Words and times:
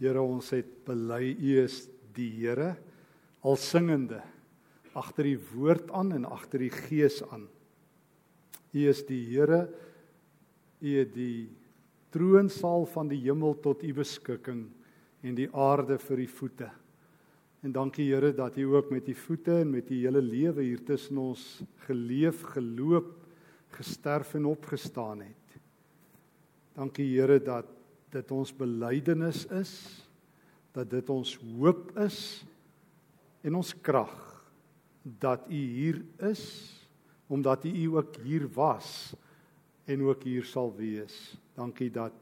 Here, 0.00 0.20
ons 0.22 0.48
het 0.56 0.68
bely 0.86 1.34
U 1.36 1.56
is 1.60 1.84
die 2.16 2.30
Here 2.40 2.74
al 3.44 3.56
singende 3.60 4.22
agter 4.98 5.28
die 5.28 5.38
woord 5.52 5.90
aan 5.94 6.10
en 6.16 6.26
agter 6.26 6.64
die 6.64 6.72
gees 6.72 7.20
aan. 7.30 7.46
U 8.72 8.82
is 8.90 9.04
die 9.06 9.22
Here. 9.28 9.66
U 10.80 10.92
het 10.96 11.12
die 11.14 11.50
troonsaal 12.14 12.86
van 12.90 13.10
die 13.12 13.20
hemel 13.22 13.58
tot 13.62 13.84
U 13.86 13.92
beskikking 13.94 14.64
en 15.22 15.36
die 15.36 15.48
aarde 15.52 15.98
vir 16.00 16.24
U 16.24 16.28
voete. 16.40 16.70
En 17.60 17.74
dankie 17.76 18.08
Here 18.08 18.32
dat 18.34 18.56
U 18.58 18.70
ook 18.72 18.90
met 18.90 19.08
U 19.08 19.14
voete 19.14 19.60
en 19.60 19.74
met 19.76 19.90
U 19.92 19.98
hele 20.00 20.22
lewe 20.24 20.64
hier 20.64 20.80
tussen 20.84 21.20
ons 21.20 21.44
geleef, 21.86 22.42
geloop, 22.56 23.12
gesterf 23.76 24.34
en 24.34 24.48
opgestaan 24.48 25.26
het. 25.28 25.60
Dankie 26.74 27.06
Here 27.12 27.38
dat 27.44 27.68
dit 28.10 28.32
ons 28.34 28.52
belydenis 28.56 29.44
is, 29.54 29.74
dat 30.74 30.90
dit 30.90 31.10
ons 31.10 31.32
hoop 31.58 31.90
is 31.98 32.44
en 33.46 33.56
ons 33.58 33.72
krag 33.82 34.14
dat 35.02 35.46
U 35.48 35.56
hier 35.56 36.02
is 36.30 36.44
omdat 37.30 37.64
U 37.64 37.86
ook 37.96 38.16
hier 38.24 38.48
was 38.54 39.14
en 39.86 40.02
ook 40.02 40.24
hier 40.26 40.44
sal 40.44 40.72
wees. 40.74 41.14
Dankie 41.54 41.90
dat 41.90 42.14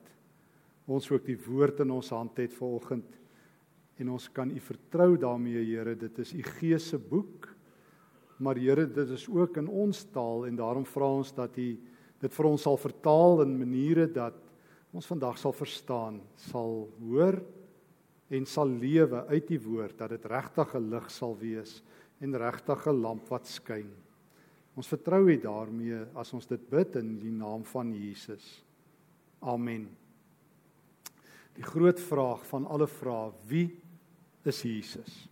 ons 0.88 1.08
ook 1.10 1.24
die 1.24 1.38
woord 1.48 1.80
in 1.84 1.92
ons 1.92 2.10
hand 2.12 2.36
het 2.40 2.52
vanoggend 2.56 3.16
en 3.98 4.10
ons 4.14 4.28
kan 4.32 4.50
U 4.52 4.60
vertrou 4.62 5.16
daarmee 5.18 5.64
Here. 5.64 5.96
Dit 5.96 6.18
is 6.22 6.34
U 6.36 6.42
Gees 6.42 6.90
se 6.92 6.98
boek. 6.98 7.48
Maar 8.38 8.60
Here, 8.60 8.86
dit 8.86 9.10
is 9.10 9.26
ook 9.28 9.56
in 9.58 9.68
ons 9.68 10.04
taal 10.14 10.46
en 10.46 10.56
daarom 10.56 10.86
vra 10.86 11.08
ons 11.18 11.32
dat 11.34 11.56
U 11.58 11.68
dit 12.18 12.34
vir 12.34 12.46
ons 12.46 12.62
sal 12.62 12.78
vertaal 12.78 13.42
in 13.44 13.56
maniere 13.58 14.06
dat 14.12 14.47
ons 14.92 15.06
vandag 15.06 15.38
sal 15.38 15.52
verstaan, 15.52 16.20
sal 16.48 16.88
hoor 17.02 17.38
en 18.32 18.46
sal 18.48 18.68
lewe 18.68 19.24
uit 19.28 19.46
die 19.48 19.60
woord 19.60 19.98
dat 19.98 20.10
dit 20.10 20.24
regtig 20.24 20.74
'n 20.74 20.90
lig 20.90 21.10
sal 21.10 21.36
wees 21.36 21.82
en 22.20 22.36
regtig 22.36 22.86
'n 22.86 23.00
lamp 23.00 23.28
wat 23.28 23.46
skyn. 23.46 23.90
Ons 24.76 24.88
vertrou 24.88 25.28
U 25.28 25.36
daarmee 25.36 26.06
as 26.14 26.32
ons 26.34 26.46
dit 26.46 26.70
bid 26.70 26.96
in 26.96 27.18
die 27.18 27.32
naam 27.32 27.64
van 27.64 27.94
Jesus. 27.94 28.64
Amen. 29.40 29.88
Die 31.54 31.66
groot 31.66 31.98
vraag 32.00 32.46
van 32.46 32.66
alle 32.66 32.86
vrae, 32.86 33.32
wie 33.48 33.80
is 34.44 34.62
Jesus? 34.62 35.28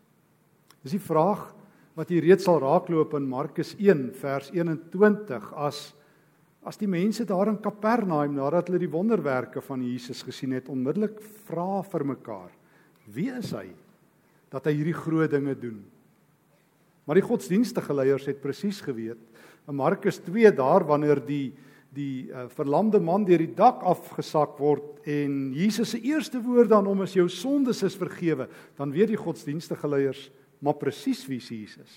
Dis 0.82 0.96
die 0.96 1.02
vraag 1.02 1.54
wat 1.94 2.10
jy 2.10 2.20
reeds 2.20 2.44
sal 2.44 2.58
raakloop 2.60 3.14
in 3.14 3.28
Markus 3.28 3.74
1 3.78 4.12
vers 4.18 4.50
21 4.50 5.52
as 5.54 5.94
as 6.66 6.78
die 6.80 6.90
mense 6.90 7.24
daar 7.28 7.48
in 7.52 7.60
Kapernaum 7.62 8.34
nadat 8.34 8.68
hulle 8.68 8.82
die 8.82 8.90
wonderwerke 8.90 9.62
van 9.62 9.84
Jesus 9.86 10.24
gesien 10.26 10.56
het 10.56 10.70
onmiddellik 10.72 11.20
vra 11.46 11.82
vir 11.86 12.06
mekaar 12.16 12.50
wie 13.14 13.30
is 13.30 13.52
hy 13.54 13.68
dat 14.50 14.66
hy 14.66 14.74
hierdie 14.78 14.96
groot 14.96 15.30
dinge 15.30 15.54
doen 15.54 15.78
maar 17.06 17.20
die 17.20 17.26
godsdienstige 17.26 17.94
leiers 17.94 18.26
het 18.26 18.42
presies 18.42 18.80
geweet 18.82 19.22
in 19.66 19.78
Markus 19.78 20.18
2 20.26 20.50
daar 20.58 20.86
wanneer 20.86 21.22
die 21.22 21.54
die 21.96 22.28
uh, 22.28 22.46
verlamde 22.52 23.00
man 23.00 23.24
deur 23.24 23.40
die 23.40 23.54
dak 23.56 23.80
afgesak 23.86 24.58
word 24.60 25.06
en 25.08 25.52
Jesus 25.56 25.94
se 25.94 26.00
eerste 26.04 26.40
woord 26.44 26.74
aan 26.76 26.88
hom 26.88 27.04
is 27.06 27.14
jou 27.16 27.26
sondes 27.32 27.82
is 27.86 27.96
vergewe, 27.96 28.48
dan 28.76 28.92
weet 28.92 29.14
die 29.14 29.20
godsdienstige 29.20 29.88
leiers 29.88 30.26
maar 30.60 30.76
presies 30.80 31.22
wie 31.28 31.40
Jesus 31.40 31.84
is. 31.84 31.96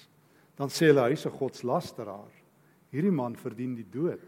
Dan 0.60 0.72
sê 0.72 0.90
hulle 0.92 1.08
hy's 1.08 1.26
'n 1.26 1.32
godslasteraar. 1.32 2.32
Hierdie 2.92 3.12
man 3.12 3.36
verdien 3.36 3.76
die 3.76 3.88
dood. 3.88 4.20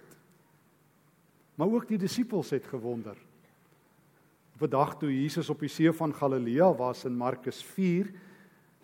Maar 1.55 1.67
ook 1.67 1.87
die 1.87 1.97
disippels 1.97 2.49
het 2.49 2.65
gewonder. 2.65 3.17
Op 4.55 4.61
'n 4.61 4.69
dag 4.69 4.97
toe 4.97 5.21
Jesus 5.21 5.49
op 5.49 5.59
die 5.59 5.69
see 5.69 5.91
van 5.91 6.13
Galilea 6.13 6.73
was 6.73 7.05
in 7.05 7.15
Markus 7.17 7.63
4 7.63 8.11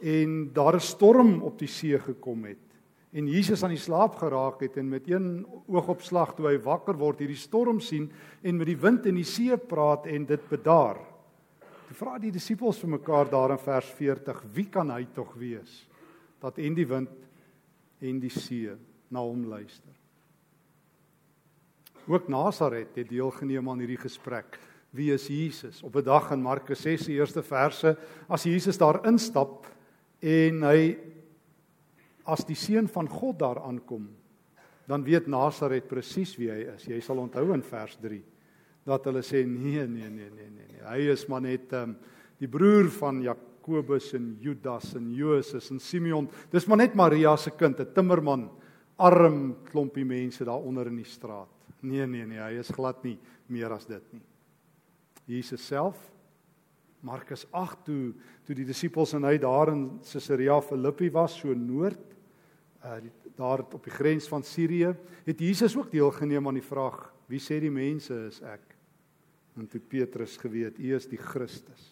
en 0.01 0.53
daar 0.53 0.75
'n 0.75 0.79
storm 0.79 1.41
op 1.41 1.59
die 1.59 1.67
see 1.67 1.99
gekom 1.99 2.43
het 2.43 2.67
en 3.17 3.27
Jesus 3.31 3.63
aan 3.63 3.73
die 3.73 3.81
slaap 3.81 4.17
geraak 4.19 4.61
het 4.61 4.77
en 4.77 4.89
met 4.91 5.07
een 5.09 5.45
oogopslag 5.65 6.35
toe 6.35 6.49
hy 6.51 6.57
wakker 6.61 6.97
word 6.99 7.23
hierdie 7.23 7.39
storm 7.39 7.79
sien 7.81 8.09
en 8.43 8.59
met 8.59 8.69
die 8.69 8.77
wind 8.77 9.07
en 9.09 9.17
die 9.17 9.27
see 9.27 9.57
praat 9.57 10.05
en 10.11 10.27
dit 10.29 10.49
bedaar. 10.51 10.99
Toe 11.87 11.97
vra 11.97 12.17
die 12.21 12.33
disippels 12.35 12.81
vir 12.83 12.97
mekaar 12.97 13.31
daar 13.31 13.55
in 13.55 13.63
vers 13.63 13.89
40, 13.97 14.43
wie 14.53 14.67
kan 14.69 14.91
hy 14.93 15.05
tog 15.15 15.33
wees 15.39 15.85
dat 16.43 16.59
en 16.61 16.75
die 16.77 16.85
wind 16.85 17.15
en 18.05 18.19
die 18.21 18.33
see 18.33 18.75
na 19.09 19.23
hom 19.25 19.47
luister? 19.49 19.96
Ook 22.07 22.29
Nasaret 22.31 22.95
het 22.95 23.09
deelgeneem 23.09 23.69
aan 23.69 23.81
hierdie 23.83 23.99
gesprek. 23.99 24.55
Wie 24.95 25.11
is 25.11 25.27
Jesus? 25.27 25.83
Op 25.83 25.95
'n 25.95 26.03
dag 26.03 26.31
in 26.31 26.41
Markus 26.41 26.81
6 26.81 27.03
se 27.03 27.11
eerste 27.11 27.43
verse, 27.43 27.97
as 28.27 28.43
Jesus 28.43 28.77
daar 28.77 29.05
instap 29.05 29.67
en 30.19 30.63
hy 30.63 30.97
as 32.25 32.45
die 32.45 32.55
seun 32.55 32.87
van 32.87 33.07
God 33.09 33.39
daar 33.39 33.59
aankom, 33.59 34.07
dan 34.87 35.03
weet 35.03 35.27
Nasaret 35.27 35.87
presies 35.87 36.37
wie 36.37 36.49
hy 36.49 36.63
is. 36.75 36.85
Jy 36.85 36.99
sal 37.01 37.17
onthou 37.17 37.53
in 37.53 37.63
vers 37.63 37.97
3 38.01 38.23
dat 38.85 39.03
hulle 39.05 39.21
sê 39.21 39.43
nee 39.45 39.83
nee 39.87 40.09
nee 40.09 40.29
nee 40.29 40.49
nee 40.49 40.67
nee. 40.67 40.83
Hy 40.87 41.11
is 41.11 41.27
maar 41.27 41.41
net 41.41 41.73
um, 41.73 41.97
die 42.39 42.47
broer 42.47 42.87
van 42.89 43.21
Jakobus 43.21 44.13
en 44.13 44.37
Judas 44.39 44.95
en 44.95 45.13
Josef 45.13 45.71
en 45.71 45.79
Simeon. 45.79 46.29
Dis 46.51 46.67
maar 46.67 46.77
net 46.77 46.95
Maria 46.95 47.35
se 47.35 47.51
kind, 47.51 47.79
'n 47.79 47.93
timmerman, 47.93 48.49
arm 48.97 49.57
klompie 49.65 50.05
mense 50.05 50.45
daar 50.45 50.63
onder 50.63 50.87
in 50.87 50.95
die 50.95 51.05
straat. 51.05 51.56
Nee 51.87 52.07
nee 52.09 52.25
nee, 52.27 52.41
hy 52.41 52.59
is 52.59 52.73
glad 52.75 53.03
nie 53.07 53.17
meer 53.47 53.71
as 53.75 53.87
dit 53.87 54.13
nie. 54.13 54.23
Jesus 55.27 55.63
self 55.67 55.99
Markus 57.05 57.45
8 57.55 57.85
toe 57.85 58.13
toe 58.47 58.55
die 58.57 58.67
disippels 58.67 59.13
en 59.15 59.27
hy 59.27 59.37
daar 59.39 59.71
in 59.73 59.85
Caesarea 60.07 60.59
Philippi 60.65 61.11
was 61.13 61.39
so 61.39 61.53
noord 61.53 62.15
uh 62.83 62.99
daar 63.37 63.61
op 63.61 63.83
die 63.85 63.93
grens 63.93 64.25
van 64.27 64.43
Sirië, 64.43 64.95
het 65.25 65.39
Jesus 65.39 65.75
ook 65.77 65.91
deelgeneem 65.91 66.47
aan 66.47 66.57
die 66.57 66.65
vraag: 66.65 67.13
Wie 67.29 67.39
sê 67.39 67.59
die 67.61 67.69
mense 67.69 68.15
is 68.27 68.39
ek? 68.41 68.73
En 69.57 69.67
toe 69.69 69.81
Petrus 69.81 70.37
geweet, 70.41 70.79
U 70.79 70.95
is 70.95 71.05
die 71.09 71.21
Christus. 71.21 71.83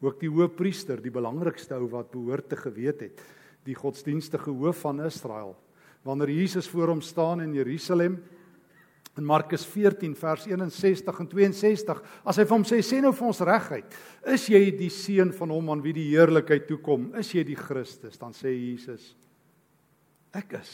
Ook 0.00 0.20
die 0.20 0.30
hoofpriester, 0.32 1.00
die 1.00 1.12
belangrikste 1.12 1.76
ou 1.76 1.88
wat 1.92 2.08
behoort 2.12 2.48
te 2.48 2.56
geweet 2.56 3.04
het, 3.04 3.22
die 3.64 3.76
godsdienstige 3.76 4.52
hoof 4.52 4.80
van 4.84 5.00
Israel, 5.04 5.56
wanneer 6.06 6.30
Jesus 6.30 6.68
voor 6.70 6.94
hom 6.94 7.02
staan 7.02 7.42
in 7.42 7.54
Jerusalem 7.54 8.20
in 9.16 9.24
Markus 9.24 9.64
14 9.64 10.14
vers 10.16 10.44
61 10.46 11.20
en 11.20 11.28
62 11.32 12.02
as 12.24 12.36
hy 12.36 12.44
vir 12.44 12.54
hom 12.54 12.66
sê 12.68 12.80
sê 12.84 13.00
nou 13.02 13.14
vir 13.16 13.28
ons 13.30 13.44
reguit 13.48 13.96
is 14.34 14.48
jy 14.52 14.60
die 14.76 14.90
seun 14.92 15.32
van 15.36 15.54
hom 15.54 15.72
aan 15.72 15.84
wie 15.84 15.94
die 15.96 16.10
heerlikheid 16.12 16.68
toe 16.68 16.78
kom 16.84 17.08
is 17.18 17.32
jy 17.34 17.44
die 17.48 17.58
Christus? 17.58 18.20
Dan 18.20 18.36
sê 18.36 18.52
Jesus 18.52 19.14
ek 20.36 20.58
is. 20.58 20.72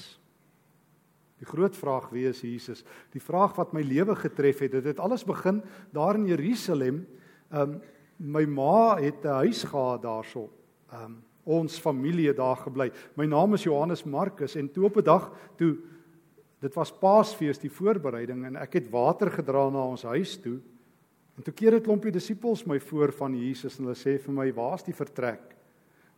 Die 1.43 1.47
groot 1.47 1.75
vraag 1.78 2.10
wie 2.14 2.26
is 2.31 2.43
Jesus 2.43 2.84
die 3.14 3.22
vraag 3.22 3.56
wat 3.59 3.75
my 3.75 3.82
lewe 3.87 4.16
getref 4.19 4.62
het 4.66 4.76
dit 4.78 4.91
het 4.93 5.03
alles 5.03 5.25
begin 5.26 5.62
daar 5.94 6.19
in 6.19 6.28
Jerusalem. 6.31 7.04
Um, 7.50 7.81
my 8.19 8.44
ma 8.47 8.97
het 8.99 9.25
'n 9.25 9.47
huis 9.47 9.64
gehad 9.64 10.03
daarso. 10.03 10.50
Um, 10.93 11.22
ons 11.45 11.79
familie 11.79 12.33
daar 12.35 12.57
gebly 12.57 12.91
my 13.17 13.27
naam 13.27 13.55
is 13.55 13.65
Johannes 13.65 14.05
Markus 14.05 14.57
en 14.57 14.69
toe 14.69 14.85
op 14.85 14.97
'n 14.97 15.05
dag 15.05 15.31
toe 15.57 15.77
Dit 16.63 16.77
was 16.79 16.93
Paasfees 16.95 17.59
die 17.59 17.73
voorbereiding 17.73 18.45
en 18.47 18.61
ek 18.63 18.77
het 18.79 18.91
water 18.93 19.33
gedra 19.35 19.65
na 19.73 19.83
ons 19.83 20.05
huis 20.07 20.37
toe. 20.45 20.61
En 21.35 21.43
toe 21.43 21.55
keer 21.55 21.75
'n 21.75 21.83
klompie 21.83 22.13
disippels 22.13 22.67
my 22.67 22.79
voor 22.79 23.13
van 23.13 23.35
Jesus 23.35 23.79
en 23.79 23.87
hulle 23.87 23.99
sê 23.99 24.19
vir 24.19 24.35
my, 24.35 24.53
"Waar's 24.53 24.85
die 24.85 24.95
vertrek 24.95 25.57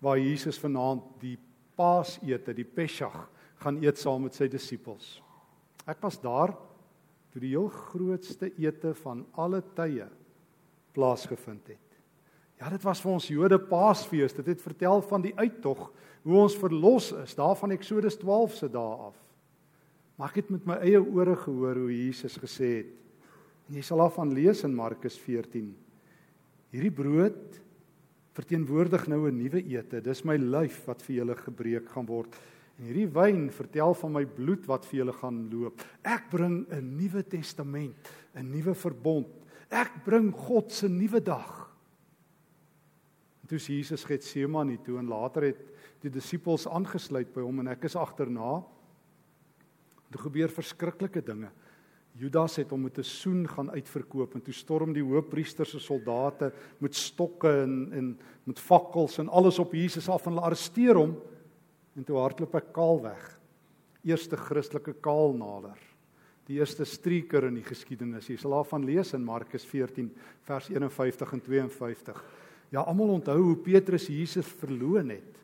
waar 0.00 0.18
Jesus 0.18 0.58
vanaand 0.58 1.02
die 1.20 1.38
Paasete, 1.76 2.52
die 2.52 2.64
Pesach, 2.64 3.30
gaan 3.56 3.82
eet 3.82 3.98
saam 3.98 4.22
met 4.22 4.34
sy 4.34 4.48
disippels?" 4.48 5.22
Ek 5.86 6.02
was 6.02 6.20
daar 6.20 6.54
toe 7.32 7.40
die 7.40 7.50
heel 7.50 7.68
grootste 7.68 8.52
ete 8.58 8.94
van 8.94 9.26
alle 9.32 9.62
tye 9.74 10.08
plaasgevind 10.92 11.68
het. 11.68 11.83
Ja, 12.60 12.70
dit 12.70 12.82
was 12.86 13.00
vir 13.02 13.12
ons 13.12 13.28
Jode 13.28 13.58
Paasfees. 13.58 14.34
Dit 14.36 14.46
het 14.46 14.62
vertel 14.62 15.02
van 15.08 15.24
die 15.24 15.34
uittog, 15.36 15.88
hoe 16.24 16.36
ons 16.44 16.56
verlos 16.56 17.10
is 17.24 17.34
daarvan 17.36 17.74
Eksodus 17.74 18.16
12 18.20 18.58
se 18.60 18.68
dae 18.72 18.98
af. 19.10 19.16
Maar 20.14 20.30
ek 20.30 20.44
het 20.44 20.52
met 20.54 20.68
my 20.68 20.76
eie 20.86 21.00
ore 21.02 21.34
gehoor 21.36 21.82
hoe 21.82 21.90
Jesus 21.92 22.38
gesê 22.38 22.70
het. 22.78 22.92
En 23.68 23.78
jy 23.78 23.82
sal 23.82 24.02
daarvan 24.04 24.32
lees 24.36 24.62
in 24.66 24.76
Markus 24.76 25.16
14. 25.18 25.72
Hierdie 26.74 26.94
brood 26.94 27.58
verteenwoordig 28.34 29.06
nou 29.08 29.26
'n 29.28 29.38
nuwe 29.38 29.62
ete. 29.62 30.00
Dis 30.00 30.24
my 30.24 30.36
lyf 30.36 30.86
wat 30.86 31.02
vir 31.02 31.16
julle 31.16 31.34
gebreek 31.34 31.88
gaan 31.88 32.06
word. 32.06 32.34
En 32.78 32.84
hierdie 32.84 33.06
wyn 33.06 33.50
vertel 33.50 33.94
van 33.94 34.12
my 34.12 34.24
bloed 34.24 34.66
wat 34.66 34.86
vir 34.86 34.98
julle 34.98 35.12
gaan 35.12 35.50
loop. 35.50 35.80
Ek 36.02 36.30
bring 36.30 36.66
'n 36.70 36.96
nuwe 36.96 37.22
testament, 37.22 37.94
'n 38.34 38.50
nuwe 38.50 38.74
verbond. 38.74 39.26
Ek 39.70 40.04
bring 40.04 40.32
God 40.32 40.72
se 40.72 40.88
nuwe 40.88 41.20
dag. 41.20 41.63
En 43.44 43.50
toe 43.50 43.58
Jesus 43.60 44.06
Getsemane 44.08 44.78
toe 44.80 44.96
en 44.96 45.10
later 45.12 45.44
het 45.50 45.58
die 46.00 46.08
disippels 46.08 46.64
aangesluit 46.64 47.28
by 47.34 47.42
hom 47.44 47.58
en 47.60 47.68
ek 47.74 47.82
is 47.84 47.96
agterna. 48.00 48.62
Toe 50.08 50.20
gebeur 50.22 50.48
verskriklike 50.48 51.20
dinge. 51.26 51.50
Judas 52.16 52.56
het 52.56 52.70
hom 52.72 52.86
met 52.86 52.96
'n 52.98 53.04
soen 53.04 53.44
gaan 53.44 53.68
uitverkoop 53.70 54.34
en 54.34 54.40
toe 54.40 54.54
storm 54.54 54.94
die 54.94 55.04
hoofpriester 55.04 55.66
se 55.66 55.78
soldate 55.78 56.52
met 56.78 56.94
stokke 56.94 57.50
en 57.62 57.92
en 57.92 58.18
met 58.44 58.58
fakkels 58.58 59.18
en 59.18 59.28
alles 59.28 59.58
op 59.58 59.74
Jesus 59.74 60.08
af 60.08 60.24
en 60.26 60.32
hulle 60.32 60.46
arresteer 60.46 60.94
hom 60.94 61.16
en 61.96 62.04
toe 62.04 62.16
hardloop 62.16 62.52
hy 62.52 62.62
kaal 62.72 63.02
weg. 63.02 63.40
Eerste 64.04 64.36
Christelike 64.36 64.94
kaalnaler. 65.00 65.78
Die 66.46 66.58
eerste 66.58 66.84
streeker 66.84 67.44
in 67.44 67.54
die 67.54 67.64
geskiedenis. 67.64 68.28
Jy 68.28 68.36
sal 68.36 68.50
daarvan 68.50 68.84
lees 68.84 69.12
in 69.12 69.24
Markus 69.24 69.64
14 69.64 70.10
vers 70.42 70.68
51 70.68 71.32
en 71.32 71.40
52. 71.40 72.24
Ja, 72.74 72.82
almal 72.82 73.12
onthou 73.20 73.38
hoe 73.38 73.56
Petrus 73.62 74.08
Jesus 74.10 74.48
verloon 74.58 75.12
het. 75.14 75.36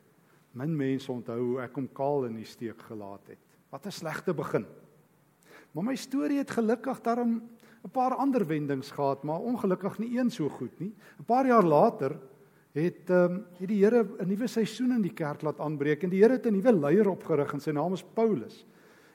Min 0.59 0.73
mense 0.75 1.07
onthou 1.13 1.37
hoe 1.39 1.61
ek 1.63 1.77
hom 1.79 1.87
kaal 1.95 2.25
in 2.27 2.35
die 2.41 2.47
steek 2.47 2.81
gelaat 2.89 3.31
het. 3.31 3.39
Wat 3.71 3.85
'n 3.87 3.91
slegte 3.91 4.33
begin. 4.33 4.65
Maar 5.71 5.83
my 5.83 5.95
storie 5.95 6.37
het 6.37 6.51
gelukkig 6.51 6.99
daarom 7.01 7.41
'n 7.85 7.89
paar 7.89 8.15
ander 8.15 8.45
wendings 8.47 8.91
gehad, 8.91 9.23
maar 9.23 9.39
ongelukkig 9.39 9.99
nie 9.99 10.19
een 10.19 10.29
so 10.29 10.49
goed 10.49 10.79
nie. 10.79 10.93
'n 11.19 11.23
Paar 11.23 11.47
jaar 11.47 11.63
later 11.63 12.19
het 12.73 13.09
ehm 13.09 13.31
um, 13.31 13.45
het 13.59 13.67
die 13.67 13.83
Here 13.83 14.03
'n 14.03 14.27
nuwe 14.27 14.47
seisoen 14.47 14.91
in 14.91 15.01
die 15.01 15.13
kerk 15.13 15.41
laat 15.41 15.59
aanbreek 15.59 16.03
en 16.03 16.09
die 16.09 16.21
Here 16.21 16.33
het 16.33 16.45
'n 16.45 16.53
nuwe 16.53 16.73
leier 16.73 17.09
opgerig 17.09 17.53
en 17.53 17.59
sy 17.59 17.71
naam 17.71 17.93
is 17.93 18.03
Paulus. 18.03 18.65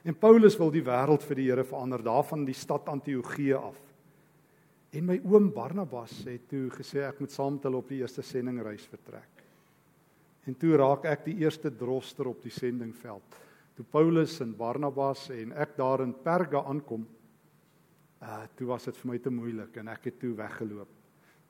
En 0.03 0.17
Paulus 0.17 0.57
wil 0.57 0.71
die 0.71 0.83
wêreld 0.83 1.23
vir 1.23 1.35
die 1.35 1.49
Here 1.49 1.63
verander 1.63 2.03
daarvan 2.03 2.45
die 2.45 2.53
stad 2.53 2.89
Antiochië 2.89 3.53
af. 3.53 3.86
En 4.95 5.05
my 5.05 5.17
oom 5.27 5.49
Barnabas 5.51 6.23
het 6.25 6.47
toe 6.49 6.69
gesê 6.71 7.03
ek 7.03 7.19
moet 7.19 7.31
saam 7.31 7.57
met 7.57 7.63
hulle 7.67 7.81
op 7.81 7.89
die 7.89 7.99
eerste 7.99 8.23
sendingreis 8.23 8.85
vertrek. 8.87 9.43
En 10.47 10.55
toe 10.55 10.77
raak 10.79 11.05
ek 11.05 11.25
die 11.25 11.39
eerste 11.43 11.71
droster 11.75 12.29
op 12.31 12.39
die 12.43 12.53
sendingveld 12.53 13.43
toe 13.77 13.85
Paulus 13.85 14.39
en 14.41 14.55
Barnabas 14.57 15.27
en 15.29 15.53
ek 15.53 15.75
daar 15.77 16.01
in 16.01 16.15
Perga 16.23 16.63
aankom, 16.65 17.03
uh 18.25 18.43
toe 18.57 18.71
was 18.71 18.87
dit 18.89 18.97
vir 18.97 19.11
my 19.11 19.17
te 19.21 19.29
moeilik 19.29 19.75
en 19.77 19.91
ek 19.93 20.09
het 20.09 20.17
toe 20.23 20.33
weggeloop. 20.39 20.89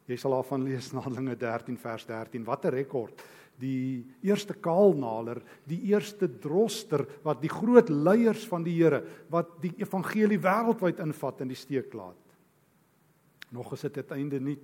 Jy 0.07 0.17
sal 0.19 0.35
daarvan 0.35 0.65
lees 0.67 0.91
in 0.91 0.99
Handelinge 1.03 1.37
13 1.39 1.77
vers 1.79 2.05
13. 2.07 2.43
Wat 2.43 2.65
'n 2.65 2.75
rekord. 2.75 3.23
Die 3.59 4.05
eerste 4.21 4.53
kaalnaler, 4.53 5.41
die 5.65 5.81
eerste 5.89 6.27
droster 6.27 7.07
wat 7.23 7.41
die 7.41 7.49
groot 7.49 7.89
leiers 7.89 8.45
van 8.47 8.63
die 8.63 8.75
Here 8.75 9.03
wat 9.29 9.61
die 9.61 9.73
evangelie 9.77 10.37
wêreldwyd 10.37 10.99
invat 10.99 11.41
in 11.41 11.47
die 11.47 11.55
steek 11.55 11.93
laat. 11.93 12.26
Nog 13.55 13.73
is 13.73 13.81
dit 13.81 13.97
uiteinde 13.97 14.39
nie. 14.39 14.57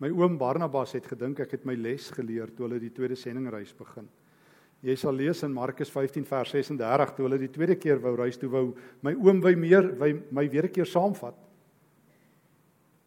My 0.00 0.08
oom 0.16 0.38
Barnabas 0.40 0.94
het 0.96 1.06
gedink 1.06 1.42
ek 1.44 1.58
het 1.58 1.66
my 1.68 1.74
les 1.76 2.08
geleer 2.16 2.48
toe 2.54 2.66
hulle 2.66 2.80
die 2.80 2.92
tweede 2.94 3.18
sendingreis 3.20 3.74
begin. 3.76 4.08
Jy 4.80 4.94
sal 4.96 5.12
lees 5.12 5.42
in 5.44 5.52
Markus 5.52 5.90
15 5.92 6.24
vers 6.24 6.54
36 6.56 7.12
toe 7.16 7.26
hulle 7.26 7.38
die 7.42 7.52
tweede 7.52 7.76
keer 7.76 8.00
wou 8.00 8.14
reis 8.16 8.40
toe 8.40 8.48
wou 8.48 8.70
my 9.04 9.12
oom 9.12 9.42
wy 9.44 9.52
meer 9.60 9.90
wy 10.00 10.14
my 10.32 10.46
weer 10.48 10.64
'n 10.64 10.72
keer 10.72 10.88
saamvat. 10.88 11.36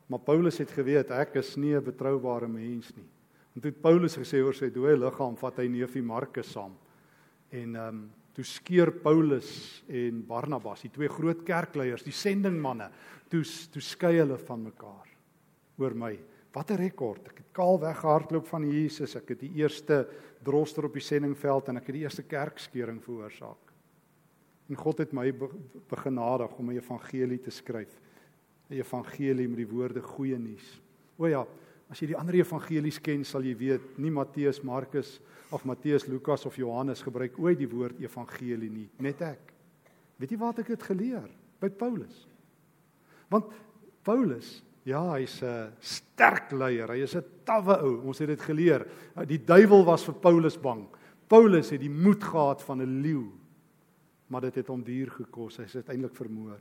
Maar 0.08 0.20
Paulus 0.20 0.58
het 0.58 0.70
geweet 0.70 1.10
ek 1.10 1.36
is 1.36 1.58
nie 1.58 1.74
'n 1.74 1.84
betroubare 1.84 2.48
mens 2.48 2.96
nie. 2.96 3.10
En 3.56 3.62
toe 3.62 3.72
het 3.72 3.82
Paulus 3.82 4.18
gesê 4.18 4.44
oor 4.44 4.54
sy 4.54 4.70
dooie 4.70 4.98
liggaam 4.98 5.36
vat 5.36 5.58
hy 5.58 5.68
neefie 5.68 6.04
Markus 6.04 6.52
saam. 6.52 6.78
En 7.50 7.76
ehm 7.76 7.88
um, 7.88 8.12
toe 8.34 8.46
skeer 8.46 8.92
Paulus 9.04 9.84
en 9.88 10.24
Barnabas, 10.26 10.82
die 10.82 10.92
twee 10.94 11.10
groot 11.12 11.44
kerkleiers, 11.46 12.06
die 12.06 12.16
sendingmanne, 12.16 12.90
toe 13.30 13.44
toe 13.74 13.82
skei 13.82 14.18
hulle 14.20 14.38
van 14.42 14.64
mekaar 14.70 15.10
oor 15.82 15.96
my. 15.98 16.14
Wat 16.54 16.72
'n 16.72 16.78
rekord. 16.78 17.28
Ek 17.30 17.38
het 17.38 17.52
kaal 17.52 17.80
weggehardloop 17.80 18.46
van 18.46 18.64
Jesus. 18.70 19.16
Ek 19.16 19.30
het 19.30 19.40
die 19.40 19.54
eerste 19.58 20.08
droster 20.44 20.86
op 20.86 20.94
die 20.94 21.02
sendingveld 21.02 21.68
en 21.68 21.78
ek 21.78 21.88
het 21.88 21.96
die 21.96 22.04
eerste 22.04 22.24
kerkskeuring 22.24 23.02
veroorsaak. 23.02 23.74
En 24.70 24.76
God 24.76 24.98
het 24.98 25.14
my 25.14 25.34
begenadig 25.90 26.54
om 26.58 26.70
'n 26.70 26.78
evangelie 26.78 27.40
te 27.40 27.50
skryf. 27.50 28.00
'n 28.70 28.74
Evangelie 28.74 29.48
met 29.48 29.58
die 29.58 29.68
woorde 29.68 30.02
goeie 30.02 30.38
nuus. 30.38 30.82
O 31.18 31.28
ja, 31.28 31.46
as 31.94 32.02
jy 32.02 32.10
die 32.10 32.18
ander 32.18 32.40
evangelies 32.40 32.98
ken, 33.04 33.22
sal 33.28 33.46
jy 33.46 33.54
weet 33.60 34.00
nie 34.02 34.12
Matteus, 34.14 34.64
Markus 34.66 35.20
of 35.54 35.66
Matteus, 35.70 36.08
Lukas 36.10 36.48
of 36.50 36.58
Johannes 36.58 37.06
gebruik 37.06 37.38
ooit 37.38 37.60
die 37.62 37.70
woord 37.70 38.02
evangelie 38.02 38.72
nie, 38.74 38.90
net 39.06 39.22
ek. 39.22 39.54
Weet 40.18 40.34
jy 40.34 40.42
waar 40.42 40.58
ek 40.58 40.74
dit 40.74 40.86
geleer? 40.90 41.30
By 41.62 41.70
Paulus. 41.70 42.26
Want 43.30 43.54
Paulus 44.04 44.58
Ja, 44.84 45.00
hy's 45.16 45.42
'n 45.42 45.72
sterk 45.80 46.52
leier. 46.52 46.88
Hy 46.92 47.04
is 47.04 47.16
'n 47.16 47.24
tawwe 47.46 47.80
ou. 47.84 48.08
Ons 48.08 48.20
het 48.20 48.28
dit 48.28 48.42
geleer. 48.42 48.86
Die 49.26 49.40
duiwel 49.40 49.86
was 49.86 50.04
vir 50.04 50.14
Paulus 50.14 50.58
bang. 50.60 50.88
Paulus 51.28 51.70
het 51.70 51.80
die 51.80 51.90
moed 51.90 52.24
gehad 52.24 52.62
van 52.62 52.82
'n 52.82 53.02
leeu. 53.02 53.32
Maar 54.28 54.42
dit 54.42 54.56
het 54.56 54.68
hom 54.68 54.84
duur 54.84 55.10
gekos. 55.12 55.58
Hy 55.58 55.64
is 55.64 55.76
uiteindelik 55.76 56.16
vermoor. 56.16 56.60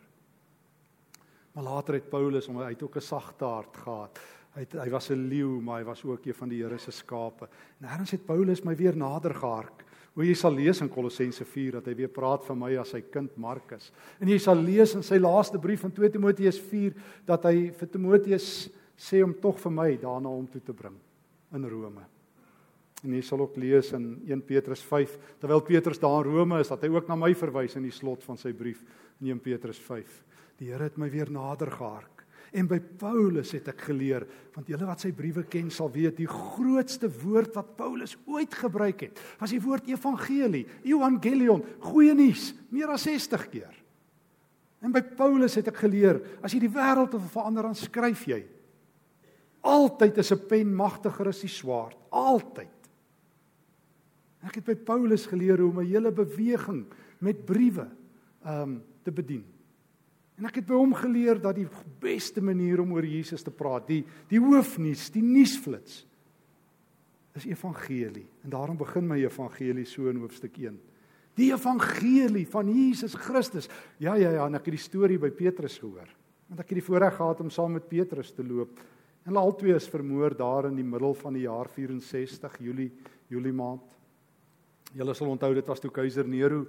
Maar 1.52 1.64
later 1.64 1.94
het 1.94 2.08
Paulus 2.08 2.46
hom 2.46 2.60
uit 2.60 2.82
ook 2.82 2.96
'n 2.96 3.00
sagte 3.00 3.44
hart 3.44 3.76
gehad. 3.76 4.20
Hy 4.52 4.66
het, 4.66 4.74
hy 4.76 4.90
was 4.92 5.10
'n 5.10 5.28
leeu, 5.28 5.60
maar 5.60 5.80
hy 5.80 5.84
was 5.84 6.04
ook 6.04 6.26
een 6.26 6.34
van 6.34 6.48
die 6.48 6.62
Here 6.62 6.78
se 6.78 6.90
skape. 6.90 7.48
En 7.80 7.88
eers 7.88 8.10
het 8.10 8.26
Paulus 8.26 8.64
my 8.64 8.76
weer 8.76 8.96
nader 8.96 9.34
gehark. 9.34 9.84
Hoe 10.14 10.26
jy 10.26 10.34
sal 10.34 10.52
lees 10.52 10.80
in 10.80 10.90
Kolossense 10.90 11.44
4 11.44 11.72
dat 11.72 11.86
hy 11.86 11.94
weer 11.94 12.08
praat 12.08 12.44
van 12.44 12.58
my 12.58 12.76
as 12.76 12.90
sy 12.90 13.00
kind 13.00 13.36
Markus. 13.36 13.92
En 14.20 14.28
jy 14.28 14.38
sal 14.38 14.56
lees 14.60 14.94
in 14.94 15.02
sy 15.02 15.16
laaste 15.16 15.58
brief 15.58 15.80
van 15.80 15.92
2 15.92 16.10
Timoteus 16.10 16.60
4 16.60 16.92
dat 17.24 17.44
hy 17.44 17.70
vir 17.70 17.88
Timoteus 17.88 18.68
sê 18.94 19.22
om 19.24 19.32
tog 19.32 19.58
vir 19.58 19.72
my 19.72 19.96
daarna 19.96 20.28
om 20.28 20.46
toe 20.46 20.60
te 20.60 20.74
bring 20.76 20.98
in 21.54 21.64
Rome. 21.64 22.04
En 23.02 23.14
jy 23.16 23.22
sal 23.22 23.40
ook 23.40 23.56
lees 23.56 23.92
in 23.96 24.20
1 24.28 24.44
Petrus 24.46 24.82
5 24.82 25.16
terwyl 25.40 25.64
Petrus 25.64 25.98
daar 25.98 26.26
in 26.26 26.36
Rome 26.36 26.60
is 26.60 26.68
dat 26.68 26.84
hy 26.84 26.92
ook 26.92 27.08
na 27.08 27.16
my 27.16 27.32
verwys 27.34 27.76
in 27.80 27.88
die 27.88 27.94
slot 27.94 28.22
van 28.22 28.36
sy 28.36 28.52
brief 28.52 28.84
in 29.22 29.32
1 29.32 29.40
Petrus 29.40 29.80
5. 29.80 30.20
Die 30.60 30.68
Here 30.70 30.84
het 30.84 31.00
my 31.00 31.08
weer 31.10 31.32
nader 31.32 31.72
gehark. 31.72 32.11
En 32.52 32.68
by 32.68 32.78
Paulus 33.00 33.54
het 33.56 33.70
ek 33.72 33.86
geleer, 33.88 34.26
want 34.52 34.68
julle 34.68 34.84
wat 34.84 35.00
sy 35.00 35.12
briewe 35.16 35.46
ken 35.48 35.70
sal 35.72 35.88
weet 35.92 36.18
die 36.20 36.28
grootste 36.28 37.08
woord 37.08 37.54
wat 37.56 37.70
Paulus 37.78 38.12
ooit 38.28 38.52
gebruik 38.54 39.06
het, 39.06 39.22
was 39.40 39.54
die 39.54 39.62
woord 39.62 39.88
evangelie, 39.88 40.66
evangelion, 40.84 41.64
goeie 41.80 42.12
nuus, 42.16 42.50
meer 42.68 42.92
as 42.92 43.06
60 43.08 43.46
keer. 43.54 43.78
En 44.82 44.92
by 44.92 45.00
Paulus 45.16 45.56
het 45.56 45.70
ek 45.70 45.80
geleer, 45.84 46.20
as 46.44 46.52
jy 46.52 46.60
die 46.66 46.74
wêreld 46.74 47.14
wil 47.14 47.24
verander, 47.32 47.70
dan 47.70 47.78
skryf 47.78 48.26
jy. 48.28 48.42
Altyd 49.62 50.18
is 50.18 50.32
'n 50.32 50.46
pen 50.48 50.74
magtiger 50.74 51.28
as 51.28 51.40
die 51.40 51.48
swaard, 51.48 51.96
altyd. 52.10 52.68
Ek 54.42 54.56
het 54.58 54.64
by 54.64 54.74
Paulus 54.74 55.26
geleer 55.26 55.58
hoe 55.58 55.70
om 55.70 55.80
'n 55.80 55.86
hele 55.86 56.10
beweging 56.10 56.84
met 57.20 57.46
briewe 57.46 57.88
ehm 58.44 58.62
um, 58.62 58.82
te 59.04 59.12
bedien. 59.12 59.44
En 60.40 60.48
ek 60.48 60.60
het 60.60 60.68
by 60.68 60.78
hom 60.78 60.94
geleer 60.96 61.40
dat 61.42 61.58
die 61.58 61.68
beste 62.02 62.42
manier 62.44 62.80
om 62.82 62.94
oor 62.96 63.04
Jesus 63.06 63.44
te 63.44 63.52
praat, 63.52 63.84
die 63.90 64.02
die 64.30 64.40
hoofnuus, 64.40 65.10
die 65.12 65.24
nuusflits 65.24 66.02
is 67.36 67.46
evangelie. 67.48 68.26
En 68.44 68.52
daarom 68.52 68.76
begin 68.80 69.06
my 69.08 69.18
evangelie 69.22 69.86
so 69.88 70.08
in 70.10 70.20
hoofstuk 70.20 70.56
1. 70.60 70.78
Die 71.38 71.48
evangelie 71.52 72.44
van 72.48 72.68
Jesus 72.68 73.14
Christus. 73.16 73.68
Ja 74.02 74.16
ja 74.20 74.32
ja, 74.34 74.46
en 74.46 74.58
ek 74.58 74.68
het 74.68 74.76
die 74.76 74.84
storie 74.84 75.20
by 75.20 75.30
Petrus 75.32 75.78
gehoor. 75.80 76.10
Want 76.48 76.60
ek 76.60 76.72
het 76.74 76.80
die 76.82 76.84
voorreg 76.84 77.16
gehad 77.16 77.40
om 77.40 77.52
saam 77.52 77.78
met 77.78 77.88
Petrus 77.88 78.34
te 78.36 78.44
loop. 78.44 78.76
En 79.22 79.32
hulle 79.32 79.40
albei 79.40 79.76
is 79.76 79.88
vermoor 79.88 80.36
daar 80.36 80.68
in 80.68 80.76
die 80.76 80.84
middel 80.84 81.14
van 81.14 81.38
die 81.38 81.46
jaar 81.46 81.70
64 81.72 82.58
Julie 82.60 82.90
Julie 83.32 83.54
maand. 83.54 83.84
Julle 84.92 85.14
sal 85.16 85.30
onthou 85.32 85.54
dit 85.56 85.68
was 85.70 85.80
toe 85.80 85.92
keiser 85.94 86.28
Nero 86.28 86.66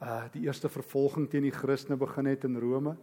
uh 0.00 0.24
die 0.32 0.46
eerste 0.46 0.68
vervolging 0.72 1.28
teen 1.28 1.44
die 1.44 1.54
Christene 1.54 1.96
begin 2.00 2.26
het 2.30 2.44
in 2.48 2.56
Rome 2.56 2.96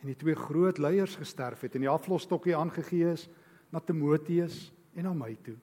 en 0.00 0.08
die 0.08 0.16
twee 0.16 0.36
groot 0.36 0.78
leiers 0.78 1.16
gesterf 1.20 1.64
het 1.64 1.76
en 1.76 1.84
die 1.84 1.92
aflosstokkie 1.92 2.56
aangegee 2.56 3.12
is 3.12 3.28
na 3.72 3.80
Timoteus 3.80 4.72
en 4.94 5.08
na 5.08 5.12
my 5.16 5.34
toe. 5.44 5.56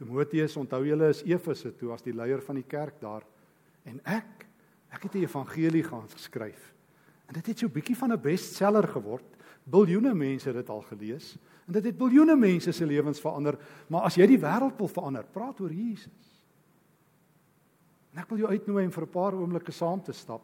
Timoteus, 0.00 0.56
onthou 0.56 0.80
julle 0.86 1.10
is 1.12 1.22
Efese 1.28 1.74
toe 1.76 1.92
as 1.94 2.02
die 2.02 2.14
leier 2.16 2.42
van 2.42 2.58
die 2.58 2.66
kerk 2.66 3.00
daar 3.02 3.26
en 3.84 4.00
ek 4.04 4.46
ek 4.90 5.06
het 5.06 5.18
die 5.18 5.22
evangelie 5.22 5.84
gaan 5.86 6.08
skryf. 6.18 6.72
En 7.30 7.36
dit 7.38 7.52
het 7.52 7.62
so 7.62 7.70
bietjie 7.70 7.94
van 7.96 8.12
'n 8.12 8.20
bestseller 8.20 8.88
geword. 8.88 9.36
Biljoene 9.64 10.14
mense 10.14 10.48
het 10.48 10.56
dit 10.56 10.68
al 10.68 10.82
gelees 10.82 11.36
en 11.66 11.72
dit 11.72 11.84
het 11.84 11.98
biljoene 11.98 12.36
mense 12.36 12.72
se 12.72 12.86
lewens 12.86 13.20
verander, 13.20 13.58
maar 13.86 14.02
as 14.02 14.16
jy 14.16 14.26
die 14.26 14.38
wêreld 14.38 14.76
wil 14.78 14.88
verander, 14.88 15.24
praat 15.32 15.60
oor 15.60 15.70
Jesus. 15.70 16.29
En 18.12 18.22
ek 18.22 18.30
wil 18.32 18.42
jou 18.42 18.50
uitnooi 18.50 18.84
om 18.84 18.92
vir 18.92 19.04
'n 19.04 19.10
paar 19.10 19.34
oomblikke 19.34 19.72
saam 19.72 20.02
te 20.02 20.12
stap. 20.12 20.42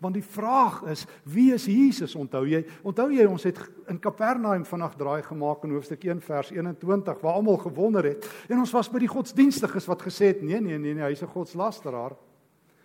Want 0.00 0.14
die 0.14 0.24
vraag 0.24 0.82
is, 0.88 1.04
wie 1.28 1.52
is 1.52 1.66
Jesus? 1.68 2.14
Onthou 2.14 2.46
jy? 2.48 2.64
Onthou 2.82 3.10
jy 3.12 3.26
ons 3.28 3.42
het 3.44 3.58
in 3.88 3.98
Kapernaum 4.00 4.64
vanaand 4.64 4.96
draai 4.98 5.22
gemaak 5.22 5.64
in 5.64 5.74
hoofstuk 5.76 6.04
1 6.04 6.20
vers 6.20 6.50
21 6.50 7.20
waar 7.20 7.36
almal 7.36 7.58
gewonder 7.60 8.04
het 8.04 8.24
en 8.48 8.58
ons 8.58 8.72
was 8.72 8.88
by 8.88 8.98
die 8.98 9.10
godsdienstiges 9.12 9.86
wat 9.86 10.02
gesê 10.02 10.32
het 10.32 10.42
nee 10.42 10.60
nee 10.60 10.78
nee 10.78 10.94
nee, 10.94 11.04
hy's 11.04 11.22
'n 11.22 11.26
godslasteraar. 11.26 12.16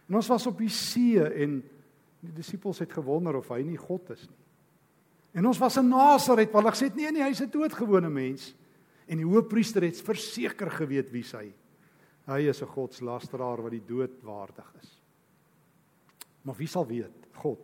En 0.09 0.15
ons 0.15 0.27
was 0.27 0.47
op 0.47 0.57
die 0.57 0.69
see 0.69 1.23
en 1.23 1.63
die 2.19 2.33
disippels 2.33 2.79
het 2.79 2.91
gewonder 2.91 3.35
of 3.35 3.47
hy 3.49 3.61
nie 3.61 3.77
God 3.77 4.09
is 4.09 4.27
nie. 4.27 4.43
En 5.33 5.45
ons 5.45 5.57
was 5.57 5.77
in 5.77 5.87
Nasaret 5.87 6.51
waar 6.51 6.63
hulle 6.63 6.75
gesê 6.75 6.83
het 6.83 6.95
nee 6.95 7.11
nee, 7.11 7.23
hy's 7.23 7.41
'n 7.41 7.49
doodgewone 7.49 8.09
mens. 8.09 8.55
En 9.07 9.17
die 9.17 9.25
hoofpriester 9.25 9.83
het 9.83 10.01
verseker 10.01 10.71
geweet 10.71 11.11
wie 11.11 11.23
hy 11.23 11.45
is. 11.45 11.64
Hy 12.25 12.49
is 12.49 12.61
'n 12.61 12.73
godslasteraar 12.73 13.61
wat 13.61 13.71
die 13.71 13.85
dood 13.85 14.21
waardig 14.21 14.73
is. 14.81 15.01
Maar 16.41 16.55
wie 16.55 16.67
sal 16.67 16.85
weet? 16.85 17.27
God. 17.33 17.59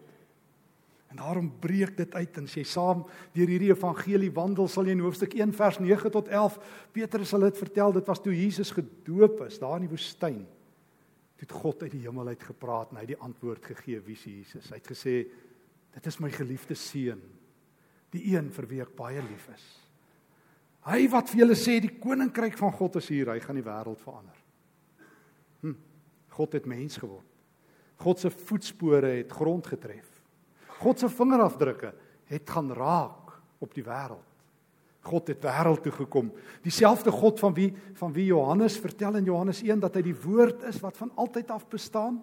En 1.12 1.20
daarom 1.20 1.52
breek 1.60 1.98
dit 1.98 2.14
uit 2.16 2.38
en 2.38 2.48
sê 2.48 2.64
saam 2.64 3.04
deur 3.36 3.50
hierdie 3.52 3.74
evangelie 3.74 4.32
wandel 4.32 4.70
sal 4.72 4.88
jy 4.88 4.96
in 4.96 5.04
hoofstuk 5.04 5.34
1 5.36 5.52
vers 5.54 5.80
9 5.84 6.12
tot 6.14 6.28
11 6.32 6.56
Petrus 6.96 7.34
sal 7.34 7.44
dit 7.44 7.58
vertel 7.60 7.92
dit 7.98 8.08
was 8.08 8.22
toe 8.24 8.36
Jesus 8.36 8.72
gedoop 8.72 9.42
is 9.48 9.60
daar 9.60 9.76
in 9.76 9.88
die 9.90 9.92
woestyn. 9.92 10.46
Het 11.42 11.52
God 11.52 11.84
uit 11.84 11.92
die 11.92 12.06
hemel 12.06 12.32
uit 12.32 12.44
gepraat 12.44 12.92
en 12.92 13.02
hy 13.02 13.04
het 13.04 13.14
die 13.16 13.24
antwoord 13.28 13.66
gegee 13.74 14.00
wie 14.06 14.16
is 14.16 14.24
Jesus. 14.24 14.70
Hy 14.72 14.80
het 14.80 14.88
gesê 14.88 15.16
dit 15.92 16.08
is 16.08 16.20
my 16.24 16.30
geliefde 16.32 16.76
seun, 16.80 17.20
die 18.16 18.24
een 18.32 18.48
vir 18.56 18.70
wie 18.70 18.82
ek 18.82 18.96
baie 18.96 19.20
lief 19.26 19.50
is. 19.52 19.66
Hy 20.88 21.04
wat 21.12 21.30
vir 21.30 21.44
julle 21.44 21.58
sê 21.60 21.76
die 21.84 21.92
koninkryk 22.00 22.56
van 22.58 22.72
God 22.72 22.96
is 23.02 23.10
hier, 23.12 23.34
hy 23.34 23.42
gaan 23.44 23.60
die 23.60 23.68
wêreld 23.68 24.00
verander. 24.00 24.41
Hm. 25.62 25.74
God 26.28 26.54
het 26.54 26.66
mens 26.66 26.98
geword. 26.98 27.28
God 28.02 28.20
se 28.20 28.32
voetspore 28.32 29.08
het 29.22 29.32
grond 29.32 29.68
getref. 29.68 30.08
God 30.82 31.00
se 31.00 31.10
vingerafdrukke 31.10 31.94
het 32.32 32.50
gaan 32.50 32.72
raak 32.74 33.36
op 33.62 33.74
die 33.74 33.84
wêreld. 33.86 34.28
God 35.02 35.28
het 35.28 35.42
wêreld 35.46 35.82
toe 35.82 35.92
gekom. 35.92 36.32
Dieselfde 36.62 37.12
God 37.12 37.40
van 37.40 37.54
wie 37.54 37.74
van 37.94 38.14
wie 38.14 38.26
Johannes 38.26 38.78
vertel 38.78 39.16
in 39.16 39.26
Johannes 39.30 39.62
1 39.62 39.80
dat 39.80 39.98
hy 39.98 40.04
die 40.06 40.18
woord 40.24 40.64
is 40.70 40.80
wat 40.82 40.98
van 40.98 41.12
altyd 41.16 41.52
af 41.52 41.68
bestaan. 41.70 42.22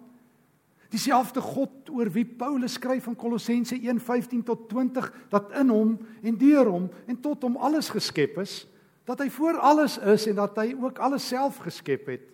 Dieselfde 0.89 1.41
God 1.41 1.91
oor 1.93 2.09
wie 2.11 2.25
Paulus 2.25 2.79
skryf 2.79 3.07
in 3.07 3.15
Kolossense 3.15 3.77
1:15 3.77 4.43
tot 4.43 4.69
20 4.69 5.11
dat 5.29 5.51
in 5.51 5.69
hom 5.69 5.97
en 6.21 6.37
deur 6.37 6.65
hom 6.65 6.89
en 7.05 7.19
tot 7.19 7.43
hom 7.45 7.57
alles 7.57 7.91
geskep 7.93 8.39
is, 8.41 8.65
dat 9.05 9.19
hy 9.19 9.29
voor 9.29 9.59
alles 9.59 9.97
is 9.97 10.27
en 10.27 10.35
dat 10.35 10.57
hy 10.57 10.73
ook 10.81 10.99
alles 10.99 11.27
self 11.27 11.61
geskep 11.61 12.07
het. 12.07 12.25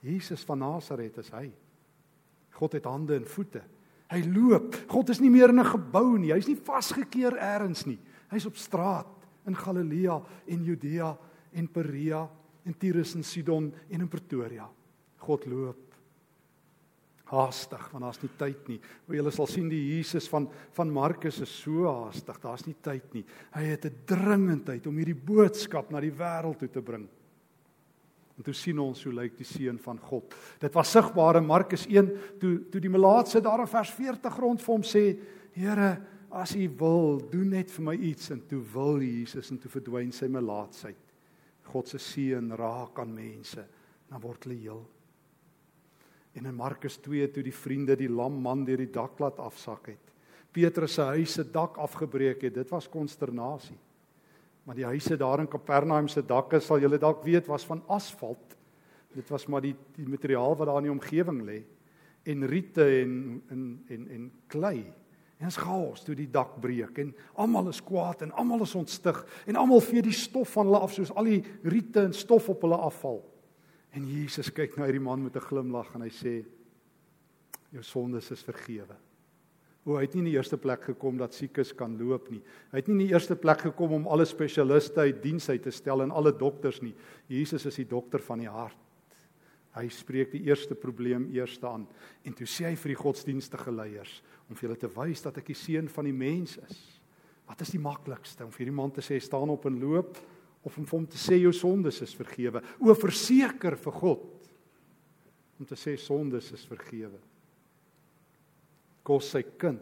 Jesus 0.00 0.44
van 0.44 0.58
Nasaret 0.58 1.18
is 1.18 1.30
hy. 1.30 1.48
God 2.58 2.72
het 2.72 2.84
hande 2.84 3.16
en 3.18 3.26
voete. 3.26 3.62
Hy 4.08 4.22
loop. 4.24 4.76
God 4.88 5.10
is 5.12 5.20
nie 5.20 5.30
meer 5.30 5.50
in 5.50 5.60
'n 5.60 5.64
gebou 5.64 6.18
nie. 6.18 6.32
Hy's 6.32 6.48
nie 6.48 6.56
vasgekeer 6.56 7.36
elders 7.36 7.86
nie. 7.86 7.98
Hy's 8.30 8.46
op 8.46 8.56
straat 8.56 9.06
in 9.46 9.54
Galilea 9.54 10.22
en 10.46 10.64
Judea 10.64 11.16
en 11.52 11.68
Perea 11.68 12.28
en 12.64 12.74
Tyrus 12.74 13.14
en 13.14 13.22
Sidon 13.22 13.72
en 13.90 14.00
in 14.00 14.08
Pretoria. 14.08 14.68
God 15.18 15.46
loop 15.46 15.88
haastig 17.28 17.90
want 17.92 18.06
daar's 18.06 18.22
nie 18.22 18.30
tyd 18.40 18.70
nie. 18.72 18.78
O 19.08 19.16
julle 19.16 19.32
sal 19.34 19.48
sien 19.50 19.68
die 19.70 19.82
Jesus 19.96 20.28
van 20.32 20.48
van 20.76 20.92
Markus 20.92 21.40
is 21.44 21.52
so 21.62 21.86
haastig. 21.88 22.40
Daar's 22.40 22.66
nie 22.66 22.76
tyd 22.82 23.14
nie. 23.14 23.24
Hy 23.52 23.64
het 23.64 23.84
'n 23.84 23.96
dringendheid 24.06 24.86
om 24.86 24.96
hierdie 24.96 25.14
boodskap 25.14 25.90
na 25.90 26.00
die 26.00 26.12
wêreld 26.12 26.58
toe 26.58 26.68
te 26.68 26.82
bring. 26.82 27.08
En 28.38 28.46
toe 28.46 28.54
sien 28.54 28.78
ons 28.78 29.00
hoe 29.02 29.12
lyk 29.12 29.34
die 29.36 29.46
seun 29.46 29.80
van 29.82 29.98
God. 29.98 30.34
Dit 30.62 30.76
was 30.78 30.92
sigbaar 30.94 31.40
in 31.40 31.48
Markus 31.48 31.88
1 31.90 32.10
toe 32.38 32.52
toe 32.70 32.80
die 32.80 32.92
melaatse 32.92 33.42
daar 33.42 33.64
in 33.64 33.70
vers 33.70 33.90
40 33.96 34.38
rond 34.38 34.62
vir 34.62 34.74
hom 34.74 34.84
sê: 34.86 35.18
"Here, 35.52 35.96
as 36.30 36.54
U 36.54 36.68
wil, 36.78 37.18
doen 37.30 37.50
net 37.50 37.70
vir 37.70 37.84
my 37.84 37.94
iets." 37.94 38.30
En 38.30 38.40
toe 38.46 38.62
wil 38.74 39.02
Jesus 39.02 39.50
en 39.50 39.58
toe 39.58 39.70
verdwyn 39.70 40.12
sy 40.12 40.28
melaatsheid. 40.28 41.02
God 41.72 41.88
se 41.88 41.98
seun 41.98 42.52
raak 42.56 42.98
aan 42.98 43.14
mense, 43.14 43.66
dan 44.08 44.20
word 44.20 44.44
hulle 44.44 44.60
heel. 44.60 44.86
En 46.34 46.46
in 46.46 46.54
Markus 46.54 46.96
2 47.02 47.30
toe 47.32 47.42
die 47.42 47.54
vriende 47.54 47.96
die 47.96 48.08
lam 48.08 48.40
man 48.40 48.64
deur 48.64 48.78
die 48.78 48.92
dak 48.92 49.18
laat 49.18 49.38
afsak 49.38 49.86
het. 49.86 50.14
Petrus 50.52 50.94
se 50.94 51.02
huis 51.02 51.34
se 51.34 51.44
dak 51.44 51.76
afgebreek 51.76 52.42
het. 52.42 52.54
Dit 52.54 52.70
was 52.70 52.88
konsternasie. 52.88 53.76
Maar 54.68 54.76
die 54.76 54.84
huise 54.84 55.16
daar 55.16 55.40
in 55.40 55.48
Kapernaum 55.48 56.10
se 56.12 56.20
dakke 56.20 56.58
sal 56.60 56.82
julle 56.82 56.98
dalk 57.00 57.22
weet 57.24 57.46
was 57.48 57.64
van 57.64 57.80
asfalt. 57.88 58.52
Dit 59.16 59.30
was 59.32 59.46
maar 59.48 59.64
die 59.64 59.72
die 59.96 60.04
materiaal 60.04 60.56
wat 60.58 60.68
daar 60.68 60.82
in 60.82 60.90
die 60.90 60.92
omgewing 60.92 61.38
lê 61.46 61.62
en 62.28 62.44
riete 62.46 62.84
en 62.84 63.14
en 63.48 63.62
en 63.88 64.04
en 64.12 64.26
klei. 64.52 64.82
En 65.38 65.48
ons 65.48 65.56
chaos 65.56 66.04
toe 66.04 66.14
die 66.18 66.28
dak 66.28 66.58
breek 66.60 67.00
en 67.00 67.14
almal 67.40 67.72
is 67.72 67.80
kwaad 67.80 68.26
en 68.26 68.34
almal 68.36 68.66
is 68.66 68.76
ontstig 68.76 69.24
en 69.46 69.56
almal 69.56 69.80
vee 69.80 70.04
die 70.04 70.12
stof 70.12 70.52
van 70.58 70.68
hulle 70.68 70.84
af 70.84 70.92
soos 70.92 71.14
al 71.16 71.32
die 71.32 71.40
riete 71.64 72.04
en 72.04 72.12
stof 72.12 72.52
op 72.52 72.68
hulle 72.68 72.76
afval. 72.90 73.22
En 73.96 74.04
Jesus 74.04 74.52
kyk 74.52 74.76
na 74.76 74.84
hierdie 74.84 75.00
man 75.00 75.24
met 75.24 75.36
'n 75.36 75.48
glimlag 75.48 75.94
en 75.94 76.02
hy 76.02 76.12
sê 76.12 76.44
jou 77.72 77.82
sondes 77.82 78.30
is 78.30 78.44
vergewe. 78.44 79.07
O, 79.88 79.94
hy 79.96 80.04
het 80.04 80.12
nie 80.12 80.20
in 80.20 80.28
die 80.28 80.36
eerste 80.36 80.58
plek 80.60 80.82
gekom 80.90 81.16
dat 81.16 81.32
siekes 81.32 81.70
kan 81.76 81.94
loop 81.96 82.26
nie. 82.28 82.42
Hy 82.74 82.80
het 82.82 82.90
nie 82.90 82.98
in 82.98 83.04
die 83.06 83.14
eerste 83.14 83.38
plek 83.40 83.62
gekom 83.70 83.94
om 83.96 84.08
alle 84.12 84.26
spesialiste 84.28 85.06
uit 85.06 85.22
diens 85.22 85.48
uit 85.48 85.62
te 85.64 85.72
stel 85.72 86.04
en 86.04 86.12
alle 86.12 86.34
dokters 86.36 86.82
nie. 86.84 86.92
Jesus 87.32 87.64
is 87.70 87.78
die 87.80 87.86
dokter 87.88 88.20
van 88.26 88.42
die 88.44 88.50
hart. 88.52 88.76
Hy 89.78 89.86
spreek 89.94 90.34
die 90.34 90.42
eerste 90.48 90.76
probleem 90.76 91.28
eers 91.32 91.56
aan 91.64 91.86
en 92.26 92.36
toe 92.36 92.48
sê 92.48 92.66
hy 92.66 92.74
vir 92.76 92.92
die 92.92 92.98
godsdienstige 92.98 93.72
leiers 93.72 94.18
om 94.48 94.58
vir 94.58 94.66
hulle 94.66 94.80
te 94.80 94.90
wys 94.92 95.24
dat 95.24 95.40
ek 95.40 95.48
die 95.52 95.56
seun 95.56 95.88
van 95.92 96.08
die 96.08 96.16
mens 96.16 96.58
is. 96.60 96.78
Wat 97.48 97.64
is 97.64 97.72
die 97.72 97.80
maklikste 97.80 98.44
om 98.44 98.52
vir 98.52 98.66
hierdie 98.66 98.76
man 98.76 98.92
te 98.92 99.04
sê 99.04 99.16
staan 99.22 99.48
op 99.54 99.64
en 99.70 99.80
loop 99.80 100.20
of 100.66 100.76
om 100.76 100.88
hom 100.90 101.08
te 101.08 101.20
sê 101.20 101.38
jou 101.38 101.54
sondes 101.56 102.02
is 102.04 102.16
vergewe? 102.18 102.60
O, 102.82 102.92
verseker 102.92 103.78
vir 103.80 103.98
God 104.02 104.28
om 105.56 105.68
te 105.68 105.78
sê 105.80 105.96
sondes 106.00 106.52
is 106.52 106.68
vergewe 106.68 107.22
kos 109.08 109.32
sy 109.32 109.42
kind 109.56 109.80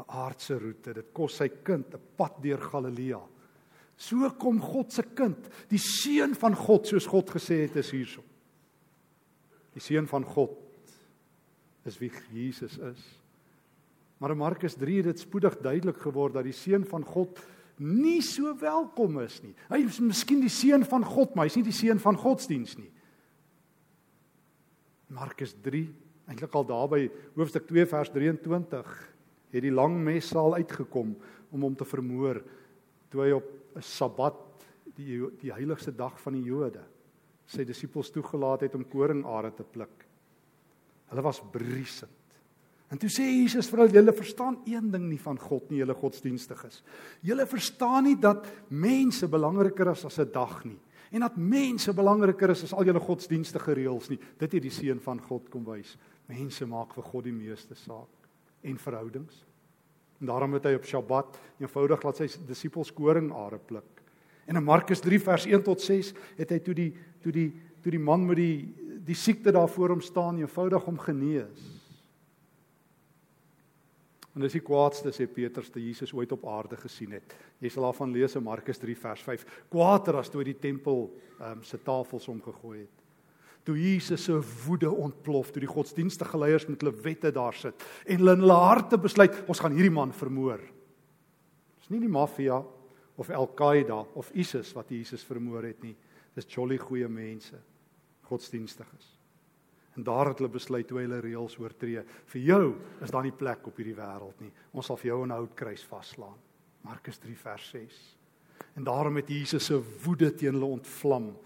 'n 0.00 0.08
aardse 0.08 0.56
roete. 0.56 0.94
Dit 0.94 1.12
kos 1.12 1.36
sy 1.36 1.48
kind 1.64 1.94
'n 1.94 2.00
pad 2.16 2.40
deur 2.42 2.58
Galilea. 2.58 3.20
So 4.00 4.30
kom 4.38 4.60
God 4.60 4.92
se 4.92 5.02
kind, 5.02 5.48
die 5.68 5.78
seun 5.78 6.34
van 6.34 6.54
God, 6.56 6.86
soos 6.86 7.06
God 7.06 7.28
gesê 7.28 7.66
het 7.66 7.76
is 7.76 7.90
hierso. 7.90 8.22
Die 9.74 9.80
seun 9.80 10.06
van 10.08 10.24
God 10.24 10.56
is 11.84 11.98
wie 12.00 12.10
Jesus 12.32 12.78
is. 12.78 13.02
Maar 14.18 14.30
in 14.30 14.40
Markus 14.40 14.74
3 14.74 14.96
het 14.96 15.04
dit 15.04 15.20
spoedig 15.20 15.58
duidelik 15.60 16.00
geword 16.00 16.34
dat 16.34 16.44
die 16.44 16.56
seun 16.56 16.84
van 16.84 17.04
God 17.04 17.40
nie 17.76 18.20
so 18.22 18.52
welkom 18.60 19.20
is 19.20 19.38
nie. 19.42 19.54
Hy 19.68 19.84
is 19.84 20.00
miskien 20.00 20.40
die 20.40 20.52
seun 20.52 20.84
van 20.84 21.04
God, 21.04 21.34
maar 21.34 21.48
hy's 21.48 21.56
nie 21.56 21.68
die 21.68 21.76
seun 21.76 22.00
van 22.00 22.16
godsdiens 22.16 22.76
nie. 22.76 22.90
Markus 25.08 25.54
eintlik 26.30 26.54
al 26.54 26.66
daar 26.66 26.88
by 26.90 27.02
hoofstuk 27.34 27.66
2 27.66 27.86
vers 27.90 28.12
23 28.14 28.92
het 29.50 29.64
die 29.64 29.74
lang 29.74 29.98
messaal 30.04 30.54
uitgekom 30.60 31.16
om 31.50 31.66
hom 31.66 31.74
te 31.74 31.88
vermoor 31.88 32.38
toe 33.10 33.24
hy 33.24 33.32
op 33.34 33.48
'n 33.76 33.82
Sabbat 33.82 34.38
die 34.94 35.18
die 35.40 35.52
heiligste 35.52 35.92
dag 35.92 36.20
van 36.20 36.32
die 36.34 36.46
Jode 36.46 36.82
sy 37.46 37.64
disippels 37.64 38.10
toegelaat 38.14 38.60
het 38.60 38.74
om 38.74 38.86
koringare 38.86 39.50
te 39.50 39.64
pluk. 39.64 40.06
Hulle 41.10 41.22
was 41.22 41.42
briesend. 41.52 42.10
En 42.90 42.98
toe 42.98 43.08
sê 43.10 43.22
Jesus 43.22 43.68
vir 43.70 43.78
hulle: 43.78 43.92
"Julle 43.92 44.12
verstaan 44.12 44.58
een 44.66 44.90
ding 44.90 45.08
nie 45.08 45.18
van 45.18 45.38
God 45.38 45.70
nie, 45.70 45.78
julle 45.78 45.94
godsdienstiges. 45.94 46.82
Julle 47.22 47.46
verstaan 47.46 48.04
nie 48.04 48.16
dat 48.16 48.46
mense 48.68 49.28
belangriker 49.28 49.90
is 49.90 50.04
as 50.04 50.18
'n 50.18 50.30
dag 50.32 50.64
nie 50.64 50.78
en 51.10 51.20
dat 51.20 51.36
mense 51.36 51.92
belangriker 51.92 52.50
is 52.50 52.62
as 52.62 52.72
al 52.72 52.86
julle 52.86 53.02
godsdienstige 53.02 53.74
reëls 53.74 54.08
nie. 54.12 54.18
Dit 54.38 54.52
het 54.52 54.62
die 54.62 54.70
seun 54.70 55.00
van 55.00 55.20
God 55.26 55.48
kom 55.50 55.64
wys. 55.66 55.96
Mense 56.30 56.66
maak 56.68 56.94
vir 56.94 57.06
God 57.10 57.26
die 57.26 57.34
meeste 57.34 57.76
saak 57.78 58.28
en 58.62 58.78
verhoudings. 58.78 59.44
En 60.20 60.28
daarom 60.28 60.54
het 60.58 60.68
hy 60.68 60.76
op 60.76 60.86
Sabbat 60.86 61.38
eenvoudig 61.62 62.04
laat 62.04 62.20
sy 62.20 62.28
disippels 62.46 62.92
koringare 62.94 63.58
pluk. 63.58 64.04
En 64.46 64.58
in 64.60 64.66
Markus 64.66 65.00
3 65.02 65.20
vers 65.22 65.46
1 65.48 65.64
tot 65.66 65.82
6 65.82 66.12
het 66.38 66.52
hy 66.52 66.60
toe 66.64 66.76
die 66.76 66.92
toe 67.24 67.32
die 67.34 67.50
toe 67.80 67.92
die 67.94 68.02
man 68.02 68.26
met 68.28 68.36
die 68.36 68.56
die 69.06 69.16
siekte 69.16 69.52
daar 69.56 69.70
voor 69.72 69.94
hom 69.94 70.02
staan 70.04 70.38
eenvoudig 70.38 70.86
om 70.86 70.98
genees. 71.00 71.62
En 74.36 74.44
dis 74.44 74.54
die 74.58 74.62
kwaadste 74.62 75.10
sê 75.16 75.26
Petrus 75.26 75.72
te 75.72 75.80
Jesus 75.82 76.12
ooit 76.14 76.30
op 76.36 76.44
aarde 76.46 76.76
gesien 76.78 77.16
het. 77.16 77.32
Jy 77.58 77.72
sal 77.72 77.88
daarvan 77.88 78.12
lees 78.14 78.36
in 78.38 78.44
Markus 78.46 78.78
3 78.78 78.94
vers 79.00 79.24
5. 79.26 79.46
Kwaader 79.72 80.20
as 80.20 80.30
toe 80.30 80.44
die 80.46 80.58
tempel 80.60 81.08
ehm 81.40 81.58
um, 81.58 81.64
se 81.64 81.80
tafels 81.82 82.28
omgegooi 82.28 82.82
het 82.84 83.00
toe 83.64 83.76
Jesus 83.76 84.24
se 84.24 84.36
woede 84.64 84.90
ontplof 84.90 85.50
toe 85.52 85.60
die 85.60 85.70
godsdienstige 85.70 86.38
leiers 86.38 86.66
met 86.68 86.80
hulle 86.80 86.96
wette 87.04 87.32
daar 87.34 87.54
sit 87.54 87.84
en 88.06 88.22
hulle 88.22 88.36
in 88.38 88.44
hulle 88.44 88.58
harte 88.58 88.98
besluit 88.98 89.36
ons 89.46 89.60
gaan 89.60 89.76
hierdie 89.76 89.94
man 89.94 90.12
vermoor. 90.16 90.62
Dis 91.78 91.90
nie 91.92 92.00
die 92.00 92.12
maffia 92.12 92.60
of 93.20 93.30
Al-Qaeda 93.30 94.00
of 94.16 94.30
ISIS 94.32 94.72
wat 94.76 94.90
Jesus 94.90 95.24
vermoor 95.28 95.66
het 95.68 95.82
nie. 95.84 95.96
Dis 96.34 96.48
jolly 96.48 96.78
goeie 96.80 97.08
mense, 97.08 97.58
godsdienstiges. 98.30 99.16
En 99.98 100.06
daar 100.06 100.30
het 100.30 100.38
hulle 100.38 100.52
besluit 100.52 100.90
hoe 100.90 101.02
hulle 101.02 101.18
reëls 101.20 101.58
oortree. 101.60 102.04
Vir 102.32 102.42
jou 102.46 102.62
is 103.04 103.10
daar 103.12 103.26
nie 103.26 103.34
plek 103.34 103.66
op 103.66 103.76
hierdie 103.76 103.96
wêreld 103.98 104.40
nie. 104.40 104.52
Ons 104.72 104.88
sal 104.88 104.96
vir 104.96 105.10
jou 105.10 105.26
'n 105.26 105.34
houtkruis 105.34 105.84
vaslaan. 105.84 106.38
Markus 106.82 107.18
3 107.18 107.36
vers 107.36 107.68
6. 107.70 108.16
En 108.76 108.84
daarom 108.84 109.16
het 109.16 109.28
Jesus 109.28 109.64
se 109.64 109.82
woede 110.04 110.34
teen 110.34 110.54
hulle 110.54 110.64
ontvlam 110.78 111.36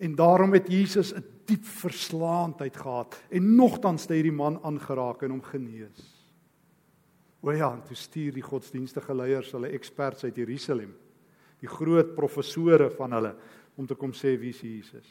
En 0.00 0.14
daarom 0.16 0.52
het 0.56 0.68
Jesus 0.72 1.12
'n 1.14 1.24
diep 1.44 1.64
verslaandheid 1.64 2.76
gehad 2.76 3.22
en 3.28 3.54
nogtans 3.54 4.02
het 4.02 4.10
hy 4.10 4.22
die 4.22 4.32
man 4.32 4.58
aangeraak 4.62 5.22
en 5.22 5.30
hom 5.30 5.42
genees. 5.42 6.00
O 7.40 7.52
ja, 7.52 7.72
toe 7.80 7.96
stuur 7.96 8.32
die 8.36 8.44
godsdienstige 8.44 9.14
leiers 9.14 9.52
hulle 9.52 9.72
eksperts 9.72 10.24
uit 10.24 10.36
Jerusalem, 10.36 10.92
die 11.60 11.68
groot 11.68 12.14
professore 12.14 12.90
van 12.90 13.12
hulle 13.16 13.34
om 13.76 13.86
te 13.86 13.96
kom 13.96 14.12
sê 14.12 14.36
wie 14.40 14.52
is 14.52 14.60
Jesus. 14.60 15.08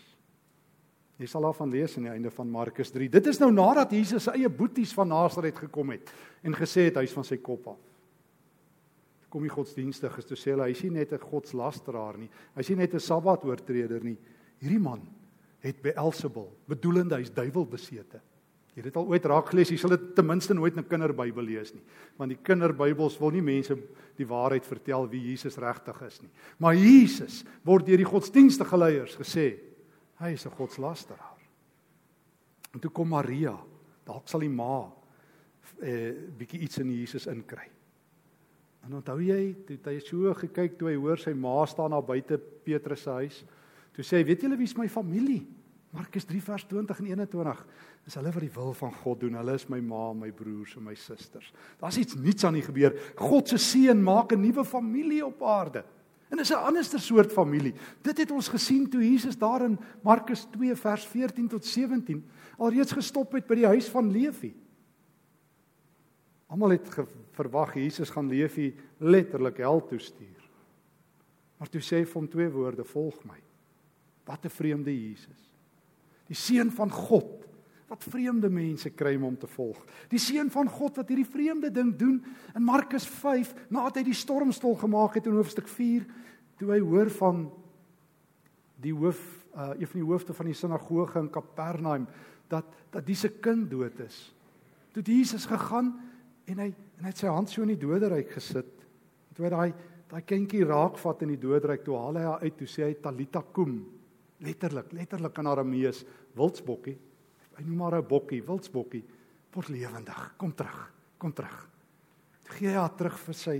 Jy 1.19 1.27
sal 1.27 1.43
daarvan 1.43 1.71
lees 1.73 1.97
aan 1.97 2.05
die 2.07 2.13
einde 2.13 2.31
van 2.31 2.47
Markus 2.47 2.93
3. 2.95 3.09
Dit 3.11 3.27
is 3.27 3.39
nou 3.41 3.49
nadat 3.51 3.91
Jesus 3.91 4.23
sy 4.23 4.37
eie 4.37 4.49
boeties 4.49 4.93
van 4.95 5.09
Nasaret 5.11 5.57
gekom 5.65 5.91
het 5.91 6.13
en 6.43 6.55
gesê 6.55 6.87
het 6.87 6.99
hy's 7.01 7.15
van 7.15 7.27
sy 7.27 7.41
kop 7.43 7.67
af. 7.75 7.85
kom 9.29 9.43
die 9.45 9.53
godsdienstig 9.53 10.15
is 10.17 10.25
toe 10.25 10.35
sê 10.37 10.55
hulle 10.55 10.65
hy's 10.65 10.81
nie 10.83 10.89
net 10.89 11.11
'n 11.13 11.21
godslasteraar 11.21 12.17
nie. 12.17 12.29
Hy's 12.55 12.69
nie 12.69 12.77
net 12.77 12.95
'n 12.95 12.99
sabbatoortreder 12.99 14.03
nie. 14.03 14.17
Hierdie 14.59 14.81
man 14.81 15.03
het 15.63 15.81
Beelzebul, 15.83 16.49
bedoelende 16.67 17.19
hy's 17.19 17.31
duiwelbesete. 17.35 18.21
Jy 18.69 18.83
het 18.83 18.87
dit 18.91 18.99
al 18.99 19.09
ooit 19.11 19.25
raak 19.27 19.49
gelees, 19.51 19.71
jy 19.73 19.79
sal 19.81 19.91
dit 19.95 20.03
ten 20.15 20.27
minste 20.27 20.53
nooit 20.53 20.75
in 20.75 20.79
'n 20.79 20.87
kinderbybel 20.87 21.43
lees 21.43 21.73
nie. 21.73 21.83
Want 22.17 22.29
die 22.29 22.43
kinderbybels 22.43 23.19
wil 23.19 23.31
nie 23.31 23.41
mense 23.41 23.75
die 24.15 24.27
waarheid 24.27 24.65
vertel 24.65 25.09
wie 25.09 25.21
Jesus 25.31 25.57
regtig 25.57 26.01
is 26.01 26.21
nie. 26.21 26.29
Maar 26.59 26.75
Jesus 26.75 27.43
word 27.63 27.85
deur 27.85 27.97
die 27.97 28.05
godsdienstige 28.05 28.77
leiers 28.77 29.15
gesê 29.15 29.59
hy 30.19 30.31
is 30.31 30.45
'n 30.45 30.51
godslasteraar. 30.51 31.39
En 32.73 32.79
toe 32.79 32.91
kom 32.91 33.09
Maria, 33.09 33.57
dalk 34.05 34.27
sal 34.27 34.39
die 34.39 34.49
ma 34.49 34.91
eh 35.81 36.13
bietjie 36.37 36.59
iets 36.59 36.77
in 36.77 36.91
Jesus 36.91 37.27
inkry. 37.27 37.69
En 38.85 38.93
onthou 38.93 39.19
jy, 39.21 39.55
toe 39.65 39.77
hy 39.85 39.99
so 39.99 40.33
gekyk 40.33 40.77
toe 40.77 40.89
hy 40.89 40.95
hoor 40.95 41.17
sy 41.17 41.33
ma 41.33 41.65
staan 41.65 41.91
daar 41.91 42.05
buite 42.05 42.37
Petrus 42.37 43.01
se 43.01 43.09
huis, 43.09 43.45
toe 43.99 44.07
sê 44.07 44.21
hy, 44.21 44.25
"Weet 44.31 44.41
julle 44.41 44.57
wie 44.57 44.67
is 44.67 44.77
my 44.77 44.87
familie?" 44.87 45.45
Markus 45.91 46.25
3 46.29 46.41
vers 46.41 46.63
20 46.69 46.99
en 47.01 47.05
21 47.05 47.61
is 48.05 48.15
hulle 48.19 48.31
wat 48.31 48.43
die 48.45 48.53
wil 48.53 48.73
van 48.77 48.91
God 48.93 49.23
doen. 49.23 49.37
Hulle 49.39 49.55
is 49.57 49.65
my 49.71 49.79
ma, 49.81 50.13
my 50.13 50.29
broers 50.31 50.75
en 50.77 50.85
my 50.85 50.93
susters. 50.95 51.49
Daar's 51.81 51.97
iets 51.97 52.15
nuuts 52.15 52.45
aan 52.45 52.59
die 52.59 52.65
gebeur. 52.65 52.93
God 53.17 53.49
se 53.49 53.57
seun 53.57 54.03
maak 54.03 54.31
'n 54.31 54.41
nuwe 54.41 54.65
familie 54.65 55.25
op 55.25 55.41
aarde. 55.43 55.83
En 56.29 56.37
dis 56.37 56.51
'n 56.51 56.65
anderste 56.65 56.99
soort 56.99 57.31
familie. 57.31 57.73
Dit 58.01 58.17
het 58.17 58.31
ons 58.31 58.47
gesien 58.47 58.89
toe 58.89 59.01
Jesus 59.01 59.37
daar 59.37 59.65
in 59.65 59.79
Markus 60.03 60.47
2 60.51 60.75
vers 60.75 61.05
14 61.05 61.47
tot 61.47 61.65
17 61.65 62.23
alreeds 62.57 62.91
gestop 62.91 63.31
het 63.31 63.47
by 63.47 63.55
die 63.55 63.65
huis 63.65 63.89
van 63.89 64.11
Levi. 64.11 64.55
Almal 66.47 66.69
het 66.69 66.87
verwag 67.31 67.73
Jesus 67.73 68.09
gaan 68.09 68.27
Levi 68.27 68.75
letterlik 68.97 69.57
hel 69.57 69.85
toe 69.85 69.99
stuur. 69.99 70.49
Maar 71.57 71.69
toe 71.69 71.81
sê 71.81 71.97
hy 71.97 72.05
vir 72.05 72.13
hom 72.13 72.29
twee 72.29 72.49
woorde: 72.49 72.83
"Volg 72.83 73.23
my." 73.23 73.48
Wat 74.29 74.45
'n 74.45 74.53
vreemde 74.53 74.93
Jesus 74.93 75.49
die 76.29 76.37
seun 76.37 76.69
van 76.73 76.91
God 76.93 77.35
wat 77.89 78.05
vreemde 78.05 78.51
mense 78.53 78.91
kry 78.93 79.15
om 79.17 79.23
hom 79.31 79.37
te 79.41 79.47
volg. 79.49 79.79
Die 80.11 80.21
seun 80.21 80.51
van 80.53 80.67
God 80.69 80.99
wat 80.99 81.09
hierdie 81.09 81.25
vreemde 81.25 81.71
ding 81.73 81.89
doen 81.97 82.19
in 82.53 82.61
Markus 82.61 83.07
5 83.09 83.55
nadat 83.73 83.97
hy 83.97 84.03
die 84.11 84.17
stormstol 84.17 84.77
gemaak 84.77 85.17
het 85.17 85.25
in 85.25 85.39
hoofstuk 85.39 85.65
4 85.71 86.05
toe 86.61 86.69
hy 86.69 86.77
hoor 86.85 87.09
van 87.17 87.47
die 88.83 88.93
hoof 88.93 89.17
uh, 89.55 89.73
een 89.79 89.89
van 89.89 90.03
die 90.03 90.05
hoofde 90.05 90.37
van 90.37 90.51
die 90.51 90.57
sinagoge 90.57 91.17
in 91.17 91.33
Kapernaum 91.33 92.05
dat 92.51 92.77
dat 92.93 93.05
diese 93.05 93.29
kind 93.41 93.67
dood 93.69 93.97
is. 94.01 94.21
Toe 94.93 95.01
het 95.01 95.11
Jesus 95.13 95.49
gegaan 95.49 95.95
en 96.49 96.61
hy 96.61 96.69
en 96.69 97.05
hy 97.05 97.11
het 97.13 97.21
sy 97.21 97.29
hand 97.31 97.49
so 97.49 97.63
in 97.63 97.73
die 97.73 97.81
doderyk 97.81 98.33
gesit. 98.35 98.69
Toe 99.33 99.47
hy 99.47 99.51
daai 99.53 99.69
daai 100.09 100.23
kindjie 100.25 100.65
raakvat 100.65 101.25
in 101.25 101.33
die 101.33 101.41
doderyk 101.41 101.81
toe 101.85 101.97
haal 101.97 102.17
hy 102.17 102.25
haar 102.25 102.45
uit 102.45 102.57
toe 102.57 102.69
sê 102.69 102.85
hy 102.85 102.95
Talita 103.01 103.41
kum 103.53 103.79
letterlik 104.39 104.91
letterlik 104.91 105.37
in 105.37 105.47
Aramees 105.47 106.03
wildsbokkie 106.37 106.97
hy 107.59 107.65
noem 107.67 107.77
maar 107.77 107.97
'n 107.99 108.07
bokkie 108.07 108.43
wildsbokkie 108.43 109.03
word 109.51 109.69
lewendig. 109.69 110.33
Kom 110.37 110.53
terug 110.55 110.99
kom 111.19 111.33
terug. 111.33 111.67
Gee 112.55 112.71
hy 112.71 112.77
haar 112.79 112.95
terug 112.95 113.17
vir 113.19 113.35
sy 113.35 113.57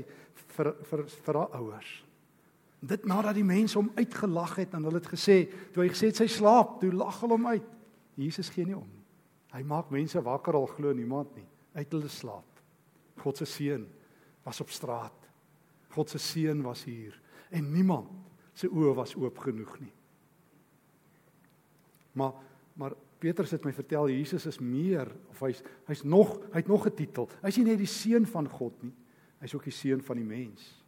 vir 0.56 0.72
vir 0.90 1.04
vir 1.08 1.36
haar 1.36 1.58
ouers. 1.60 1.90
Dit 2.80 3.06
nadat 3.06 3.36
die 3.36 3.44
mense 3.44 3.78
hom 3.78 3.92
uitgelag 3.98 4.56
het 4.56 4.74
en 4.74 4.88
hulle 4.88 5.02
het 5.02 5.12
gesê 5.12 5.52
toe 5.74 5.84
hy 5.84 5.90
gesê 5.90 6.14
het 6.14 6.16
sy 6.16 6.28
slaap 6.28 6.80
toe 6.80 6.94
lag 6.96 7.20
hulle 7.20 7.36
hom 7.36 7.48
uit. 7.52 7.68
Jesus 8.16 8.50
gee 8.50 8.66
nie 8.66 8.78
om. 8.78 8.88
Hy 9.52 9.64
maak 9.64 9.92
mense 9.92 10.22
wakker 10.22 10.56
al 10.56 10.68
glo 10.68 10.94
niemand 10.94 11.36
nie. 11.36 11.48
Uit 11.76 11.92
hulle 11.92 12.10
slaap. 12.10 12.48
God 13.20 13.38
se 13.38 13.46
seun 13.46 13.88
was 14.46 14.62
op 14.62 14.72
straat. 14.72 15.28
God 15.92 16.10
se 16.10 16.18
seun 16.18 16.64
was 16.64 16.86
hier. 16.88 17.20
En 17.52 17.72
niemand 17.74 18.08
se 18.54 18.68
oë 18.68 18.96
was 18.96 19.16
oop 19.16 19.38
genoeg 19.44 19.80
nie 19.80 19.94
Maar 22.14 22.34
maar 22.80 22.94
Petrus 23.20 23.52
het 23.52 23.66
my 23.68 23.74
vertel 23.76 24.08
Jesus 24.14 24.46
is 24.48 24.62
meer 24.64 25.10
of 25.34 25.42
hy's 25.44 25.60
hy's 25.90 26.06
nog 26.08 26.38
hy't 26.54 26.68
nog 26.72 26.88
'n 26.88 26.96
titel. 26.96 27.28
Hy's 27.42 27.58
nie 27.58 27.66
net 27.66 27.78
die 27.78 27.90
seun 27.92 28.26
van 28.26 28.48
God 28.48 28.84
nie. 28.84 28.94
Hy's 29.40 29.54
ook 29.56 29.64
die 29.64 29.76
seun 29.76 30.02
van 30.02 30.16
die 30.16 30.26
mens. 30.26 30.84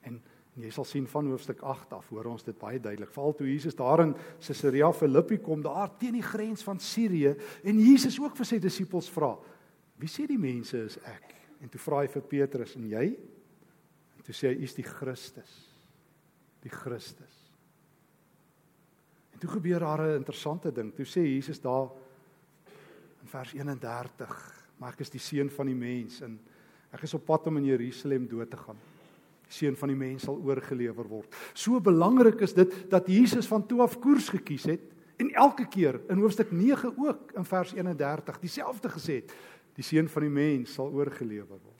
En, 0.00 0.22
en 0.56 0.62
jy 0.62 0.70
sal 0.70 0.84
sien 0.84 1.06
van 1.06 1.26
hoofstuk 1.26 1.60
8 1.60 1.92
af 1.92 2.08
hoor 2.08 2.24
ons 2.24 2.44
dit 2.44 2.58
baie 2.58 2.80
duidelik. 2.80 3.12
Veral 3.12 3.34
toe 3.34 3.46
Jesus 3.46 3.76
daar 3.76 4.00
in 4.00 4.14
Caesarea 4.40 4.92
Philippi 4.92 5.38
kom 5.38 5.62
daar 5.62 5.92
teen 5.98 6.12
die 6.12 6.22
grens 6.22 6.62
van 6.62 6.80
Sirië 6.80 7.36
en 7.64 7.80
Jesus 7.80 8.18
ook 8.20 8.36
vir 8.36 8.46
sy 8.46 8.58
disippels 8.58 9.10
vra: 9.10 9.38
"Wie 9.96 10.08
sê 10.08 10.26
die 10.26 10.38
mense 10.38 10.78
is 10.84 10.96
ek?" 11.04 11.34
En 11.60 11.68
toe 11.68 11.80
vra 11.80 12.00
hy 12.00 12.08
vir 12.08 12.22
Petrus: 12.22 12.76
"En 12.76 12.88
jy?" 12.88 13.18
En 14.16 14.22
toe 14.24 14.34
sê 14.34 14.48
hy: 14.48 14.60
"U 14.60 14.62
is 14.62 14.74
die 14.74 14.88
Christus." 14.88 15.68
Die 16.62 16.70
Christus. 16.70 17.37
En 19.38 19.46
toe 19.46 19.54
gebeur 19.54 19.78
daar 19.78 20.00
'n 20.02 20.16
interessante 20.16 20.72
ding. 20.72 20.94
Toe 20.94 21.04
sê 21.04 21.22
Jesus 21.22 21.60
daar 21.60 21.88
in 23.22 23.28
vers 23.28 23.52
31, 23.52 24.66
maar 24.76 24.92
ek 24.92 25.00
is 25.00 25.10
die 25.10 25.20
seun 25.20 25.50
van 25.50 25.66
die 25.66 25.74
mens 25.74 26.20
en 26.20 26.40
ek 26.90 27.02
is 27.02 27.14
op 27.14 27.24
pad 27.24 27.46
om 27.46 27.56
in 27.56 27.64
Jerusalem 27.64 28.26
dood 28.28 28.50
te 28.50 28.56
gaan. 28.56 28.76
Die 29.42 29.52
seun 29.52 29.76
van 29.76 29.88
die 29.88 29.96
mens 29.96 30.22
sal 30.22 30.42
oorgelewer 30.42 31.08
word. 31.08 31.36
So 31.52 31.80
belangrik 31.80 32.40
is 32.40 32.54
dit 32.54 32.90
dat 32.90 33.06
Jesus 33.06 33.46
van 33.46 33.66
toe 33.66 33.82
af 33.82 33.98
koers 34.00 34.28
gekies 34.28 34.64
het 34.64 34.80
en 35.16 35.30
elke 35.30 35.68
keer 35.68 36.00
in 36.08 36.18
hoofstuk 36.18 36.50
9 36.50 36.98
ook 36.98 37.32
in 37.32 37.44
vers 37.44 37.72
31 37.72 38.40
dieselfde 38.40 38.88
gesê 38.88 39.12
het. 39.14 39.34
Die 39.74 39.84
seun 39.84 40.08
van 40.08 40.22
die 40.22 40.30
mens 40.30 40.74
sal 40.74 40.90
oorgelewer 40.90 41.46
word. 41.62 41.77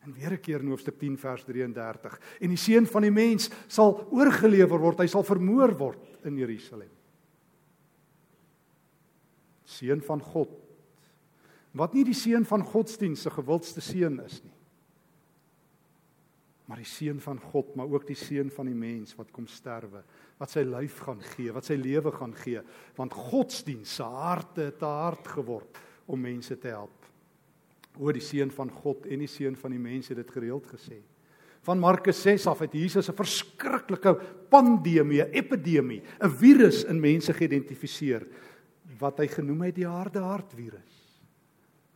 En 0.00 0.12
weer 0.12 0.32
'n 0.32 0.40
keer 0.40 0.60
in 0.60 0.68
hoofstuk 0.68 0.98
10 0.98 1.18
vers 1.18 1.44
33. 1.44 2.20
En 2.40 2.48
die 2.48 2.56
seun 2.56 2.86
van 2.86 3.02
die 3.02 3.10
mens 3.10 3.50
sal 3.66 4.08
oorgelewer 4.10 4.78
word, 4.78 4.98
hy 4.98 5.06
sal 5.06 5.22
vermoor 5.22 5.76
word 5.76 6.24
in 6.24 6.36
Jerusalem. 6.36 6.90
Seun 9.64 10.02
van 10.02 10.20
God. 10.20 10.48
Wat 11.72 11.92
nie 11.92 12.04
die 12.04 12.14
seun 12.14 12.44
van 12.44 12.64
godsdienst 12.64 13.22
se 13.22 13.30
gewildste 13.30 13.80
seun 13.80 14.20
is 14.24 14.42
nie. 14.42 14.56
Maar 16.64 16.76
die 16.76 16.86
seun 16.86 17.20
van 17.20 17.38
God, 17.40 17.74
maar 17.76 17.86
ook 17.86 18.06
die 18.06 18.16
seun 18.16 18.50
van 18.50 18.66
die 18.66 18.74
mens 18.74 19.14
wat 19.14 19.30
kom 19.30 19.46
sterwe, 19.46 20.04
wat 20.38 20.50
sy 20.50 20.60
lyf 20.60 20.98
gaan 20.98 21.20
gee, 21.20 21.52
wat 21.52 21.64
sy 21.64 21.74
lewe 21.74 22.12
gaan 22.12 22.34
gee, 22.34 22.60
want 22.96 23.12
godsdienst 23.12 23.94
se 23.94 24.02
harte 24.02 24.60
het 24.60 24.78
te 24.78 24.86
hard 24.86 25.28
geword 25.28 25.78
om 26.06 26.20
mense 26.20 26.58
te 26.58 26.68
help 26.68 26.99
oor 27.98 28.12
die 28.12 28.24
seun 28.24 28.50
van 28.50 28.70
God 28.70 29.06
en 29.06 29.18
die 29.18 29.30
seun 29.30 29.56
van 29.56 29.70
die 29.70 29.82
mense 29.82 30.14
dit 30.14 30.30
gereeld 30.30 30.66
gesê. 30.66 31.00
Van 31.62 31.78
Markus 31.78 32.22
6 32.22 32.46
af 32.46 32.62
het 32.64 32.72
Jesus 32.72 33.08
'n 33.10 33.16
verskriklike 33.16 34.14
pandemie, 34.48 35.24
epidemie, 35.32 36.02
'n 36.20 36.30
virus 36.30 36.84
in 36.84 37.00
mense 37.00 37.32
geïdentifiseer 37.32 38.26
wat 38.98 39.18
hy 39.18 39.26
genoem 39.26 39.62
het 39.62 39.74
die 39.74 39.86
harde 39.86 40.20
hart 40.20 40.52
virus. 40.52 41.00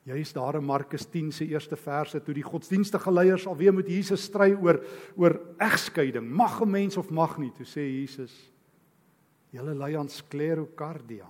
Jy 0.04 0.18
is 0.20 0.32
daar 0.32 0.58
in 0.58 0.64
Markus 0.64 1.06
10 1.08 1.32
se 1.32 1.46
eerste 1.48 1.76
verse 1.76 2.20
toe 2.20 2.34
die 2.34 2.44
godsdienstige 2.44 3.10
leiers 3.12 3.46
alweer 3.46 3.72
met 3.72 3.88
Jesus 3.88 4.26
stry 4.28 4.52
oor 4.52 4.82
oor 5.16 5.40
egskeiding, 5.58 6.28
mag 6.28 6.60
'n 6.60 6.70
mens 6.70 6.96
of 6.96 7.10
mag 7.10 7.38
nie, 7.38 7.50
toe 7.50 7.64
sê 7.64 7.80
Jesus: 7.80 8.50
"Julle 9.50 9.74
ly 9.74 9.96
aan 9.96 10.08
sklerokardia, 10.08 11.26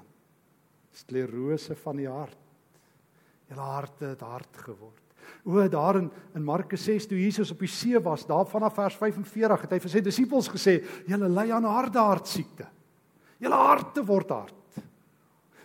sklerose 0.90 1.76
van 1.76 1.96
die 1.96 2.08
hart." 2.08 2.43
Julle 3.50 3.66
harte 3.68 4.12
het 4.14 4.22
hard 4.24 4.62
geword. 4.64 5.00
O, 5.44 5.60
daar 5.68 5.98
in, 6.00 6.10
in 6.36 6.44
Markus 6.44 6.84
6 6.84 7.08
toe 7.08 7.18
Jesus 7.20 7.52
op 7.52 7.60
die 7.60 7.68
see 7.68 8.00
was, 8.00 8.26
daar 8.28 8.46
vanaf 8.48 8.76
vers 8.76 8.96
45 8.96 9.64
het 9.66 9.74
hy 9.76 9.80
vir 9.84 9.92
sy 9.92 10.02
disippels 10.04 10.48
gesê: 10.52 10.78
"Julle 11.08 11.28
ly 11.28 11.50
aan 11.52 11.68
harde 11.68 12.00
hartsiekte. 12.00 12.68
Julle 13.40 13.60
harte 13.60 14.04
word 14.04 14.32
hard." 14.32 14.60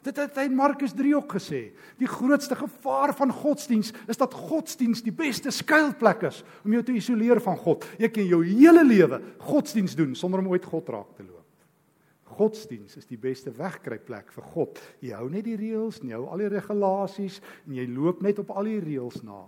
Dit 0.04 0.16
het 0.16 0.38
hy 0.40 0.46
in 0.48 0.56
Markus 0.56 0.94
3 0.96 1.12
ook 1.18 1.34
gesê. 1.36 1.74
Die 2.00 2.08
grootste 2.08 2.56
gevaar 2.56 3.12
van 3.18 3.34
godsdiens 3.36 3.92
is 4.08 4.20
dat 4.20 4.34
godsdiens 4.34 5.04
die 5.04 5.12
beste 5.12 5.52
skuilplek 5.52 6.24
is 6.30 6.40
om 6.64 6.72
jou 6.72 6.84
te 6.88 6.96
isoleer 6.96 7.42
van 7.44 7.60
God. 7.60 7.84
Jy 8.00 8.08
kan 8.16 8.30
jou 8.32 8.40
hele 8.48 8.86
lewe 8.88 9.20
godsdiens 9.44 9.98
doen 10.00 10.16
sonder 10.16 10.40
om 10.40 10.48
ooit 10.56 10.66
God 10.66 10.88
raak 10.96 11.12
te 11.18 11.28
loop 11.28 11.39
godsdiens 12.40 12.96
is 13.00 13.08
die 13.10 13.20
beste 13.20 13.52
wegkruipplek 13.52 14.32
vir 14.32 14.50
God. 14.54 14.82
Jy 15.04 15.14
hou 15.18 15.28
net 15.32 15.46
die 15.48 15.58
reëls, 15.60 16.02
jy 16.04 16.16
hou 16.16 16.30
al 16.32 16.46
die 16.46 16.52
regulasies 16.56 17.42
en 17.68 17.76
jy 17.78 17.88
loop 17.92 18.24
net 18.26 18.40
op 18.40 18.54
al 18.56 18.72
die 18.72 18.80
reëls 18.84 19.22
na. 19.28 19.44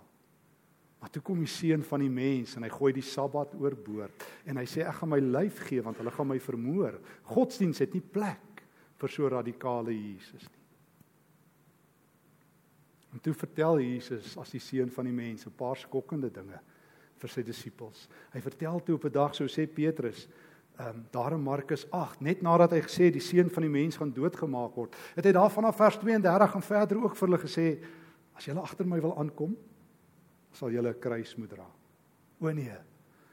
Maar 1.02 1.10
toe 1.10 1.24
kom 1.26 1.40
die 1.42 1.50
seun 1.50 1.82
van 1.88 2.04
die 2.04 2.14
mens 2.14 2.54
en 2.56 2.68
hy 2.68 2.70
gooi 2.70 2.92
die 2.94 3.06
Sabbat 3.06 3.56
oorboord 3.58 4.26
en 4.46 4.60
hy 4.62 4.68
sê 4.70 4.84
ek 4.86 5.00
gaan 5.00 5.14
my 5.16 5.22
lyf 5.24 5.64
gee 5.66 5.82
want 5.82 5.98
hulle 5.98 6.14
gaan 6.14 6.30
my 6.30 6.38
vermoor. 6.44 7.00
Godsdiens 7.32 7.82
het 7.82 7.96
nie 7.98 8.04
plek 8.06 8.62
vir 9.02 9.10
so 9.10 9.30
radikale 9.32 9.96
Jesus 9.96 10.46
nie. 10.46 10.60
En 13.12 13.20
toe 13.20 13.34
vertel 13.36 13.82
Jesus 13.82 14.38
as 14.40 14.54
die 14.54 14.62
seun 14.62 14.92
van 14.94 15.10
die 15.10 15.16
mens 15.16 15.46
'n 15.46 15.58
paar 15.58 15.76
skokkende 15.76 16.30
dinge 16.30 16.60
vir 17.22 17.30
sy 17.30 17.44
disippels. 17.44 18.08
Hy 18.34 18.42
vertel 18.42 18.80
toe 18.80 18.96
op 18.96 19.06
'n 19.06 19.12
dag 19.12 19.36
so 19.36 19.46
sê 19.46 19.68
Petrus 19.68 20.28
ehm 20.82 20.96
um, 20.96 21.04
daar 21.14 21.36
in 21.38 21.44
Markus 21.44 21.86
8 21.92 22.22
net 22.26 22.42
nadat 22.42 22.72
hy 22.74 22.82
gesê 22.82 23.12
die 23.14 23.22
seun 23.22 23.50
van 23.54 23.68
die 23.68 23.74
mens 23.74 23.98
gaan 23.98 24.14
doodgemaak 24.14 24.76
word 24.76 24.96
het 25.16 25.26
hy 25.26 25.34
daarvan 25.38 25.70
af 25.70 25.78
vers 25.78 26.00
32 26.02 26.56
en 26.56 26.66
verder 26.70 27.04
ook 27.04 27.16
vir 27.16 27.28
hulle 27.28 27.42
gesê 27.44 27.68
as 28.36 28.48
julle 28.50 28.64
agter 28.66 28.88
my 28.88 29.02
wil 29.02 29.14
aankom 29.18 29.54
sal 30.52 30.74
julle 30.74 30.90
'n 30.90 31.00
kruis 31.00 31.38
moet 31.38 31.50
dra 31.50 31.70
O 32.42 32.50
nee. 32.50 32.74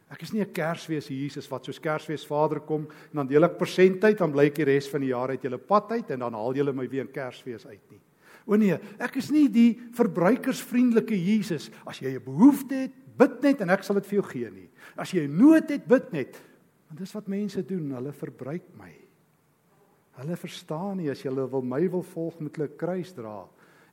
Ek 0.08 0.22
is 0.22 0.32
nie 0.32 0.40
'n 0.40 0.52
Kersfees 0.52 1.08
Jesus 1.08 1.48
wat 1.48 1.64
soos 1.64 1.80
Kersfees 1.80 2.26
Vader 2.26 2.60
kom 2.60 2.86
en 3.12 3.14
dan 3.14 3.26
deel 3.26 3.44
ek 3.44 3.58
persentyd 3.58 4.18
dan 4.18 4.32
bly 4.32 4.46
ek 4.46 4.54
die 4.54 4.64
res 4.64 4.88
van 4.88 5.00
die 5.00 5.12
jaar 5.12 5.30
uit 5.30 5.42
julle 5.42 5.58
pad 5.58 5.92
uit 5.92 6.10
en 6.10 6.18
dan 6.18 6.32
haal 6.32 6.54
julle 6.54 6.72
my 6.72 6.88
weer 6.88 7.02
in 7.02 7.12
Kersfees 7.12 7.66
uit 7.66 7.90
nie. 7.90 8.00
O 8.46 8.56
nee, 8.56 8.78
ek 8.98 9.16
is 9.16 9.30
nie 9.30 9.48
die 9.48 9.78
verbruikersvriendelike 9.92 11.16
Jesus 11.16 11.70
as 11.86 12.00
jy 12.00 12.16
'n 12.16 12.24
behoefte 12.24 12.74
het, 12.74 12.92
bid 13.18 13.42
net 13.42 13.60
en 13.60 13.70
ek 13.70 13.82
sal 13.82 13.94
dit 13.96 14.06
vir 14.06 14.20
jou 14.20 14.28
gee 14.28 14.50
nie. 14.50 14.70
As 14.96 15.12
jy 15.12 15.26
'n 15.26 15.36
nood 15.36 15.68
het, 15.68 15.86
bid 15.86 16.12
net. 16.12 16.40
Want 16.88 16.98
dis 16.98 17.12
wat 17.12 17.28
mense 17.28 17.62
doen, 17.68 17.90
hulle 17.92 18.12
verbruik 18.16 18.68
my. 18.78 18.92
Hulle 20.18 20.36
verstaan 20.36 20.98
nie 20.98 21.10
as 21.12 21.22
jy 21.22 21.30
wil 21.36 21.62
my 21.62 21.84
wil 21.92 22.02
volg 22.02 22.40
met 22.40 22.58
'n 22.58 22.76
kruis 22.76 23.12
dra 23.12 23.46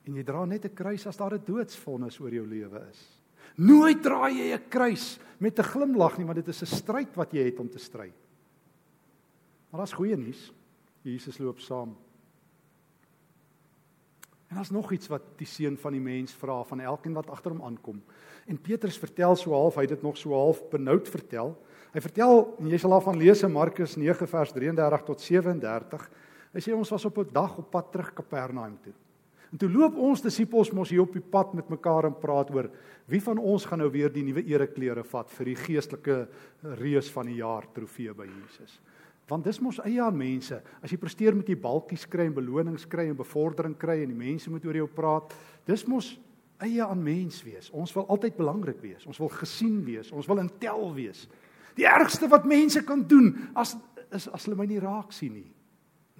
en 0.06 0.14
jy 0.14 0.24
dra 0.24 0.44
net 0.44 0.64
'n 0.64 0.74
kruis 0.74 1.06
as 1.06 1.16
daar 1.16 1.34
'n 1.34 1.44
doodsvonnis 1.44 2.20
oor 2.20 2.30
jou 2.30 2.46
lewe 2.46 2.80
is. 2.90 3.22
Nooit 3.56 4.02
dra 4.02 4.28
jy 4.28 4.52
'n 4.54 4.68
kruis 4.68 5.18
met 5.38 5.58
'n 5.58 5.62
glimlag 5.62 6.18
nie, 6.18 6.26
want 6.26 6.36
dit 6.36 6.48
is 6.48 6.62
'n 6.62 6.76
stryd 6.76 7.14
wat 7.16 7.32
jy 7.32 7.44
het 7.44 7.60
om 7.60 7.68
te 7.68 7.78
stry. 7.78 8.12
Maar 9.70 9.80
daar's 9.80 9.92
goeie 9.92 10.16
nuus. 10.16 10.52
Jesus 11.02 11.38
loop 11.38 11.60
saam. 11.60 11.96
En 14.48 14.56
daar's 14.56 14.70
nog 14.70 14.92
iets 14.92 15.08
wat 15.08 15.22
die 15.36 15.46
seun 15.46 15.76
van 15.76 15.92
die 15.92 16.00
mens 16.00 16.32
vra 16.32 16.62
van 16.64 16.80
elkeen 16.80 17.12
wat 17.12 17.30
agter 17.30 17.50
hom 17.50 17.62
aankom. 17.62 18.02
En 18.46 18.60
Petrus 18.60 18.98
vertel 18.98 19.36
so 19.36 19.52
half, 19.52 19.74
hy 19.74 19.80
het 19.80 19.96
dit 19.96 20.02
nog 20.02 20.16
so 20.16 20.32
half 20.32 20.68
benoud 20.70 21.08
vertel. 21.08 21.56
Hy 21.96 22.02
vertel, 22.04 22.42
en 22.60 22.66
jy 22.68 22.76
sal 22.76 22.92
daarvan 22.92 23.16
lees 23.16 23.40
in 23.46 23.54
Markus 23.54 23.94
9 23.96 24.26
vers 24.28 24.50
33 24.52 25.04
tot 25.06 25.22
37. 25.24 26.02
Hy 26.52 26.60
sê 26.60 26.74
ons 26.76 26.90
was 26.92 27.06
op 27.08 27.18
'n 27.22 27.32
dag 27.32 27.56
op 27.56 27.70
pad 27.72 27.90
terug 27.90 28.12
Kapernaum 28.12 28.76
toe. 28.84 28.92
En 29.52 29.58
toe 29.58 29.70
loop 29.70 29.96
ons 29.96 30.20
disippels 30.20 30.72
mos 30.72 30.90
hier 30.90 31.00
op 31.00 31.12
die 31.12 31.24
pad 31.24 31.54
met 31.54 31.70
mekaar 31.70 32.04
en 32.04 32.18
praat 32.20 32.50
oor 32.50 32.68
wie 33.08 33.20
van 33.20 33.38
ons 33.38 33.64
gaan 33.64 33.78
nou 33.78 33.88
weer 33.90 34.12
die 34.12 34.22
nuwe 34.22 34.44
ereklere 34.44 35.04
vat 35.04 35.30
vir 35.30 35.44
die 35.46 35.54
geestelike 35.54 36.28
reus 36.62 37.10
van 37.10 37.26
die 37.26 37.36
jaar 37.36 37.64
trofee 37.72 38.12
by 38.12 38.26
Jesus. 38.26 38.80
Want 39.28 39.44
dis 39.44 39.60
mos 39.60 39.78
eie 39.78 40.02
aan 40.02 40.16
mense. 40.16 40.62
As 40.82 40.90
jy 40.90 40.98
presteer 40.98 41.34
met 41.34 41.48
jy 41.48 41.56
balkies 41.56 42.06
kry 42.06 42.26
en 42.26 42.34
belonings 42.34 42.86
kry 42.86 43.08
en 43.08 43.16
bevordering 43.16 43.78
kry 43.78 44.02
en 44.02 44.08
die 44.08 44.26
mense 44.26 44.50
moet 44.50 44.66
oor 44.66 44.76
jou 44.76 44.86
praat, 44.86 45.32
dis 45.64 45.86
mos 45.86 46.18
eie 46.60 46.84
aan 46.84 47.02
mens 47.02 47.42
wees. 47.42 47.70
Ons 47.70 47.94
wil 47.94 48.06
altyd 48.06 48.36
belangrik 48.36 48.82
wees. 48.82 49.06
Ons 49.06 49.18
wil 49.18 49.28
gesien 49.28 49.84
wees. 49.84 50.12
Ons 50.12 50.26
wil 50.26 50.38
intel 50.38 50.94
wees. 50.94 51.28
Die 51.76 51.86
ergste 51.86 52.28
wat 52.32 52.48
mense 52.48 52.82
kan 52.84 53.04
doen 53.08 53.34
as 53.54 53.76
is 54.14 54.28
as 54.32 54.46
hulle 54.46 54.56
my 54.56 54.66
nie 54.70 54.80
raak 54.80 55.12
sien 55.12 55.34
nie. 55.34 55.50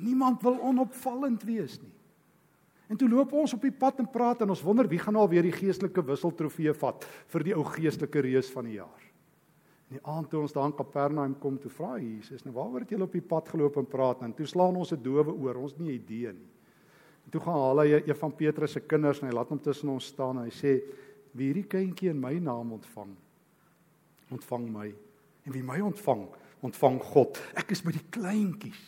Niemand 0.03 0.43
wil 0.45 0.59
onopvallend 0.61 1.45
wees 1.49 1.79
nie. 1.81 1.93
En 2.91 2.99
toe 2.99 3.09
loop 3.11 3.33
ons 3.35 3.55
op 3.57 3.65
die 3.65 3.75
pad 3.75 3.99
en 4.03 4.09
praat 4.11 4.45
en 4.45 4.53
ons 4.55 4.63
wonder 4.63 4.87
wie 4.91 5.01
gaan 5.03 5.17
alweer 5.19 5.47
die 5.47 5.55
geestelike 5.55 6.05
wisseltrofee 6.07 6.75
vat 6.77 7.07
vir 7.33 7.47
die 7.49 7.55
ou 7.57 7.65
geestelike 7.67 8.23
reus 8.27 8.51
van 8.53 8.69
die 8.69 8.77
jaar. 8.77 9.07
In 9.91 9.99
die 9.99 10.05
aand 10.11 10.29
toe 10.31 10.43
ons 10.43 10.55
daar 10.55 10.69
in 10.69 10.75
Kapernaum 10.75 11.35
kom, 11.39 11.59
toe 11.63 11.71
vra 11.71 11.97
Jesus, 11.99 12.45
"Nou 12.45 12.55
waaroor 12.55 12.81
het 12.81 12.91
julle 12.91 13.05
op 13.05 13.13
die 13.13 13.23
pad 13.23 13.49
geloop 13.49 13.77
en 13.77 13.87
praat?" 13.87 14.23
En 14.23 14.35
toe 14.35 14.47
slaan 14.47 14.77
ons 14.77 14.93
'n 14.93 15.03
dowe 15.03 15.33
oor, 15.33 15.57
ons 15.57 15.79
nie 15.79 15.95
idee 15.95 16.33
nie. 16.33 16.51
En 17.25 17.31
toe 17.31 17.41
gaan 17.41 17.55
haal 17.55 17.79
hy 17.79 18.03
een 18.07 18.17
van 18.17 18.33
Petrus 18.33 18.73
se 18.73 18.81
kinders 18.81 19.23
en 19.23 19.29
hy 19.29 19.35
laat 19.35 19.49
hom 19.49 19.59
tussen 19.59 19.89
ons 19.89 20.05
staan 20.05 20.39
en 20.39 20.45
hy 20.45 20.51
sê, 20.51 20.83
"Wie 21.33 21.53
hierdie 21.53 21.69
kindjie 21.69 22.11
in 22.11 22.21
my 22.21 22.39
naam 22.39 22.73
ontvang, 22.73 23.17
ontvang 24.31 24.73
my." 24.73 25.06
En 25.47 25.55
wie 25.55 25.65
my 25.65 25.79
ontvang, 25.87 26.27
ontvang 26.67 27.01
God. 27.13 27.39
Ek 27.55 27.71
is 27.75 27.85
by 27.87 27.95
die 27.95 28.07
kleintjies. 28.11 28.83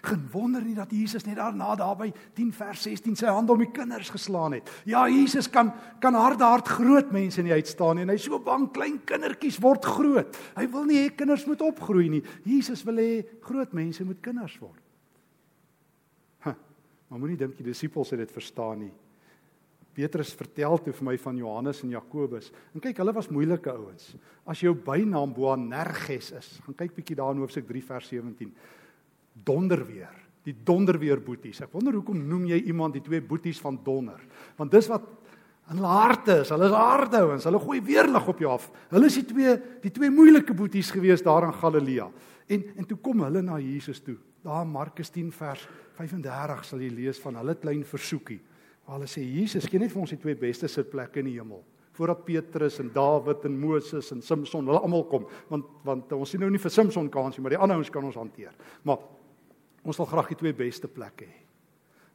Geen 0.00 0.22
wonder 0.32 0.62
nie 0.64 0.74
dat 0.74 0.90
Jesus 0.90 1.26
net 1.26 1.36
daarna 1.36 1.74
daarby 1.76 2.08
10 2.34 2.52
vers 2.56 2.82
16 2.86 3.16
sy 3.20 3.28
hand 3.30 3.50
om 3.52 3.60
die 3.60 3.70
kinders 3.70 4.08
geslaan 4.10 4.56
het. 4.56 4.70
Ja, 4.88 5.04
Jesus 5.08 5.50
kan 5.52 5.72
kan 6.00 6.16
harde 6.16 6.44
hart 6.48 6.68
groot 6.68 7.12
mense 7.12 7.42
nie 7.44 7.52
uitstaan 7.52 7.96
nie 7.96 8.06
en 8.06 8.14
hy 8.14 8.16
so 8.20 8.40
bang 8.42 8.70
klein 8.72 8.98
kindertjies 9.04 9.60
word 9.62 9.84
groot. 9.84 10.38
Hy 10.56 10.64
wil 10.72 10.88
nie 10.88 11.02
hê 11.02 11.12
kinders 11.14 11.44
moet 11.46 11.62
opgroei 11.62 12.08
nie. 12.08 12.22
Jesus 12.48 12.84
wil 12.88 13.02
hê 13.04 13.10
groot 13.44 13.76
mense 13.76 14.04
moet 14.04 14.22
kinders 14.24 14.56
word. 14.64 14.80
Ha, 16.48 16.56
maar 17.08 17.20
moenie 17.20 17.38
dink 17.38 17.60
die 17.60 17.68
disippels 17.68 18.14
het 18.16 18.24
dit 18.24 18.32
verstaan 18.32 18.86
nie. 18.86 18.92
Petrus 19.92 20.32
vertel 20.36 20.78
toe 20.80 20.94
vir 20.96 21.06
my 21.10 21.14
van 21.20 21.36
Johannes 21.36 21.82
en 21.84 21.92
Jakobus. 21.92 22.50
En 22.72 22.80
kyk, 22.80 23.00
hulle 23.02 23.12
was 23.12 23.28
moeilike 23.32 23.72
ouens. 23.74 24.14
As 24.48 24.62
jou 24.64 24.72
bynaam 24.74 25.34
Boanerges 25.36 26.32
is, 26.38 26.50
gaan 26.64 26.76
kyk 26.78 26.94
bietjie 26.96 27.16
daar 27.18 27.34
in 27.36 27.42
Hoofstuk 27.44 27.66
3 27.68 27.82
vers 27.90 28.08
17. 28.08 28.52
Donderweer, 29.44 30.14
die 30.46 30.54
donderweer 30.64 31.20
boeties. 31.24 31.60
Ek 31.64 31.72
wonder 31.76 31.96
hoekom 31.98 32.24
noem 32.28 32.48
jy 32.54 32.62
iemand 32.72 32.96
die 32.96 33.04
twee 33.04 33.20
boeties 33.20 33.60
van 33.62 33.78
donder? 33.84 34.20
Want 34.58 34.72
dis 34.72 34.88
wat 34.92 35.04
in 35.70 35.78
hulle 35.78 35.92
harte 35.92 36.40
is. 36.42 36.50
Hulle 36.52 36.68
is 36.68 36.76
harde 36.76 37.20
ouens. 37.22 37.46
Hulle 37.48 37.60
gooi 37.62 37.80
weerlig 37.86 38.28
op 38.28 38.40
jou 38.42 38.50
af. 38.52 38.68
Hulle 38.90 39.08
is 39.08 39.18
die 39.20 39.26
twee 39.28 39.56
die 39.84 39.92
twee 39.94 40.10
moeilike 40.12 40.54
boeties 40.56 40.90
gewees 40.94 41.22
daar 41.24 41.46
in 41.48 41.56
Galilea. 41.56 42.08
En 42.52 42.64
en 42.76 42.88
toe 42.88 42.98
kom 42.98 43.22
hulle 43.24 43.42
na 43.42 43.58
Jesus 43.62 44.02
toe. 44.02 44.16
Daar 44.42 44.66
Markus 44.66 45.10
10 45.14 45.30
vers 45.32 45.68
35 45.98 46.64
sal 46.66 46.82
jy 46.82 46.90
lees 46.90 47.20
van 47.22 47.38
hulle 47.38 47.54
klein 47.60 47.84
versoekie. 47.86 48.40
Waar 48.86 48.98
hulle 48.98 49.10
sê 49.10 49.22
Jesus, 49.22 49.68
gee 49.70 49.80
net 49.80 49.92
vir 49.92 50.02
ons 50.02 50.12
die 50.14 50.20
twee 50.20 50.38
beste 50.38 50.68
sitplekke 50.70 51.22
in 51.22 51.30
die 51.30 51.38
hemel 51.38 51.62
voordat 51.92 52.24
Petrus 52.24 52.78
en 52.80 52.88
Dawid 52.92 53.44
en 53.44 53.56
Moses 53.60 54.06
en 54.14 54.22
Samson 54.24 54.68
hulle 54.68 54.80
almal 54.80 55.04
kom 55.10 55.26
want 55.50 55.68
want 55.84 56.12
ons 56.16 56.30
sien 56.32 56.40
nou 56.40 56.50
nie 56.52 56.60
vir 56.62 56.72
Samson 56.72 57.10
kans 57.12 57.36
nie 57.36 57.44
maar 57.44 57.52
die 57.56 57.60
ander 57.60 57.76
ouens 57.76 57.92
kan 57.92 58.04
ons 58.08 58.16
hanteer. 58.16 58.54
Maar 58.88 59.02
ons 59.84 59.98
wil 60.00 60.08
graag 60.08 60.30
die 60.32 60.38
twee 60.40 60.56
beste 60.56 60.88
plekke 60.88 61.28
hê. 61.28 61.40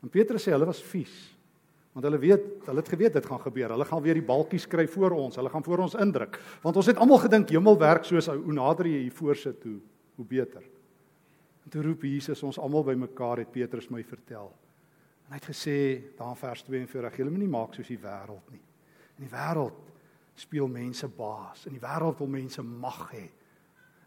En 0.01 0.09
Petrus 0.13 0.47
sê 0.47 0.55
hulle 0.55 0.69
was 0.69 0.81
vies 0.93 1.13
want 1.93 2.05
hulle 2.05 2.19
weet 2.21 2.67
hulle 2.67 2.81
het 2.83 2.89
geweet 2.93 3.15
dit 3.17 3.25
gaan 3.25 3.41
gebeur. 3.41 3.71
Hulle 3.73 3.85
gaan 3.89 4.03
weer 4.05 4.17
die 4.19 4.25
balkies 4.25 4.67
kry 4.69 4.83
voor 4.85 5.15
ons. 5.17 5.39
Hulle 5.39 5.49
gaan 5.49 5.63
voor 5.65 5.81
ons 5.87 5.95
indruk. 5.97 6.37
Want 6.61 6.77
ons 6.77 6.89
het 6.91 6.99
almal 7.01 7.23
gedink 7.23 7.49
hemel 7.49 7.79
werk 7.81 8.05
soos 8.05 8.27
hoe 8.29 8.53
nader 8.53 8.89
jy 8.91 8.99
hier 9.07 9.15
voorsit 9.17 9.63
hoe 9.65 9.79
hoe 10.17 10.25
beter. 10.25 10.63
En 11.65 11.69
toe 11.69 11.83
roep 11.85 12.05
Jesus 12.05 12.41
ons 12.45 12.57
almal 12.57 12.85
bymekaar 12.85 13.43
het 13.43 13.51
Petrus 13.53 13.89
my 13.93 14.01
vertel 14.05 14.49
En 15.27 15.35
hy 15.35 15.41
het 15.41 15.49
gesê 15.49 15.79
daar 16.15 16.29
in 16.29 16.39
vers 16.39 16.63
42: 16.63 17.17
"Julle 17.17 17.31
moenie 17.31 17.51
maak 17.51 17.73
soos 17.73 17.87
die 17.87 17.99
wêreld 17.99 18.51
nie. 18.51 18.63
In 19.17 19.25
die 19.27 19.31
wêreld 19.33 19.75
speel 20.35 20.67
mense 20.67 21.07
baas. 21.07 21.65
In 21.65 21.73
die 21.73 21.83
wêreld 21.83 22.17
wil 22.17 22.27
mense 22.27 22.63
mag 22.63 23.11
hê. 23.11 23.25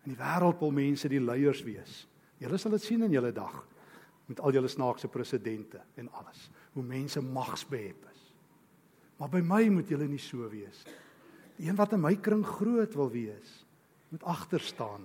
In 0.06 0.14
die 0.14 0.16
wêreld 0.16 0.58
wil 0.58 0.70
mense 0.70 1.08
die 1.08 1.20
leiers 1.20 1.62
wees. 1.62 2.06
Julle 2.38 2.58
sal 2.58 2.70
dit 2.70 2.82
sien 2.82 3.02
in 3.02 3.12
julle 3.12 3.32
dag 3.32 3.66
met 4.26 4.40
al 4.40 4.52
julle 4.52 4.68
snaakse 4.68 5.08
presidente 5.08 5.80
en 5.98 6.08
alles, 6.12 6.50
hoe 6.72 6.82
mense 6.82 7.20
magsbehep 7.20 8.04
is. 8.12 8.20
Maar 9.18 9.28
by 9.28 9.40
my 9.42 9.68
moet 9.68 9.88
julle 9.88 10.06
nie 10.08 10.22
so 10.22 10.48
wees 10.48 10.84
nie. 10.86 10.94
Die 11.60 11.68
een 11.68 11.76
wat 11.76 11.92
in 11.92 12.00
my 12.00 12.14
kring 12.16 12.44
groot 12.46 12.94
wil 12.96 13.10
wees, 13.12 13.48
moet 14.08 14.22
agter 14.24 14.62
staan 14.64 15.02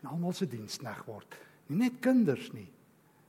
en 0.00 0.08
almal 0.08 0.32
se 0.32 0.46
dienskneg 0.48 1.02
word. 1.04 1.34
Nie 1.68 1.82
net 1.82 1.98
kinders 2.00 2.48
nie, 2.54 2.68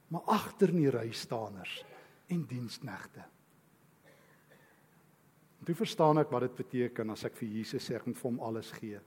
maar 0.08 0.24
agter 0.32 0.72
in 0.72 0.86
die 0.86 0.93
ry 0.93 1.10
staaners 1.12 1.82
en 2.28 2.46
diensknegte. 2.48 3.24
Toe 5.68 5.76
verstaan 5.76 6.22
ek 6.22 6.32
wat 6.32 6.46
dit 6.46 6.60
beteken 6.62 7.10
as 7.12 7.26
ek 7.28 7.36
vir 7.36 7.50
Jesus 7.58 7.84
sê 7.84 7.98
ek 7.98 8.06
moet 8.08 8.16
vir 8.16 8.30
hom 8.30 8.44
alles 8.48 8.70
gee. 8.78 9.00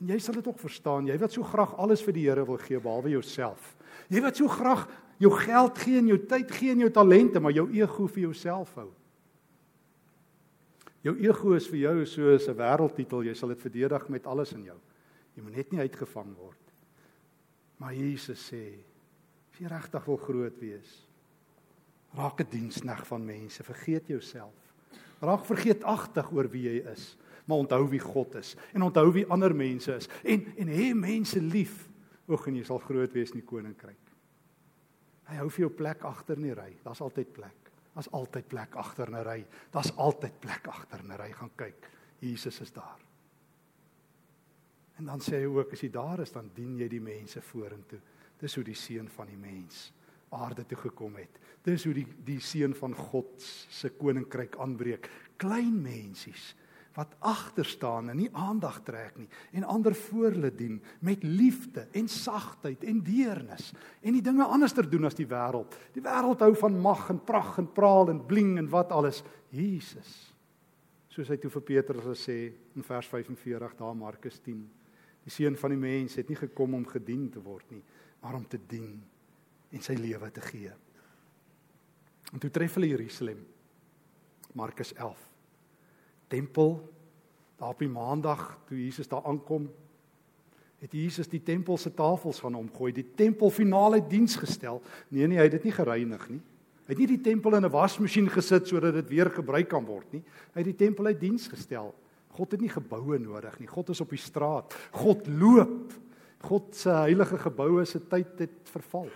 En 0.00 0.12
jy 0.12 0.16
sal 0.20 0.38
dit 0.38 0.46
ook 0.48 0.60
verstaan, 0.60 1.08
jy 1.08 1.16
wat 1.20 1.34
so 1.34 1.44
graag 1.44 1.74
alles 1.80 2.04
vir 2.04 2.16
die 2.16 2.24
Here 2.24 2.44
wil 2.48 2.60
gee 2.60 2.80
behalwe 2.80 3.12
jouself. 3.12 3.74
Jy 4.12 4.22
wat 4.24 4.40
so 4.40 4.48
graag 4.48 4.86
jou 5.20 5.32
geld 5.32 5.80
gee 5.84 6.00
en 6.00 6.08
jou 6.12 6.18
tyd 6.28 6.52
gee 6.56 6.72
en 6.72 6.84
jou 6.84 6.90
talente, 6.92 7.40
maar 7.40 7.52
jou 7.52 7.66
ego 7.76 8.08
vir 8.08 8.22
jouself 8.28 8.72
hou. 8.80 8.90
Jou 11.04 11.14
ego 11.20 11.52
is 11.56 11.68
vir 11.68 11.80
jou 11.84 12.06
soos 12.06 12.48
'n 12.48 12.56
wêreldtitel, 12.56 13.24
jy 13.24 13.34
sal 13.34 13.48
dit 13.48 13.60
verdedig 13.60 14.08
met 14.08 14.26
alles 14.26 14.52
in 14.52 14.64
jou. 14.64 14.78
Jy 15.36 15.42
moet 15.42 15.56
net 15.56 15.72
nie 15.72 15.80
uitgevang 15.80 16.34
word. 16.36 16.72
Maar 17.78 17.92
Jesus 17.94 18.52
sê, 18.52 18.80
as 19.52 19.60
jy 19.60 19.68
regtig 19.68 20.06
wil 20.06 20.16
groot 20.16 20.60
wees, 20.60 21.05
Raak 22.16 22.40
'n 22.40 22.50
diensneg 22.50 23.06
van 23.06 23.24
mense, 23.24 23.62
vergeet 23.62 24.06
jouself. 24.06 24.54
Raak 25.20 25.44
vergeetagtig 25.44 26.30
oor 26.32 26.48
wie 26.48 26.62
jy 26.62 26.90
is, 26.92 27.16
maar 27.44 27.58
onthou 27.58 27.88
wie 27.88 28.00
God 28.00 28.34
is 28.34 28.56
en 28.72 28.82
onthou 28.82 29.12
wie 29.12 29.26
ander 29.26 29.54
mense 29.54 29.94
is 29.94 30.08
en 30.24 30.46
en 30.56 30.68
hê 30.68 30.94
mense 30.94 31.40
lief. 31.40 31.88
Oek 32.28 32.46
en 32.46 32.56
jy 32.56 32.64
sal 32.64 32.78
groot 32.78 33.12
wees 33.12 33.30
in 33.30 33.40
die 33.40 33.46
koninkryk. 33.46 34.12
Hy 35.28 35.36
hou 35.36 35.48
vir 35.50 35.66
jou 35.66 35.70
plek 35.70 36.04
agter 36.04 36.36
in 36.36 36.42
die 36.42 36.54
ry. 36.54 36.72
Daar's 36.82 37.00
altyd 37.00 37.32
plek. 37.32 37.70
Daar's 37.94 38.10
altyd 38.12 38.48
plek 38.48 38.76
agter 38.76 39.08
in 39.08 39.16
'n 39.16 39.24
ry. 39.24 39.46
Daar's 39.70 39.92
altyd 39.96 40.40
plek 40.40 40.66
agter 40.66 41.00
in 41.00 41.12
'n 41.12 41.18
ry. 41.18 41.32
Gaan 41.32 41.50
kyk. 41.56 41.90
Jesus 42.20 42.60
is 42.60 42.72
daar. 42.72 42.98
En 44.98 45.04
dan 45.04 45.20
sê 45.20 45.40
hy 45.40 45.44
ook 45.44 45.72
as 45.72 45.80
jy 45.80 45.90
daar 45.90 46.20
is, 46.20 46.32
dan 46.32 46.50
dien 46.54 46.78
jy 46.78 46.88
die 46.88 47.00
mense 47.00 47.40
vorentoe. 47.40 48.00
Dis 48.38 48.54
hoe 48.54 48.64
die 48.64 48.74
seun 48.74 49.08
van 49.08 49.26
die 49.26 49.36
mens 49.36 49.92
aarde 50.34 50.66
toe 50.66 50.78
gekom 50.78 51.16
het. 51.20 51.40
Dis 51.66 51.84
hoe 51.84 51.94
die 51.94 52.06
die 52.26 52.40
seun 52.40 52.74
van 52.74 52.94
God 52.94 53.42
se 53.70 53.90
koninkryk 53.98 54.56
aanbreek. 54.62 55.10
Klein 55.36 55.82
mensies 55.82 56.54
wat 56.96 57.12
agter 57.28 57.66
staan 57.68 58.08
en 58.08 58.16
nie 58.16 58.30
aandag 58.32 58.78
trek 58.84 59.18
nie 59.20 59.28
en 59.58 59.66
ander 59.68 59.94
voor 60.06 60.30
hulle 60.32 60.50
dien 60.56 60.78
met 61.04 61.24
liefde 61.24 61.84
en 61.92 62.08
sagtheid 62.08 62.84
en 62.88 63.02
deernis 63.04 63.72
en 64.00 64.16
die 64.16 64.24
dinge 64.24 64.44
anderster 64.44 64.88
doen 64.88 65.04
as 65.04 65.18
die 65.18 65.28
wêreld. 65.28 65.76
Die 65.92 66.04
wêreld 66.04 66.40
hou 66.44 66.54
van 66.56 66.78
mag 66.80 67.10
en 67.12 67.20
pragt 67.20 67.60
en 67.60 67.68
praal 67.72 68.14
en 68.14 68.22
bling 68.26 68.56
en 68.58 68.70
wat 68.72 68.94
alles. 68.96 69.22
Jesus. 69.52 70.14
Soos 71.12 71.28
hy 71.32 71.36
toe 71.40 71.50
vir 71.52 71.64
Petrus 71.68 72.08
gesê 72.08 72.38
in 72.76 72.84
vers 72.84 73.08
45 73.12 73.76
daar 73.78 73.96
Markus 73.96 74.40
10. 74.44 74.64
Die 75.26 75.32
seun 75.32 75.56
van 75.60 75.72
die 75.74 75.80
mens 75.80 76.16
het 76.16 76.28
nie 76.32 76.38
gekom 76.38 76.74
om 76.78 76.88
gedien 76.88 77.28
te 77.32 77.42
word 77.42 77.70
nie, 77.72 77.82
maar 78.22 78.36
om 78.38 78.44
te 78.48 78.60
dien 78.68 78.96
en 79.70 79.82
sy 79.82 79.96
lewe 79.98 80.30
te 80.30 80.40
gee. 80.40 80.72
En 82.32 82.42
toe 82.42 82.50
tref 82.50 82.74
hulle 82.74 82.90
Jerusalem. 82.90 83.40
Markus 84.56 84.92
11. 84.94 85.18
Tempel 86.28 86.78
daar 87.56 87.72
op 87.72 87.80
die 87.80 87.88
maandag 87.88 88.58
toe 88.68 88.78
Jesus 88.78 89.08
daar 89.08 89.24
aankom, 89.24 89.68
het 90.82 90.92
Jesus 90.92 91.28
die 91.28 91.40
tempel 91.40 91.78
se 91.80 91.90
tafels 91.94 92.40
gaan 92.44 92.58
omgooi, 92.58 92.90
die 92.92 93.06
tempel 93.16 93.50
finale 93.50 94.02
diens 94.04 94.36
gestel. 94.36 94.82
Nee 95.08 95.26
nee, 95.26 95.38
hy 95.38 95.46
het 95.48 95.56
dit 95.56 95.70
nie 95.70 95.76
gereinig 95.76 96.26
nie. 96.28 96.42
Hy 96.86 96.92
het 96.92 97.00
nie 97.00 97.08
die 97.16 97.22
tempel 97.24 97.56
in 97.56 97.64
'n 97.64 97.72
wasmasjien 97.72 98.28
gesit 98.30 98.68
sodat 98.68 98.94
dit 98.94 99.08
weer 99.08 99.30
gebruik 99.30 99.68
kan 99.68 99.84
word 99.84 100.12
nie. 100.12 100.22
Hy 100.54 100.60
het 100.60 100.76
die 100.76 100.86
tempel 100.86 101.06
uit 101.06 101.20
diens 101.20 101.48
gestel. 101.48 101.94
God 102.28 102.52
het 102.52 102.60
nie 102.60 102.68
geboue 102.68 103.18
nodig 103.18 103.58
nie. 103.58 103.66
God 103.66 103.88
is 103.88 104.00
op 104.00 104.10
die 104.10 104.18
straat. 104.18 104.74
God 104.92 105.26
loop. 105.26 105.92
God 106.42 106.74
se 106.76 106.90
heilige 106.90 107.38
geboue 107.38 107.84
se 107.84 108.00
tyd 108.08 108.38
het 108.38 108.70
verval. 108.70 109.08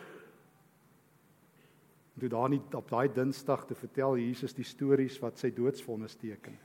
Toe 2.20 2.28
daar 2.28 2.50
nie 2.52 2.60
op 2.76 2.90
daai 2.90 3.08
Dinsdag 3.08 3.64
te 3.66 3.74
vertel 3.74 4.18
Jesus 4.20 4.52
die 4.52 4.66
stories 4.66 5.16
wat 5.22 5.40
sy 5.40 5.48
doodsvonnis 5.56 6.18
teken. 6.20 6.58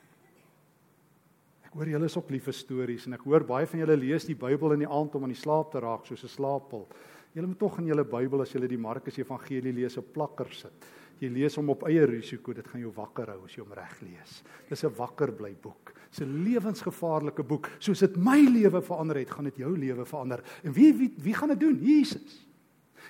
Ek 1.64 1.78
hoor 1.78 1.88
julle 1.88 2.10
is 2.10 2.18
ook 2.18 2.32
lief 2.32 2.50
vir 2.50 2.56
stories 2.56 3.06
en 3.08 3.16
ek 3.16 3.24
hoor 3.28 3.46
baie 3.48 3.68
van 3.68 3.80
julle 3.80 3.96
lees 4.00 4.28
die 4.28 4.36
Bybel 4.36 4.76
in 4.76 4.84
die 4.84 4.92
aand 4.92 5.16
om 5.16 5.24
aan 5.24 5.34
die 5.34 5.40
slaap 5.40 5.72
te 5.72 5.80
raak 5.84 6.06
soos 6.06 6.24
'n 6.24 6.36
slaappil. 6.36 6.88
Julle 7.36 7.48
moet 7.48 7.60
tog 7.60 7.80
in 7.80 7.88
julle 7.88 8.04
Bybel 8.04 8.42
as 8.42 8.54
julle 8.54 8.68
die 8.68 8.78
Markus 8.78 9.18
Evangelie 9.18 9.74
lees 9.74 9.98
op 9.98 10.14
plakker 10.14 10.52
sit. 10.54 10.86
Jy 11.20 11.30
lees 11.30 11.56
hom 11.56 11.70
op 11.70 11.84
eie 11.88 12.06
risiko, 12.06 12.54
dit 12.54 12.68
gaan 12.68 12.82
jou 12.82 12.92
wakker 12.96 13.28
hou 13.28 13.46
as 13.46 13.56
jy 13.56 13.64
hom 13.64 13.74
reg 13.74 14.02
lees. 14.02 14.44
Dis 14.70 14.84
'n 14.84 14.96
wakker 14.96 15.32
bly 15.32 15.54
boek. 15.62 15.94
Dis 16.10 16.22
'n 16.22 16.44
lewensgevaarlike 16.44 17.44
boek. 17.44 17.70
Soos 17.80 18.00
dit 18.00 18.18
my 18.18 18.40
lewe 18.40 18.82
verander 18.82 19.18
het, 19.18 19.30
gaan 19.32 19.46
dit 19.46 19.58
jou 19.58 19.78
lewe 19.78 20.06
verander. 20.06 20.44
En 20.64 20.74
wie 20.74 20.94
wie 20.94 21.14
wie 21.18 21.34
gaan 21.34 21.50
dit 21.50 21.60
doen? 21.60 21.80
Jesus. 21.82 22.46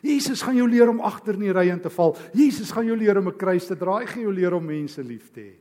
Jesus 0.02 0.42
gaan 0.42 0.56
jou 0.56 0.68
leer 0.70 0.90
om 0.90 1.00
agter 1.00 1.34
in 1.34 1.40
die 1.40 1.54
ry 1.54 1.70
in 1.70 1.82
te 1.82 1.90
val. 1.90 2.16
Jesus 2.34 2.72
gaan 2.72 2.86
jou 2.86 2.98
leer 2.98 3.18
om 3.18 3.28
'n 3.28 3.38
kruis 3.38 3.68
te 3.68 3.76
dra. 3.76 4.00
Hy 4.00 4.06
gaan 4.06 4.22
jou 4.24 4.34
leer 4.34 4.54
om 4.54 4.66
mense 4.66 5.04
lief 5.04 5.32
te 5.32 5.42
hê. 5.42 5.56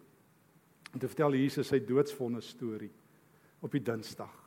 En 0.92 1.00
te 1.00 1.08
vertel 1.08 1.34
Jesus 1.34 1.68
sy 1.68 1.78
doodsvonnis 1.78 2.48
storie 2.48 2.92
op 3.60 3.72
die 3.72 3.82
Dinsdag 3.82 4.44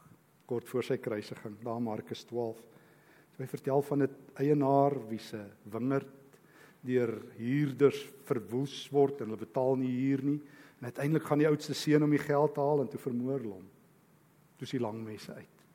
kort 0.47 0.69
voor 0.69 0.83
sy 0.83 0.97
kruisiging, 0.97 1.57
daar 1.63 1.81
Markus 1.83 2.23
12. 2.29 2.57
Hy 3.37 3.45
vertel 3.45 3.81
van 3.81 4.03
'n 4.03 4.15
eienaar 4.35 4.95
wie 5.09 5.19
se 5.19 5.43
wingerd 5.63 6.07
deur 6.81 7.21
huurders 7.37 8.07
verwoes 8.25 8.89
word 8.89 9.21
en 9.21 9.27
hulle 9.27 9.45
betaal 9.45 9.75
nie 9.75 9.91
huur 9.91 10.23
nie. 10.23 10.41
En 10.79 10.85
uiteindelik 10.85 11.23
gaan 11.23 11.39
die 11.39 11.47
oudste 11.47 11.73
seun 11.73 12.03
om 12.03 12.09
die 12.09 12.21
geld 12.21 12.53
te 12.53 12.61
haal 12.61 12.81
en 12.81 12.87
toe 12.87 12.99
vermoor 12.99 13.39
hom. 13.39 13.65
Toe 14.57 14.65
is 14.65 14.71
die 14.71 14.79
lang 14.79 15.03
messe 15.03 15.33
uit. 15.33 15.65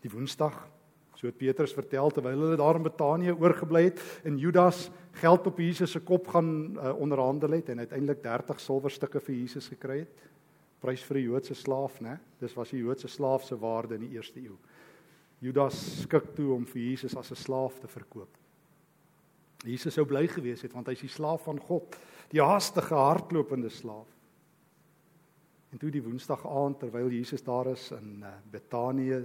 Die 0.00 0.10
Woensdag, 0.10 0.68
so 1.16 1.26
het 1.26 1.38
Petrus 1.40 1.72
vertel 1.72 2.12
terwyl 2.12 2.38
hulle 2.44 2.58
daar 2.60 2.76
in 2.76 2.84
Betanië 2.84 3.32
oorgebly 3.32 3.86
het 3.88 4.00
en 4.28 4.38
Judas 4.38 4.90
geld 5.16 5.46
op 5.46 5.58
Jesus 5.58 5.96
se 5.96 6.00
kop 6.04 6.28
gaan 6.28 6.76
uh, 6.76 6.92
onderhandel 6.92 7.56
het 7.56 7.68
en 7.72 7.78
uiteindelik 7.78 8.22
30 8.22 8.60
silwerstukke 8.60 9.20
vir 9.20 9.34
Jesus 9.34 9.68
gekry 9.72 9.98
het. 10.04 10.24
Prys 10.80 11.02
vir 11.08 11.16
'n 11.16 11.22
Joodse 11.22 11.54
slaaf, 11.54 12.00
né? 12.00 12.18
Dis 12.38 12.54
was 12.54 12.70
die 12.70 12.82
Joodse 12.84 13.08
slaaf 13.08 13.44
se 13.44 13.56
waarde 13.56 13.94
in 13.94 14.00
die 14.00 14.16
eerste 14.16 14.40
eeu. 14.40 14.56
Judas 15.40 16.02
skik 16.02 16.34
toe 16.34 16.52
om 16.54 16.66
vir 16.66 16.82
Jesus 16.82 17.16
as 17.16 17.30
'n 17.30 17.36
slaaf 17.36 17.78
te 17.78 17.88
verkoop. 17.88 18.36
Jesus 19.64 19.94
sou 19.94 20.04
bly 20.04 20.26
gewees 20.26 20.62
het 20.62 20.72
want 20.72 20.86
hy's 20.86 21.00
die 21.00 21.08
slaaf 21.08 21.42
van 21.44 21.58
God, 21.58 21.96
die 22.30 22.42
haastige 22.42 22.94
hardlopende 22.94 23.68
slaaf. 23.68 24.06
En 25.72 25.78
toe 25.78 25.90
die 25.90 26.02
Woensdag 26.02 26.46
aand 26.46 26.78
terwyl 26.78 27.10
Jesus 27.10 27.42
daar 27.42 27.66
is 27.66 27.90
in 27.90 28.22
uh, 28.22 28.28
Betanië, 28.50 29.24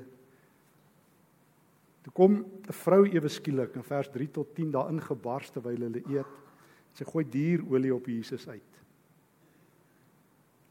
toe 2.01 2.13
kom 2.13 2.33
'n 2.41 2.73
vrou 2.73 3.05
ewe 3.05 3.29
skielik 3.29 3.75
in 3.75 3.83
vers 3.83 4.09
3 4.09 4.31
tot 4.31 4.55
10 4.55 4.71
daarin 4.71 5.01
gebars 5.01 5.49
terwyl 5.49 5.81
hulle 5.81 6.03
eet. 6.09 6.25
Sy 6.93 7.03
gooi 7.03 7.25
dierolie 7.29 7.93
op 7.95 8.05
Jesus 8.05 8.47
uit. 8.47 8.71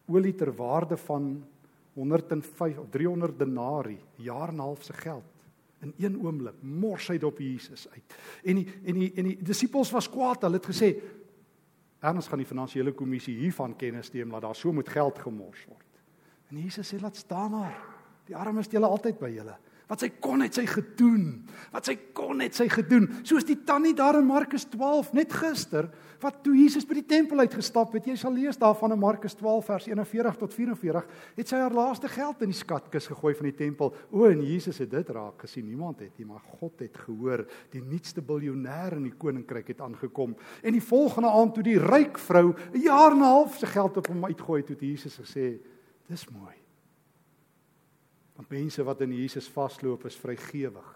Olie 0.06 0.34
ter 0.34 0.52
waarde 0.52 0.96
van 0.96 1.44
105 1.94 2.78
of 2.78 2.88
300 2.90 3.38
denari, 3.38 3.98
jaar 4.16 4.48
en 4.48 4.54
'n 4.54 4.58
half 4.58 4.82
se 4.82 4.92
geld. 4.92 5.24
In 5.80 5.94
een 5.98 6.20
oomblik 6.24 6.62
mors 6.62 7.08
hy 7.08 7.18
op 7.22 7.38
Jesus 7.38 7.88
uit. 7.88 8.14
En 8.44 8.54
die 8.54 8.66
en 8.84 8.94
die 8.94 9.12
en 9.14 9.24
die 9.24 9.42
disippels 9.42 9.90
was 9.90 10.10
kwaad. 10.10 10.42
Hulle 10.42 10.56
het 10.56 10.66
gesê: 10.66 11.02
"Ernst 12.00 12.28
gaan 12.28 12.38
die 12.38 12.46
finansiële 12.46 12.92
kommissie 12.92 13.36
hiervan 13.36 13.76
kennis 13.76 14.12
neem 14.12 14.30
dat 14.30 14.42
daar 14.42 14.54
so 14.54 14.72
moet 14.72 14.88
geld 14.88 15.18
gemors 15.18 15.64
word." 15.64 15.86
En 16.48 16.56
Jesus 16.56 16.94
sê: 16.94 17.00
"Laat 17.00 17.16
staan 17.16 17.50
maar. 17.50 17.84
Die 18.24 18.36
armes 18.36 18.64
het 18.64 18.72
julle 18.72 18.86
altyd 18.86 19.18
by 19.18 19.28
julle." 19.28 19.56
Wat 19.90 20.04
sy 20.04 20.12
kon 20.22 20.44
het 20.44 20.54
sy 20.54 20.68
gedoen. 20.70 21.40
Wat 21.72 21.88
sy 21.88 21.96
kon 22.14 22.38
het 22.44 22.54
sy 22.54 22.68
gedoen. 22.70 23.08
Soos 23.26 23.46
die 23.48 23.58
tannie 23.66 23.94
daar 23.98 24.20
in 24.20 24.28
Markus 24.28 24.68
12 24.70 25.12
net 25.18 25.34
gister 25.34 25.90
wat 26.20 26.42
toe 26.44 26.52
Jesus 26.52 26.84
by 26.84 26.98
die 26.98 27.06
tempel 27.08 27.40
uitgestap 27.42 27.94
het. 27.96 28.06
Jy 28.06 28.14
sal 28.20 28.34
lees 28.36 28.58
daarvan 28.60 28.94
in 28.94 29.00
Markus 29.00 29.34
12 29.38 29.70
vers 29.70 29.88
41 29.88 30.36
tot 30.42 30.54
44. 30.54 31.08
Het 31.38 31.50
sy 31.50 31.62
haar 31.62 31.74
laaste 31.74 32.10
geld 32.12 32.44
in 32.44 32.52
die 32.52 32.58
skatkis 32.58 33.08
gegooi 33.10 33.32
van 33.38 33.48
die 33.48 33.56
tempel. 33.56 33.94
O 34.12 34.28
en 34.28 34.44
Jesus 34.44 34.78
het 34.84 34.92
dit 34.92 35.12
raak 35.16 35.46
gesien. 35.46 35.66
Niemand 35.66 36.04
het 36.04 36.20
nie, 36.20 36.28
maar 36.28 36.44
God 36.60 36.84
het 36.84 37.02
gehoor. 37.06 37.46
Die 37.72 37.82
nuutste 37.82 38.22
biljoenêr 38.22 38.98
in 39.00 39.08
die 39.08 39.16
koninkryk 39.16 39.74
het 39.74 39.82
aangekom. 39.82 40.36
En 40.62 40.76
die 40.76 40.84
volgende 40.84 41.32
aand 41.32 41.56
toe 41.56 41.66
die 41.66 41.80
ryk 41.80 42.20
vrou 42.20 42.52
'n 42.52 42.84
jaar 42.84 43.12
en 43.12 43.24
'n 43.24 43.32
half 43.32 43.58
se 43.58 43.66
geld 43.66 43.96
op 43.96 44.06
hom 44.06 44.24
uitgooi 44.24 44.60
het, 44.60 44.68
het 44.68 44.80
Jesus 44.80 45.18
gesê: 45.18 45.58
"Dis 46.06 46.28
mooi." 46.28 46.59
Want 48.40 48.54
mense 48.56 48.84
wat 48.88 49.02
in 49.04 49.12
Jesus 49.12 49.50
vasloop 49.52 50.06
is 50.08 50.16
vrygewig. 50.16 50.86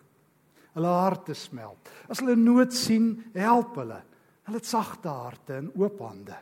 Hulle 0.73 0.93
harte 0.97 1.35
smelt. 1.37 1.91
As 2.09 2.23
hulle 2.23 2.39
nood 2.41 2.73
sien, 2.73 3.11
help 3.37 3.77
hulle. 3.77 3.99
Hulle 4.47 4.61
het 4.63 4.69
sagte 4.69 5.13
harte 5.13 5.59
en 5.61 5.69
oop 5.77 6.01
hande, 6.01 6.39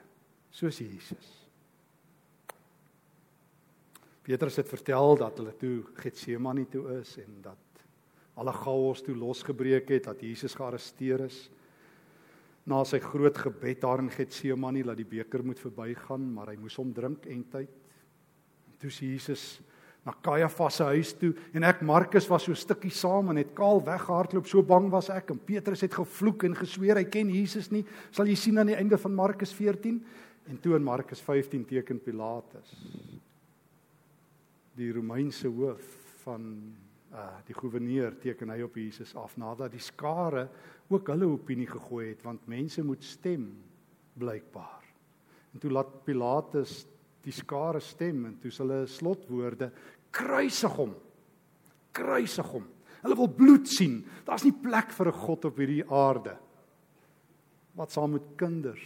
soos 0.54 0.78
Jesus. 0.78 1.32
Petrus 4.22 4.60
het 4.60 4.70
vertel 4.70 5.18
dat 5.18 5.42
hulle 5.42 5.56
toe 5.58 5.74
Getsemane 5.98 6.68
toe 6.70 6.84
is 7.00 7.16
en 7.24 7.42
dat 7.48 7.82
alle 8.38 8.54
chaos 8.54 9.02
toe 9.02 9.16
losgebreek 9.18 9.90
het, 9.96 10.06
dat 10.06 10.22
Jesus 10.22 10.54
gearresteer 10.54 11.26
is. 11.26 11.40
Na 12.70 12.84
sy 12.86 13.02
groot 13.02 13.42
gebed 13.42 13.82
daar 13.82 14.04
in 14.04 14.14
Getsemane 14.14 14.86
dat 14.86 15.02
die 15.02 15.10
beker 15.18 15.42
moet 15.42 15.58
verbygaan, 15.58 16.30
maar 16.30 16.54
hy 16.54 16.56
moes 16.62 16.78
hom 16.78 16.94
drink 16.94 17.26
en 17.26 17.42
tyd. 17.58 17.74
Toe 18.78 18.94
Jesus 19.02 19.58
na 20.02 20.12
Kajafas 20.12 20.80
se 20.80 20.86
huis 20.90 21.12
toe 21.14 21.30
en 21.54 21.64
ek 21.68 21.82
Markus 21.86 22.26
was 22.30 22.48
so 22.48 22.54
stukkie 22.58 22.90
saam 22.90 23.30
en 23.30 23.38
het 23.38 23.52
kaal 23.54 23.82
weggehardloop 23.86 24.48
so 24.50 24.62
bang 24.66 24.88
was 24.90 25.10
ek 25.14 25.30
en 25.30 25.38
Petrus 25.38 25.84
het 25.86 25.94
gevloek 25.94 26.48
en 26.48 26.58
gesweer 26.58 26.98
hy 26.98 27.06
ken 27.06 27.30
Jesus 27.30 27.70
nie. 27.70 27.84
Sal 28.10 28.26
jy 28.26 28.36
sien 28.38 28.58
aan 28.58 28.72
die 28.72 28.78
einde 28.78 28.98
van 28.98 29.14
Markus 29.14 29.54
14 29.54 30.00
en 30.50 30.58
toe 30.62 30.74
in 30.74 30.82
Markus 30.82 31.22
15 31.22 31.68
teken 31.70 32.02
Pilatus 32.02 32.74
die 34.78 34.90
Romeinse 34.92 35.50
hoof 35.52 35.98
van 36.24 36.48
uh 37.12 37.28
die 37.44 37.54
goewerneur 37.54 38.14
teken 38.22 38.50
hy 38.54 38.62
op 38.64 38.76
Jesus 38.80 39.12
af 39.20 39.34
nadat 39.36 39.74
die 39.74 39.82
skare 39.84 40.46
ook 40.88 41.10
hulle 41.12 41.28
opinie 41.28 41.68
gegooi 41.68 42.06
het 42.08 42.22
want 42.24 42.48
mense 42.48 42.82
moet 42.82 43.04
stem 43.04 43.50
blykbaar. 44.18 44.86
En 45.52 45.60
toe 45.60 45.70
laat 45.70 45.92
Pilatus 46.06 46.86
die 47.22 47.34
skare 47.34 47.80
stem 47.80 48.24
en 48.26 48.38
toe 48.42 48.50
hulle 48.58 48.82
slotwoorde 48.90 49.70
kruisig 50.12 50.76
hom. 50.76 50.94
Kruisig 51.94 52.48
hom. 52.52 52.66
Hulle 53.02 53.18
wil 53.18 53.30
bloed 53.34 53.68
sien. 53.70 54.00
Daar's 54.26 54.44
nie 54.46 54.54
plek 54.54 54.92
vir 54.94 55.08
'n 55.08 55.20
God 55.26 55.44
op 55.44 55.56
hierdie 55.58 55.84
aarde 55.90 56.36
wat 57.74 57.90
saam 57.90 58.12
met 58.12 58.36
kinders 58.36 58.84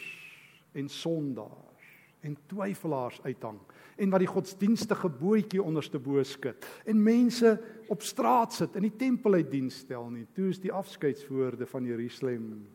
en 0.73 0.89
sondaars 0.89 1.87
en 2.21 2.37
twyfelaars 2.47 3.21
uithang 3.25 3.59
en 3.97 4.11
wat 4.11 4.21
die 4.21 4.31
godsdienstige 4.31 5.09
bootjie 5.09 5.63
onderste 5.63 5.99
bo 5.99 6.23
skit 6.23 6.67
en 6.87 7.03
mense 7.03 7.59
op 7.89 8.03
straat 8.03 8.53
sit 8.53 8.77
in 8.77 8.83
die 8.83 8.97
tempel 8.97 9.35
uit 9.35 9.51
diens 9.51 9.79
stel 9.79 10.11
nie. 10.11 10.27
Toe 10.35 10.49
is 10.49 10.61
die 10.61 10.73
afskeidswoorde 10.73 11.67
van 11.67 11.85
Jerusalem 11.85 12.67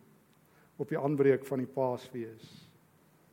op 0.78 0.90
die 0.90 1.00
aanbreek 1.00 1.46
van 1.46 1.60
die 1.60 1.70
Paasfees 1.70 2.71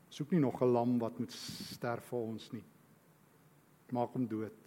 soek 0.08 0.30
nie 0.32 0.40
nog 0.40 0.62
'n 0.62 0.72
lam 0.72 0.98
wat 0.98 1.18
moet 1.18 1.32
sterf 1.32 2.04
vir 2.10 2.18
ons 2.18 2.52
nie. 2.52 2.64
Maak 3.92 4.12
hom 4.12 4.26
dood. 4.26 4.58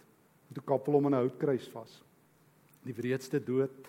En 0.48 0.54
toe 0.54 0.64
kappel 0.64 0.92
hom 0.92 1.06
aan 1.06 1.14
'n 1.14 1.28
houtkruis 1.28 1.68
vas. 1.68 2.02
Die 2.84 2.94
wreedste 2.94 3.40
dood 3.40 3.88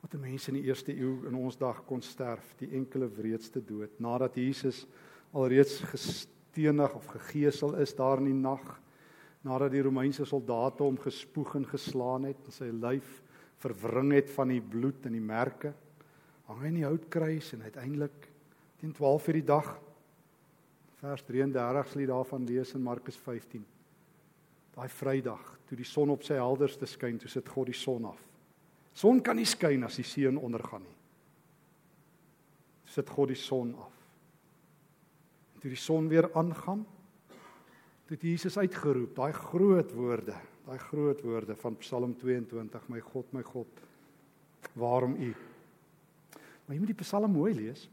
wat 0.00 0.14
'n 0.14 0.20
mens 0.20 0.48
in 0.48 0.54
die 0.54 0.64
eerste 0.64 0.92
eeu 0.92 1.26
in 1.26 1.34
ons 1.34 1.56
dag 1.56 1.84
kon 1.86 2.02
sterf, 2.02 2.54
die 2.58 2.70
enkele 2.72 3.08
wreedste 3.08 3.60
dood 3.60 4.00
nadat 4.00 4.34
Jesus 4.34 4.86
alreeds 5.32 5.80
gestenig 5.80 6.94
of 6.94 7.06
gegeesel 7.06 7.74
is 7.76 7.94
daar 7.94 8.18
in 8.18 8.24
die 8.24 8.40
nag 8.40 8.80
nadat 9.40 9.70
die 9.70 9.82
Romeinse 9.82 10.24
soldate 10.24 10.82
hom 10.82 10.96
gespoeg 10.98 11.54
en 11.54 11.66
geslaan 11.66 12.24
het 12.24 12.46
en 12.46 12.52
sy 12.52 12.70
lyf 12.72 13.22
verwring 13.62 14.12
het 14.12 14.30
van 14.30 14.48
die 14.48 14.60
bloed 14.60 15.06
en 15.06 15.12
die 15.12 15.24
merke 15.24 15.74
hang 16.48 16.62
hy 16.62 16.70
in 16.72 16.80
die 16.80 16.86
houtkruis 16.88 17.52
en 17.52 17.62
uiteindelik 17.62 18.28
teen 18.80 18.92
12 18.92 19.28
uur 19.28 19.38
die 19.40 19.48
dag 19.50 19.74
Vers 20.98 21.22
33 21.22 21.92
sê 21.92 22.06
daarvan 22.10 22.46
lees 22.46 22.74
in 22.74 22.82
Markus 22.82 23.18
15. 23.22 23.62
Daai 24.74 24.88
Vrydag, 24.90 25.52
toe 25.66 25.78
die 25.78 25.86
son 25.86 26.10
op 26.10 26.24
sy 26.26 26.38
helderste 26.38 26.86
skyn, 26.90 27.18
toe 27.18 27.30
sit 27.30 27.48
God 27.50 27.70
die 27.70 27.76
son 27.76 28.08
af. 28.10 28.18
Son 28.98 29.20
kan 29.22 29.38
nie 29.38 29.46
skyn 29.46 29.86
as 29.86 29.98
die 30.00 30.06
seun 30.06 30.40
ondergaan 30.42 30.82
nie. 30.82 30.96
Sit 32.88 33.10
God 33.14 33.30
die 33.30 33.38
son 33.38 33.74
af. 33.78 33.94
En 35.54 35.62
toe 35.62 35.70
die 35.70 35.78
son 35.78 36.08
weer 36.10 36.30
aangaan, 36.38 36.84
het 38.08 38.24
Jesus 38.24 38.56
uitgeroep, 38.58 39.12
daai 39.18 39.32
groot 39.36 39.90
woorde, 39.92 40.34
daai 40.64 40.78
groot 40.80 41.20
woorde 41.22 41.54
van 41.60 41.76
Psalm 41.82 42.14
22, 42.16 42.88
my 42.88 43.02
God, 43.04 43.32
my 43.36 43.42
God, 43.44 43.82
waarom 44.78 45.14
U? 45.14 45.30
Maar 46.64 46.74
jy 46.74 46.80
moet 46.80 46.94
die 46.94 47.02
Psalm 47.02 47.36
mooi 47.36 47.52
lees. 47.54 47.86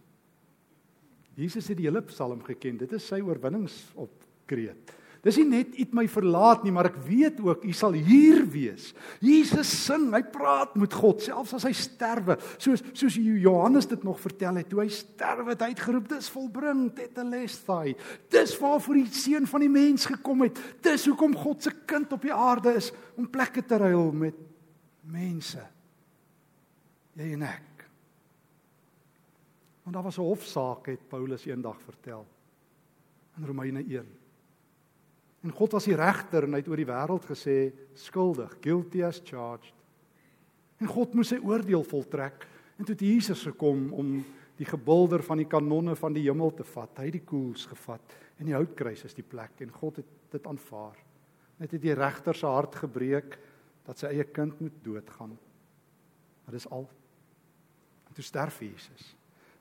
Jesus 1.36 1.68
het 1.68 1.80
die 1.80 1.90
hele 1.90 2.04
Psalm 2.08 2.44
geken. 2.44 2.80
Dit 2.80 2.94
is 2.96 3.08
sy 3.08 3.20
oorwinningsopkreet. 3.24 4.96
Dis 5.26 5.40
nie 5.42 5.48
net 5.50 5.72
u 5.74 5.80
het 5.82 5.94
my 5.98 6.04
verlaat 6.06 6.62
nie, 6.62 6.72
maar 6.74 6.92
ek 6.92 7.00
weet 7.08 7.40
ook 7.42 7.64
u 7.66 7.72
sal 7.74 7.96
hier 7.98 8.44
wees. 8.54 8.92
Jesus 9.26 9.72
sing, 9.74 10.12
hy 10.14 10.22
praat 10.30 10.76
met 10.78 10.94
God 10.94 11.24
selfs 11.26 11.56
as 11.58 11.66
hy 11.66 11.72
sterwe. 11.74 12.36
Soos 12.62 12.84
soos 12.94 13.18
Johannes 13.18 13.90
dit 13.90 14.06
nog 14.06 14.22
vertel 14.22 14.62
het, 14.62 14.70
toe 14.70 14.84
hy 14.84 14.88
sterwe 14.94 15.56
het 15.56 15.66
hy 15.66 15.72
uitgeroep, 15.74 16.12
dis 16.14 16.30
volbring, 16.30 16.86
tetelestai. 16.94 17.96
Dis 18.30 18.54
waarvoor 18.62 19.02
die 19.02 19.10
seun 19.18 19.50
van 19.50 19.66
die 19.66 19.74
mens 19.74 20.06
gekom 20.14 20.46
het. 20.46 20.62
Dis 20.86 21.10
hoekom 21.10 21.34
God 21.42 21.66
se 21.66 21.74
kind 21.90 22.14
op 22.14 22.22
die 22.22 22.36
aarde 22.36 22.78
is 22.78 22.92
om 23.18 23.26
plekke 23.26 23.66
te 23.66 23.82
ruil 23.82 24.12
met 24.14 24.38
mense. 25.10 25.66
Jy 27.18 27.34
en 27.34 27.50
ek. 27.50 27.75
Want 29.86 29.94
daar 29.94 30.04
was 30.04 30.18
'n 30.18 30.22
hofsaak 30.26 30.86
het 30.86 31.08
Paulus 31.08 31.46
eendag 31.46 31.82
vertel 31.82 32.26
in 33.38 33.46
Romeine 33.46 33.84
1. 33.84 34.06
En 35.42 35.52
God 35.52 35.72
was 35.72 35.86
die 35.86 35.96
regter 35.96 36.44
en 36.44 36.56
hy 36.56 36.62
het 36.64 36.68
oor 36.68 36.80
die 36.82 36.90
wêreld 36.90 37.26
gesê 37.30 37.74
skuldig, 37.94 38.58
guilty 38.62 39.04
as 39.04 39.22
charged. 39.24 39.74
En 40.82 40.88
God 40.88 41.14
moes 41.14 41.28
sy 41.28 41.38
oordeel 41.38 41.84
voltrek 41.84 42.48
en 42.78 42.86
toe 42.86 42.96
het 42.96 43.04
Jesus 43.06 43.44
gekom 43.46 43.94
om 43.94 44.26
die 44.58 44.66
gebulder 44.66 45.24
van 45.24 45.38
die 45.38 45.48
kanonne 45.48 45.96
van 45.96 46.14
die 46.14 46.24
hemel 46.26 46.54
te 46.54 46.64
vat. 46.64 46.98
Hy 46.98 47.06
het 47.06 47.20
die 47.20 47.28
koels 47.28 47.66
gevat 47.66 48.16
en 48.40 48.46
die 48.46 48.56
houtkruis 48.56 49.04
is 49.06 49.14
die 49.14 49.28
plek 49.28 49.62
en 49.62 49.72
God 49.72 49.96
het 50.02 50.10
dit 50.32 50.48
aanvaar. 50.48 50.98
Net 51.58 51.72
het 51.72 51.82
die 51.82 51.94
regter 51.94 52.36
se 52.36 52.48
hart 52.48 52.76
gebreek 52.76 53.38
dat 53.86 54.00
sy 54.00 54.08
eie 54.08 54.24
kind 54.24 54.60
moet 54.60 54.84
doodgaan. 54.84 55.38
Maar 56.44 56.58
dis 56.58 56.70
al. 56.70 56.90
En 58.08 58.14
toe 58.14 58.24
sterf 58.24 58.60
Jesus. 58.60 59.15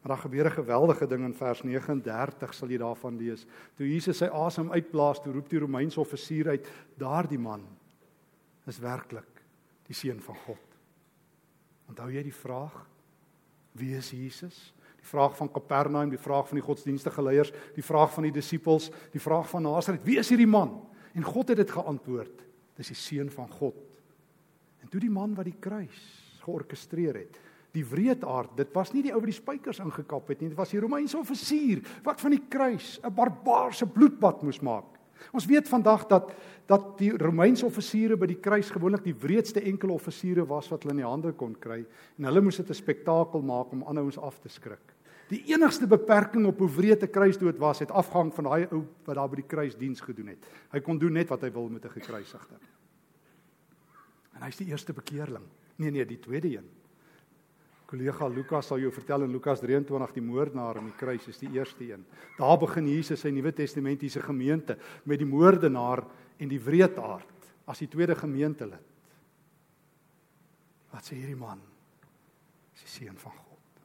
Maar 0.04 0.16
daar 0.16 0.22
gebeur 0.22 0.44
'n 0.44 0.50
geweldige 0.50 1.06
ding 1.06 1.24
in 1.24 1.34
vers 1.34 1.62
39 1.62 2.54
sal 2.54 2.68
jy 2.68 2.76
daarvan 2.76 3.16
lees. 3.16 3.46
Toe 3.74 3.88
Jesus 3.88 4.16
sy 4.16 4.24
asem 4.24 4.70
uitblaas, 4.70 5.22
toe 5.22 5.32
roep 5.32 5.48
die 5.48 5.58
Romeinse 5.58 6.00
offisier 6.00 6.48
uit: 6.48 6.68
"Daardie 6.96 7.38
man 7.38 7.64
is 8.66 8.78
werklik 8.78 9.42
die 9.86 9.94
seun 9.94 10.20
van 10.20 10.36
God." 10.36 10.76
Onthou 11.88 12.10
jy 12.10 12.22
die 12.22 12.34
vraag: 12.34 12.86
Wie 13.72 13.96
is 13.96 14.10
Jesus? 14.10 14.74
Die 14.96 15.06
vraag 15.06 15.36
van 15.36 15.50
Kapernaum, 15.50 16.10
die 16.10 16.18
vraag 16.18 16.48
van 16.48 16.58
die 16.58 16.66
godsdienstige 16.66 17.22
leiers, 17.22 17.52
die 17.74 17.84
vraag 17.84 18.12
van 18.12 18.22
die 18.22 18.32
disippels, 18.32 18.90
die 19.10 19.20
vraag 19.20 19.48
van 19.48 19.62
Nasaret: 19.62 20.04
Wie 20.04 20.18
is 20.18 20.28
hierdie 20.28 20.46
man? 20.46 20.86
En 21.14 21.22
God 21.22 21.48
het 21.48 21.56
dit 21.56 21.70
geantwoord: 21.70 22.44
Dis 22.76 22.86
die 22.86 22.96
seun 22.96 23.30
van 23.30 23.48
God. 23.48 23.76
En 24.80 24.88
toe 24.88 25.00
die 25.00 25.10
man 25.10 25.34
wat 25.34 25.44
die 25.44 25.58
kruis 25.60 26.20
georkestreer 26.40 27.14
het, 27.14 27.40
die 27.74 27.84
wreedaard, 27.84 28.56
dit 28.56 28.70
was 28.74 28.92
nie 28.94 29.02
die 29.02 29.12
ou 29.12 29.20
wat 29.20 29.30
die 29.30 29.36
spykers 29.36 29.80
ingekap 29.82 30.28
het 30.30 30.40
nie, 30.40 30.52
dit 30.52 30.58
was 30.58 30.70
die 30.70 30.80
Romeinse 30.82 31.18
offisier 31.18 31.82
wat 32.06 32.20
van 32.22 32.36
die 32.36 32.44
kruis 32.48 33.00
'n 33.02 33.14
barbaarse 33.14 33.86
bloedbad 33.86 34.42
moes 34.42 34.60
maak. 34.60 34.94
Ons 35.32 35.46
weet 35.46 35.68
vandag 35.68 36.06
dat 36.06 36.32
dat 36.66 36.98
die 36.98 37.10
Romeinse 37.12 37.66
offisiere 37.66 38.16
by 38.16 38.26
die 38.26 38.40
kruis 38.40 38.70
gewoonlik 38.70 39.04
die 39.04 39.16
wreedste 39.20 39.60
enkele 39.60 39.92
offisiere 39.92 40.46
was 40.48 40.70
wat 40.72 40.82
hulle 40.82 40.94
in 40.94 41.02
die 41.02 41.10
hande 41.10 41.32
kon 41.32 41.54
kry 41.60 41.84
en 42.18 42.24
hulle 42.24 42.40
moes 42.40 42.56
dit 42.56 42.70
'n 42.70 42.74
spektakel 42.74 43.42
maak 43.42 43.72
om 43.72 43.82
ander 43.82 44.02
ouens 44.02 44.18
af 44.18 44.38
te 44.40 44.48
skrik. 44.48 44.94
Die 45.28 45.42
enigste 45.52 45.86
beperking 45.86 46.46
op 46.46 46.58
hoe 46.58 46.68
wreed 46.68 47.02
'n 47.02 47.10
kruisdood 47.10 47.58
was, 47.58 47.78
het 47.78 47.90
afhang 47.90 48.32
van 48.34 48.44
daai 48.44 48.66
ou 48.70 48.84
wat 49.04 49.16
daar 49.16 49.28
by 49.28 49.36
die 49.36 49.48
kruis 49.48 49.76
diens 49.76 50.00
gedoen 50.00 50.26
het. 50.26 50.46
Hy 50.72 50.80
kon 50.80 50.98
doen 50.98 51.12
net 51.12 51.28
wat 51.28 51.42
hy 51.42 51.52
wil 51.52 51.68
met 51.68 51.84
'n 51.84 51.90
gekruisigde. 51.90 52.54
En 54.34 54.42
hy's 54.42 54.56
die 54.56 54.66
eerste 54.66 54.92
bekeerling. 54.92 55.44
Nee 55.76 55.90
nee, 55.90 56.06
die 56.06 56.18
tweede 56.18 56.56
een. 56.56 56.83
Kollega 57.94 58.26
Lukas 58.26 58.66
sal 58.66 58.80
jou 58.82 58.90
vertel 58.90 59.22
in 59.22 59.30
Lukas 59.30 59.60
23 59.62 60.16
die 60.16 60.24
moordenaar 60.24 60.80
aan 60.80 60.88
die 60.88 60.96
kruis 60.98 61.28
is 61.30 61.38
die 61.38 61.52
eerste 61.54 61.84
een. 61.86 62.02
Daar 62.34 62.56
begin 62.58 62.88
Jesus 62.90 63.22
sy 63.22 63.30
Nuwe 63.30 63.52
Testamentiese 63.54 64.22
gemeente 64.24 64.74
met 65.06 65.22
die 65.22 65.28
moordenaar 65.30 66.02
en 66.42 66.50
die 66.50 66.58
wreedaard 66.58 67.52
as 67.70 67.78
die 67.78 67.88
tweede 67.92 68.16
gemeentelid. 68.18 68.90
Wat 70.90 71.06
sê 71.06 71.20
hierdie 71.20 71.38
man? 71.38 71.62
Is 72.74 72.82
die 72.82 72.92
seun 72.96 73.22
van 73.22 73.38
God. 73.38 73.80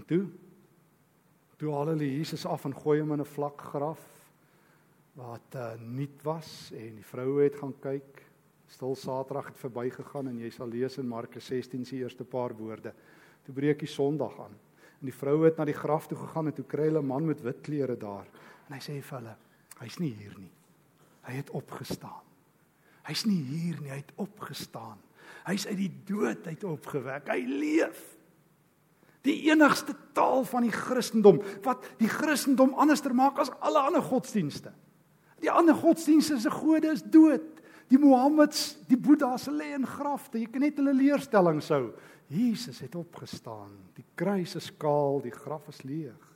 En 0.00 0.08
toe 0.08 0.24
toe 1.60 1.70
haal 1.70 1.92
hulle 1.92 2.08
Jesus 2.08 2.48
af 2.48 2.64
en 2.64 2.74
gooi 2.74 2.98
hom 3.02 3.12
in 3.12 3.20
'n 3.20 3.34
vlak 3.36 3.60
graf 3.60 4.00
wat 5.20 5.54
uh, 5.54 5.76
nuut 5.78 6.24
was 6.24 6.72
en 6.72 6.96
die 6.96 7.06
vroue 7.06 7.44
het 7.44 7.60
gaan 7.60 7.76
kyk 7.80 8.23
Stil 8.68 8.94
Saterdag 8.96 9.46
het 9.52 9.58
verbygegaan 9.60 10.28
en 10.28 10.38
jy 10.38 10.50
sal 10.50 10.68
lees 10.68 10.98
in 10.98 11.08
Markus 11.08 11.46
16 11.46 11.84
se 11.84 11.96
eerste 11.96 12.24
paar 12.24 12.54
woorde. 12.56 12.94
Toe 13.44 13.54
breek 13.54 13.78
die 13.84 13.90
Sondag 13.90 14.38
aan. 14.40 14.56
En 15.00 15.10
die 15.10 15.14
vroue 15.14 15.44
het 15.44 15.58
na 15.60 15.66
die 15.68 15.76
graf 15.76 16.06
toe 16.08 16.18
gegaan 16.18 16.48
en 16.48 16.56
toe 16.56 16.64
kry 16.64 16.88
hulle 16.88 17.02
'n 17.02 17.06
man 17.06 17.26
met 17.26 17.42
wit 17.42 17.60
klere 17.62 17.96
daar. 17.96 18.26
En 18.68 18.74
hy 18.74 18.80
sê 18.80 19.02
vir 19.02 19.18
hulle: 19.18 19.36
"Hy's 19.80 19.98
nie 19.98 20.14
hier 20.14 20.34
nie. 20.38 20.52
Hy 21.22 21.32
het 21.32 21.50
opgestaan. 21.50 22.24
Hy's 23.04 23.26
nie 23.26 23.42
hier 23.42 23.80
nie, 23.80 23.90
hy 23.90 23.96
het 23.96 24.12
opgestaan. 24.16 24.98
Hy's 25.44 25.66
uit 25.66 25.76
die 25.76 25.92
dood 26.06 26.46
uit 26.46 26.64
opgewek. 26.64 27.28
Hy 27.28 27.44
leef." 27.46 28.16
Die 29.22 29.50
enigste 29.50 29.94
taal 30.12 30.44
van 30.44 30.62
die 30.62 30.72
Christendom 30.72 31.42
wat 31.62 31.84
die 31.98 32.08
Christendom 32.08 32.74
anderster 32.74 33.14
maak 33.14 33.38
as 33.38 33.50
alle 33.60 33.78
ander 33.78 34.02
godsdienste. 34.02 34.72
Die 35.40 35.50
ander 35.50 35.74
godsdienste 35.74 36.38
se 36.40 36.50
gode 36.50 36.92
is 36.92 37.02
dood. 37.02 37.53
Die 37.92 38.00
Mohammeds, 38.00 38.76
die 38.88 38.96
Boeddha's 38.96 39.46
lê 39.52 39.74
in 39.76 39.86
grafte. 39.86 40.38
Jy 40.40 40.48
kan 40.50 40.64
net 40.64 40.78
hulle 40.80 40.94
leerstellings 40.96 41.68
hou. 41.74 41.92
Jesus 42.32 42.80
het 42.80 42.94
opgestaan. 42.96 43.72
Die 43.98 44.06
kruis 44.16 44.56
is 44.56 44.70
kaal, 44.80 45.20
die 45.24 45.34
graf 45.34 45.68
is 45.68 45.82
leeg. 45.84 46.30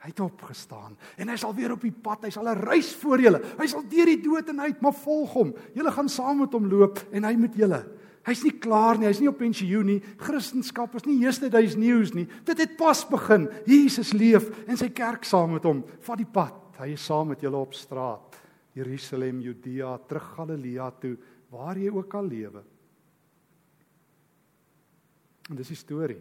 Hy 0.00 0.08
het 0.14 0.20
opgestaan 0.24 0.94
en 1.20 1.28
hy 1.28 1.34
sal 1.36 1.52
weer 1.52 1.74
op 1.74 1.82
die 1.84 1.92
pad. 1.92 2.22
Hy 2.24 2.30
sal 2.32 2.48
'n 2.48 2.62
reis 2.64 2.94
voor 2.96 3.20
julle. 3.20 3.40
Hy 3.58 3.66
sal 3.66 3.82
deur 3.84 4.06
die 4.06 4.22
dood 4.22 4.48
en 4.48 4.60
uit, 4.60 4.80
maar 4.80 4.96
volg 4.96 5.32
hom. 5.32 5.54
Julle 5.74 5.92
gaan 5.92 6.08
saam 6.08 6.38
met 6.38 6.52
hom 6.52 6.70
loop 6.70 6.98
en 7.12 7.24
hy 7.24 7.36
met 7.36 7.54
julle. 7.54 7.84
Hy's 8.24 8.42
nie 8.44 8.58
klaar 8.58 8.98
nie, 8.98 9.06
hy's 9.06 9.20
nie 9.20 9.28
op 9.28 9.38
pensioen 9.38 9.86
nie. 9.86 10.02
Christendom 10.16 10.88
is 10.94 11.06
nie 11.06 11.20
yesterday's 11.24 11.76
news 11.76 12.14
nie. 12.14 12.26
Dit 12.44 12.58
het 12.58 12.76
pas 12.76 13.04
begin. 13.08 13.48
Jesus 13.66 14.12
leef 14.12 14.50
en 14.66 14.76
sy 14.76 14.88
kerk 14.88 15.24
saam 15.24 15.52
met 15.52 15.64
hom. 15.64 15.84
Vat 16.00 16.18
die 16.18 16.28
pad. 16.28 16.54
Hy 16.78 16.92
is 16.92 17.04
saam 17.04 17.28
met 17.28 17.40
julle 17.40 17.56
op 17.56 17.74
straat. 17.74 18.40
Jerusalem, 18.80 19.40
Judea, 19.44 19.94
terug 20.08 20.28
Galilea 20.36 20.90
toe, 21.02 21.14
waar 21.52 21.78
jy 21.78 21.90
ook 21.92 22.14
al 22.16 22.28
lewe. 22.30 22.62
En 25.50 25.58
dis 25.58 25.72
die 25.72 25.78
storie. 25.78 26.20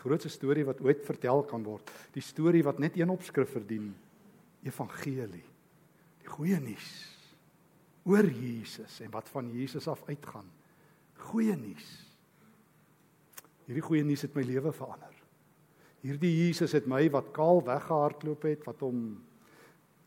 Grootste 0.00 0.32
storie 0.32 0.64
wat 0.66 0.80
ooit 0.82 1.04
vertel 1.06 1.44
kan 1.48 1.64
word. 1.64 1.90
Die 2.14 2.24
storie 2.24 2.64
wat 2.66 2.80
net 2.82 2.96
een 2.98 3.12
opskrif 3.12 3.52
verdien. 3.54 3.92
Evangelie. 4.66 5.44
Die 6.20 6.28
goeie 6.28 6.58
nuus 6.60 6.90
oor 8.08 8.24
Jesus 8.24 9.00
en 9.04 9.10
wat 9.12 9.28
van 9.28 9.50
Jesus 9.52 9.86
af 9.88 10.02
uitgaan. 10.08 10.46
Goeie 11.30 11.56
nuus. 11.56 11.88
Hierdie 13.68 13.84
goeie 13.84 14.04
nuus 14.04 14.24
het 14.24 14.34
my 14.34 14.42
lewe 14.42 14.72
verander. 14.74 15.14
Hierdie 16.00 16.32
Jesus 16.32 16.72
het 16.74 16.88
my 16.88 17.04
wat 17.12 17.28
kaal 17.36 17.60
weggehardloop 17.66 18.46
het, 18.48 18.64
wat 18.66 18.80
hom 18.82 19.02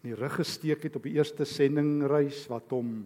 in 0.03 0.11
die 0.11 0.19
rug 0.19 0.35
gesteek 0.35 0.83
het 0.83 0.97
op 0.99 1.05
die 1.07 1.15
eerste 1.15 1.45
sendingreis 1.47 2.43
wat 2.51 2.73
hom 2.75 3.05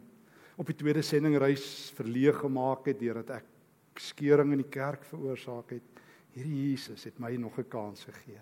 op 0.58 0.66
die 0.66 0.78
tweede 0.78 1.04
sendingreis 1.06 1.92
verleeg 1.94 2.40
gemaak 2.42 2.90
het 2.90 2.98
deurdat 2.98 3.36
ek 3.36 4.02
skeuring 4.02 4.56
in 4.56 4.64
die 4.64 4.72
kerk 4.74 5.04
veroorsaak 5.06 5.76
het. 5.76 6.02
Hierdie 6.34 6.72
Jesus 6.72 7.06
het 7.06 7.20
my 7.22 7.36
nog 7.38 7.58
'n 7.60 7.70
kans 7.70 8.04
gegee. 8.04 8.42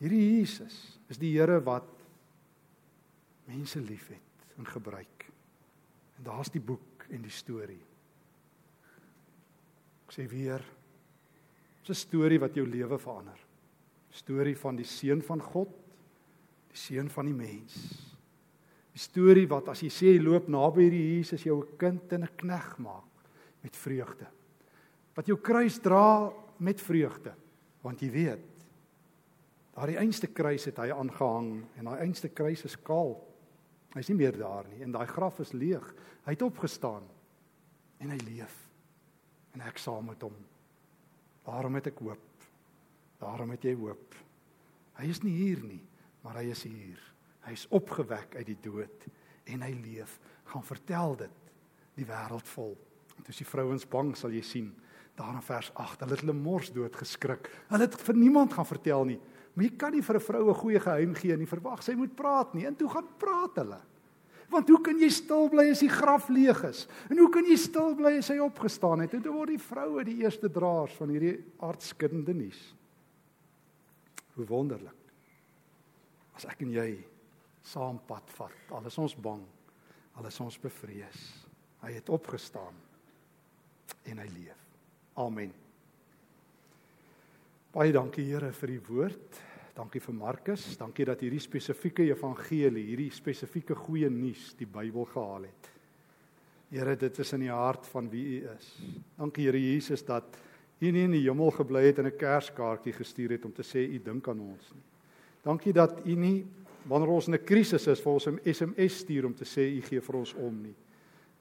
Hierdie 0.00 0.38
Jesus 0.38 0.98
is 1.08 1.18
die 1.18 1.36
Here 1.36 1.60
wat 1.60 1.88
mense 3.46 3.80
liefhet 3.80 4.56
en 4.56 4.64
gebruik. 4.64 5.28
En 6.16 6.24
daar's 6.24 6.50
die 6.50 6.60
boek 6.60 7.04
en 7.10 7.22
die 7.22 7.30
storie. 7.30 7.84
Ek 10.06 10.12
sê 10.12 10.28
weer, 10.28 10.64
'n 11.88 11.94
storie 11.94 12.38
wat 12.38 12.54
jou 12.54 12.66
lewe 12.66 12.98
verander. 12.98 13.38
Storie 14.10 14.56
van 14.56 14.76
die 14.76 14.84
seun 14.84 15.22
van 15.22 15.40
God 15.40 15.68
die 16.70 16.78
seun 16.78 17.10
van 17.10 17.26
die 17.26 17.34
mens. 17.34 17.76
Die 18.90 19.02
storie 19.02 19.46
wat 19.50 19.68
as 19.68 19.82
jy 19.82 19.90
sê 19.90 20.14
jy 20.14 20.22
loop 20.22 20.48
naby 20.48 20.86
hierdie 20.86 21.16
Jesus 21.16 21.44
jou 21.44 21.62
'n 21.62 21.76
kind 21.78 22.12
en 22.12 22.24
'n 22.24 22.36
knegg 22.36 22.78
maak 22.78 23.26
met 23.62 23.76
vreugde. 23.76 24.26
Wat 25.14 25.26
jou 25.26 25.36
kruis 25.36 25.78
dra 25.78 26.32
met 26.58 26.80
vreugde, 26.80 27.34
want 27.82 28.00
jy 28.00 28.10
weet 28.10 28.50
Daardie 29.80 29.96
einste 29.96 30.28
kruis 30.28 30.66
het 30.68 30.76
hy 30.82 30.90
aangehang 30.92 31.50
en 31.78 31.86
daai 31.88 32.02
einste 32.04 32.28
kruis 32.28 32.66
is 32.68 32.76
kaal. 32.84 33.14
Hy's 33.94 34.10
nie 34.10 34.18
meer 34.18 34.36
daar 34.36 34.66
nie 34.68 34.82
en 34.84 34.92
daai 34.92 35.06
graf 35.08 35.38
is 35.40 35.54
leeg. 35.56 35.86
Hy 36.26 36.34
het 36.34 36.42
opgestaan 36.44 37.06
en 38.02 38.12
hy 38.12 38.18
leef. 38.26 38.56
En 39.54 39.64
ek 39.66 39.80
saam 39.80 40.10
met 40.10 40.20
hom. 40.20 40.34
Daarom 41.46 41.78
het 41.78 41.88
ek 41.90 42.02
hoop. 42.04 42.44
Daarom 43.22 43.54
het 43.54 43.64
jy 43.64 43.72
hoop. 43.78 44.18
Hy 45.00 45.08
is 45.08 45.22
nie 45.24 45.32
hier 45.32 45.62
nie, 45.64 45.80
maar 46.22 46.40
hy 46.40 46.50
is 46.52 46.62
hier. 46.68 47.00
Hy 47.46 47.54
is 47.56 47.66
opgewek 47.72 48.36
uit 48.36 48.46
die 48.46 48.58
dood 48.62 49.06
en 49.50 49.64
hy 49.64 49.72
leef. 49.82 50.18
Gaan 50.52 50.64
vertel 50.66 51.16
dit 51.24 51.50
die 51.98 52.06
wêreld 52.08 52.48
vol. 52.54 52.76
En 53.18 53.28
as 53.28 53.40
die 53.40 53.48
vrouens 53.48 53.86
bang 53.88 54.14
sal 54.16 54.32
jy 54.34 54.42
sien 54.44 54.70
daar 55.18 55.34
in 55.36 55.44
vers 55.44 55.68
8, 55.74 56.00
hulle 56.00 56.16
het 56.16 56.22
hulle 56.24 56.36
mors 56.36 56.70
dood 56.72 56.94
geskrik. 56.96 57.50
Hulle 57.68 57.84
het 57.84 57.96
vir 58.00 58.16
niemand 58.16 58.54
gaan 58.56 58.68
vertel 58.68 59.04
nie. 59.04 59.18
Maar 59.52 59.66
jy 59.66 59.72
kan 59.76 59.92
nie 59.92 60.02
vir 60.02 60.16
'n 60.16 60.20
vrou 60.20 60.48
'n 60.48 60.60
goeie 60.62 60.80
geheim 60.80 61.14
gee 61.14 61.32
en 61.32 61.46
verwag 61.46 61.82
sy 61.82 61.94
moet 61.94 62.14
praat 62.16 62.54
nie. 62.54 62.66
En 62.66 62.76
toe 62.76 62.88
gaan 62.88 63.08
praat 63.18 63.56
hulle. 63.56 63.80
Want 64.48 64.68
hoe 64.68 64.80
kan 64.80 64.98
jy 64.98 65.08
stil 65.08 65.48
bly 65.48 65.70
as 65.70 65.80
die 65.80 65.88
graf 65.88 66.28
leeg 66.28 66.64
is? 66.64 66.86
En 67.10 67.18
hoe 67.18 67.28
kan 67.28 67.44
jy 67.44 67.56
stil 67.56 67.94
bly 67.94 68.18
as 68.18 68.28
hy 68.28 68.38
opgestaan 68.38 69.00
het? 69.00 69.14
En 69.14 69.22
toe 69.22 69.32
word 69.32 69.48
die 69.48 69.62
vroue 69.62 70.04
die 70.04 70.22
eerste 70.22 70.50
draers 70.50 70.94
van 70.98 71.08
hierdie 71.08 71.38
aardskuddende 71.58 72.34
nuus. 72.34 72.74
Hoe 74.34 74.46
wonderlik. 74.46 74.99
As 76.40 76.46
ek 76.48 76.62
en 76.64 76.70
jy 76.72 76.92
saam 77.68 77.98
pad 78.08 78.30
vat, 78.32 78.70
al 78.72 78.86
is 78.88 78.96
ons 78.96 79.12
bang, 79.12 79.42
al 80.16 80.28
is 80.30 80.38
ons 80.40 80.54
bevrees. 80.56 81.18
Hy 81.82 81.90
het 81.92 82.08
opgestaan 82.08 82.78
en 84.08 84.22
hy 84.22 84.24
leef. 84.32 84.62
Amen. 85.20 85.52
Baie 87.74 87.92
dankie 87.92 88.24
Here 88.30 88.48
vir 88.56 88.72
die 88.72 88.80
woord. 88.88 89.40
Dankie 89.76 90.00
vir 90.00 90.16
Markus. 90.16 90.64
Dankie 90.80 91.04
dat 91.10 91.20
hierdie 91.20 91.42
spesifieke 91.44 92.08
evangelie, 92.08 92.86
hierdie 92.88 93.10
spesifieke 93.12 93.76
goeie 93.76 94.08
nuus 94.08 94.54
die 94.56 94.68
Bybel 94.68 95.10
gehaal 95.12 95.44
het. 95.44 95.68
Here, 96.72 96.96
dit 96.96 97.20
is 97.20 97.34
in 97.36 97.44
die 97.44 97.52
hart 97.52 97.84
van 97.92 98.08
wie 98.08 98.24
U 98.38 98.54
is. 98.54 98.70
Dankie 99.18 99.50
Here 99.50 99.60
Jesus 99.60 100.08
dat 100.08 100.40
U 100.80 100.88
nie 100.88 101.04
in 101.04 101.18
die 101.18 101.26
hemel 101.26 101.52
gebly 101.52 101.90
het 101.90 102.00
en 102.00 102.08
'n 102.08 102.16
kerskaartjie 102.16 102.96
gestuur 102.96 103.36
het 103.36 103.44
om 103.44 103.52
te 103.52 103.62
sê 103.62 103.84
U 103.84 103.98
dink 104.00 104.28
aan 104.28 104.40
ons 104.40 104.72
nie. 104.72 104.89
Dankie 105.42 105.72
dat 105.72 106.02
U 106.04 106.14
nie 106.14 106.46
wanneer 106.88 107.12
ons 107.12 107.28
in 107.28 107.34
'n 107.34 107.44
krisis 107.44 107.86
is 107.86 108.00
vir 108.00 108.12
ons 108.12 108.26
'n 108.26 108.40
SMS 108.44 108.98
stuur 108.98 109.26
om 109.26 109.34
te 109.34 109.44
sê 109.44 109.76
U 109.76 109.80
gee 109.82 110.00
vir 110.00 110.16
ons 110.16 110.34
om 110.34 110.62
nie, 110.62 110.74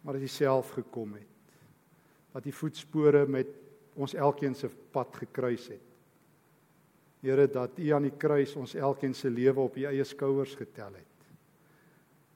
maar 0.01 0.13
dat 0.13 0.23
U 0.23 0.27
self 0.27 0.69
gekom 0.69 1.13
het. 1.13 1.27
Dat 2.33 2.45
U 2.45 2.51
voetspore 2.51 3.27
met 3.27 3.47
ons 3.95 4.13
elkeen 4.13 4.55
se 4.55 4.69
pad 4.91 5.15
gekruis 5.15 5.67
het. 5.67 5.81
Here 7.21 7.47
dat 7.47 7.79
U 7.79 7.89
aan 7.89 8.03
die 8.03 8.17
kruis 8.17 8.55
ons 8.55 8.75
elkeen 8.75 9.13
se 9.13 9.29
lewe 9.29 9.59
op 9.59 9.77
U 9.77 9.83
eie 9.83 10.03
skouers 10.03 10.55
getel 10.55 10.93
het. 10.93 11.05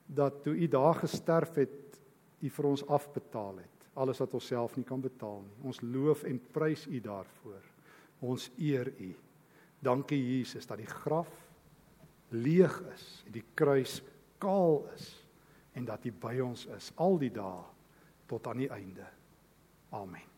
Dat 0.05 0.43
toe 0.43 0.55
U 0.55 0.67
daar 0.67 0.95
gesterf 0.95 1.55
het, 1.55 2.01
U 2.41 2.49
vir 2.49 2.65
ons 2.65 2.87
afbetaal 2.87 3.57
het 3.57 3.73
alles 3.93 4.21
wat 4.23 4.33
ons 4.33 4.47
self 4.49 4.75
nie 4.77 4.85
kan 4.87 5.01
betaal 5.01 5.41
nie. 5.43 5.59
Ons 5.69 5.81
loof 5.85 6.23
en 6.29 6.39
prys 6.53 6.87
U 6.89 6.99
daarvoor. 7.03 7.61
Ons 8.25 8.49
eer 8.57 8.89
U. 8.97 9.11
Dankie 9.83 10.19
Jesus 10.19 10.67
dat 10.67 10.79
die 10.79 10.89
graf 10.89 11.31
leeg 12.33 12.75
is 12.93 13.07
en 13.27 13.37
die 13.37 13.45
kruis 13.57 14.01
kaal 14.41 14.81
is 14.95 15.07
en 15.77 15.85
dat 15.85 16.05
U 16.05 16.11
by 16.25 16.35
ons 16.43 16.67
is 16.75 16.91
al 17.01 17.17
die 17.21 17.31
dae 17.33 17.63
tot 18.29 18.47
aan 18.47 18.61
die 18.63 18.71
einde. 18.71 19.07
Amen. 19.93 20.32